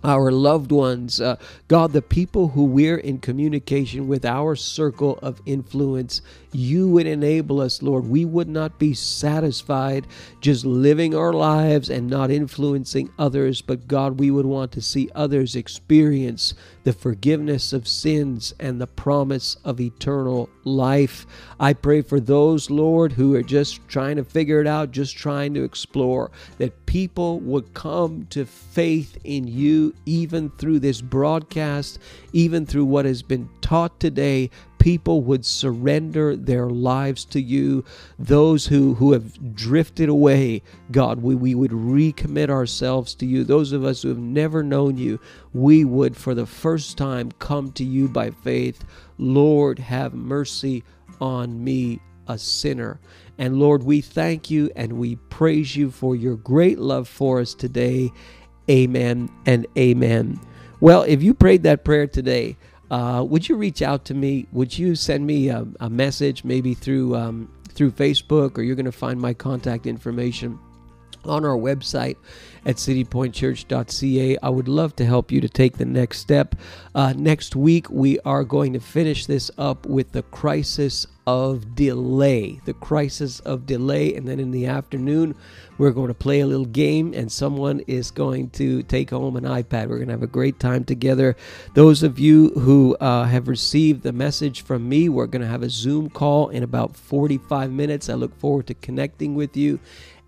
our 0.03 0.33
loved 0.33 0.73
ones, 0.73 1.21
uh, 1.21 1.37
God, 1.69 1.93
the 1.93 2.01
people 2.01 2.49
who 2.49 2.65
we're 2.65 2.97
in 2.97 3.19
communication 3.19 4.09
with, 4.09 4.25
our 4.25 4.57
circle 4.57 5.19
of 5.21 5.43
influence 5.45 6.23
you 6.53 6.89
would 6.89 7.07
enable 7.07 7.61
us, 7.61 7.83
Lord. 7.83 8.07
We 8.07 8.25
would 8.25 8.49
not 8.49 8.79
be 8.79 8.95
satisfied 8.95 10.07
just 10.41 10.65
living 10.65 11.15
our 11.15 11.33
lives 11.33 11.91
and 11.91 12.09
not 12.09 12.31
influencing 12.31 13.11
others, 13.19 13.63
but 13.63 13.87
God, 13.87 14.19
we 14.19 14.31
would 14.31 14.47
want 14.47 14.73
to 14.73 14.83
see 14.83 15.11
others 15.15 15.55
experience 15.57 16.55
the 16.83 16.93
forgiveness 16.93 17.73
of 17.73 17.87
sins 17.87 18.55
and 18.59 18.81
the 18.81 18.87
promise 18.87 19.57
of 19.65 19.81
eternal 19.81 20.49
life. 20.65 21.27
I 21.59 21.75
pray 21.75 22.03
for 22.03 22.21
those, 22.21 22.71
Lord, 22.71 23.13
who 23.13 23.35
are 23.35 23.43
just 23.43 23.87
trying 23.87 24.17
to 24.17 24.25
figure 24.25 24.61
it 24.61 24.67
out, 24.67 24.91
just 24.91 25.17
trying 25.17 25.55
to 25.55 25.65
explore, 25.65 26.31
that 26.59 26.87
people 26.87 27.39
would 27.41 27.75
come 27.75 28.27
to 28.31 28.45
faith 28.47 29.19
in 29.25 29.47
you 29.47 29.95
even 30.07 30.51
through 30.51 30.81
this 30.81 31.01
broadcast, 31.01 31.99
even 32.33 32.65
through 32.67 32.87
what 32.87 33.05
has 33.05 33.23
been 33.23 33.49
taught 33.61 34.01
today, 34.01 34.51
people 34.81 35.21
would 35.21 35.45
surrender 35.45 36.35
their 36.35 36.69
lives 36.69 37.25
to 37.27 37.41
you. 37.41 37.85
Those 38.19 38.67
who, 38.67 38.95
who 38.95 39.13
have 39.13 39.55
drifted 39.55 40.09
away, 40.09 40.63
God, 40.91 41.23
we, 41.23 41.37
we 41.37 41.55
would 41.55 41.71
recommit 41.71 42.51
ourselves 42.51 43.15
to 43.17 43.27
you. 43.27 43.45
Those 43.45 43.73
of 43.73 43.85
us 43.85 44.03
who 44.03 44.09
have 44.09 44.19
never 44.19 44.65
known 44.65 44.97
you, 44.97 45.21
we 45.53 45.85
would 45.85 46.17
for 46.17 46.35
the 46.35 46.47
first 46.47 46.99
time 46.99 47.31
come 47.33 47.71
to 47.73 47.85
you 47.85 48.09
by 48.09 48.31
faith. 48.31 48.85
Lord, 49.19 49.79
have 49.79 50.15
mercy 50.15 50.83
on 51.21 51.63
me, 51.63 52.01
a 52.27 52.39
sinner. 52.39 52.99
And 53.39 53.59
Lord, 53.59 53.83
we 53.83 54.01
thank 54.01 54.51
you 54.51 54.71
and 54.75 54.95
we 54.95 55.17
praise 55.17 55.77
you 55.77 55.91
for 55.91 56.17
your 56.17 56.37
great 56.37 56.79
love 56.79 57.07
for 57.07 57.41
us 57.41 57.55
today. 57.55 58.11
Amen 58.69 59.29
and 59.47 59.67
amen. 59.77 60.41
Well, 60.81 61.03
if 61.03 61.23
you 61.23 61.35
prayed 61.35 61.65
that 61.65 61.85
prayer 61.85 62.07
today, 62.07 62.57
uh, 62.91 63.25
would 63.27 63.49
you 63.49 63.57
reach 63.57 63.83
out 63.83 64.05
to 64.07 64.15
me? 64.15 64.47
Would 64.53 64.79
you 64.79 64.95
send 64.95 65.27
me 65.27 65.49
a, 65.49 65.67
a 65.81 65.89
message, 65.89 66.45
maybe 66.45 66.75
through 66.75 67.17
um, 67.17 67.51
through 67.69 67.93
Facebook, 67.93 68.59
or 68.59 68.63
you're 68.63 68.77
going 68.77 68.85
to 68.85 68.93
find 68.93 69.21
my 69.21 69.33
contact 69.33 69.87
information 69.87 70.59
on 71.25 71.45
our 71.45 71.57
website 71.57 72.17
at 72.67 72.77
citypointchurch.ca. 72.77 74.39
I 74.43 74.49
would 74.49 74.69
love 74.69 74.97
to 74.97 75.07
help 75.07 75.33
you 75.33 75.41
to 75.41 75.49
take 75.49 75.79
the 75.79 75.85
next 75.85 76.19
step. 76.19 76.55
Uh, 76.95 77.13
next 77.17 77.57
week, 77.57 77.89
we 77.91 78.19
are 78.21 78.45
going 78.45 78.73
to 78.73 78.81
finish 78.81 79.27
this 79.27 79.51
up 79.59 79.87
with 79.87 80.13
the 80.13 80.23
crisis 80.23 81.07
of 81.27 81.75
delay. 81.75 82.61
The 82.65 82.75
crisis 82.75 83.41
of 83.41 83.67
delay. 83.67 84.15
And 84.15 84.27
then 84.27 84.41
in 84.41 84.51
the 84.51 84.67
afternoon, 84.67 85.35
we're 85.79 85.93
going 85.93 86.09
to 86.09 86.15
play 86.15 86.41
a 86.41 86.47
little 86.47 86.67
game, 86.67 87.15
and 87.15 87.31
someone 87.31 87.81
is 87.87 88.11
going 88.11 88.51
to 88.51 88.83
take 88.83 89.11
home 89.11 89.37
an 89.37 89.45
iPad. 89.45 89.89
We're 89.89 89.97
going 89.97 90.09
to 90.09 90.15
have 90.15 90.23
a 90.23 90.27
great 90.27 90.59
time 90.59 90.85
together. 90.85 91.37
Those 91.75 92.03
of 92.03 92.19
you 92.19 92.51
who 92.51 92.97
uh, 92.97 93.25
have 93.25 93.49
received 93.49 94.03
the 94.03 94.13
message 94.13 94.63
from 94.63 94.89
me, 94.89 95.09
we're 95.09 95.27
going 95.27 95.43
to 95.43 95.49
have 95.49 95.63
a 95.63 95.71
Zoom 95.71 96.11
call 96.11 96.49
in 96.49 96.63
about 96.63 96.97
45 96.97 97.71
minutes. 97.71 98.09
I 98.09 98.15
look 98.15 98.39
forward 98.39 98.67
to 98.67 98.75
connecting 98.75 99.35
with 99.35 99.57
you. 99.57 99.79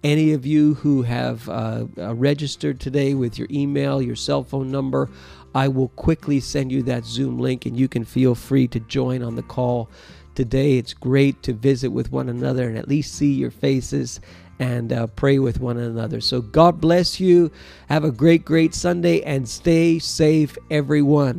Any 0.05 0.33
of 0.33 0.45
you 0.45 0.75
who 0.75 1.03
have 1.03 1.49
uh, 1.49 1.87
uh, 1.97 2.15
registered 2.15 2.81
today 2.81 3.15
with 3.15 3.39
your 3.39 3.47
email, 3.51 4.03
your 4.03 4.17
cell 4.17 4.43
phone 4.43 4.71
number, 4.71 5.09
I 5.55 5.69
will 5.69 5.89
quickly 5.89 6.41
send 6.41 6.73
you 6.73 6.83
that 6.85 7.05
Zoom 7.05 7.39
link 7.39 7.67
and 7.67 7.77
you 7.77 7.87
can 7.87 8.05
feel 8.05 8.35
free 8.35 8.67
to 8.69 8.81
join 8.81 9.23
on 9.23 9.37
the 9.37 9.45
call 9.45 9.89
today. 10.35 10.79
It's 10.79 10.93
great 10.93 11.43
to 11.45 11.53
visit 11.53 11.91
with 11.91 12.11
one 12.11 12.29
another 12.29 12.69
and 12.69 12.77
at 12.77 12.89
least 12.89 13.15
see 13.15 13.33
your 13.33 13.53
faces 13.53 14.21
and 14.59 14.93
uh, 14.93 15.07
pray 15.09 15.39
with 15.39 15.61
one 15.61 15.77
another. 15.77 16.21
So, 16.21 16.41
God 16.41 16.81
bless 16.81 17.21
you. 17.21 17.51
Have 17.89 18.05
a 18.05 18.11
great, 18.11 18.45
great 18.45 18.75
Sunday 18.75 19.23
and 19.23 19.49
stay 19.49 19.99
safe, 19.99 20.57
everyone. 20.71 21.31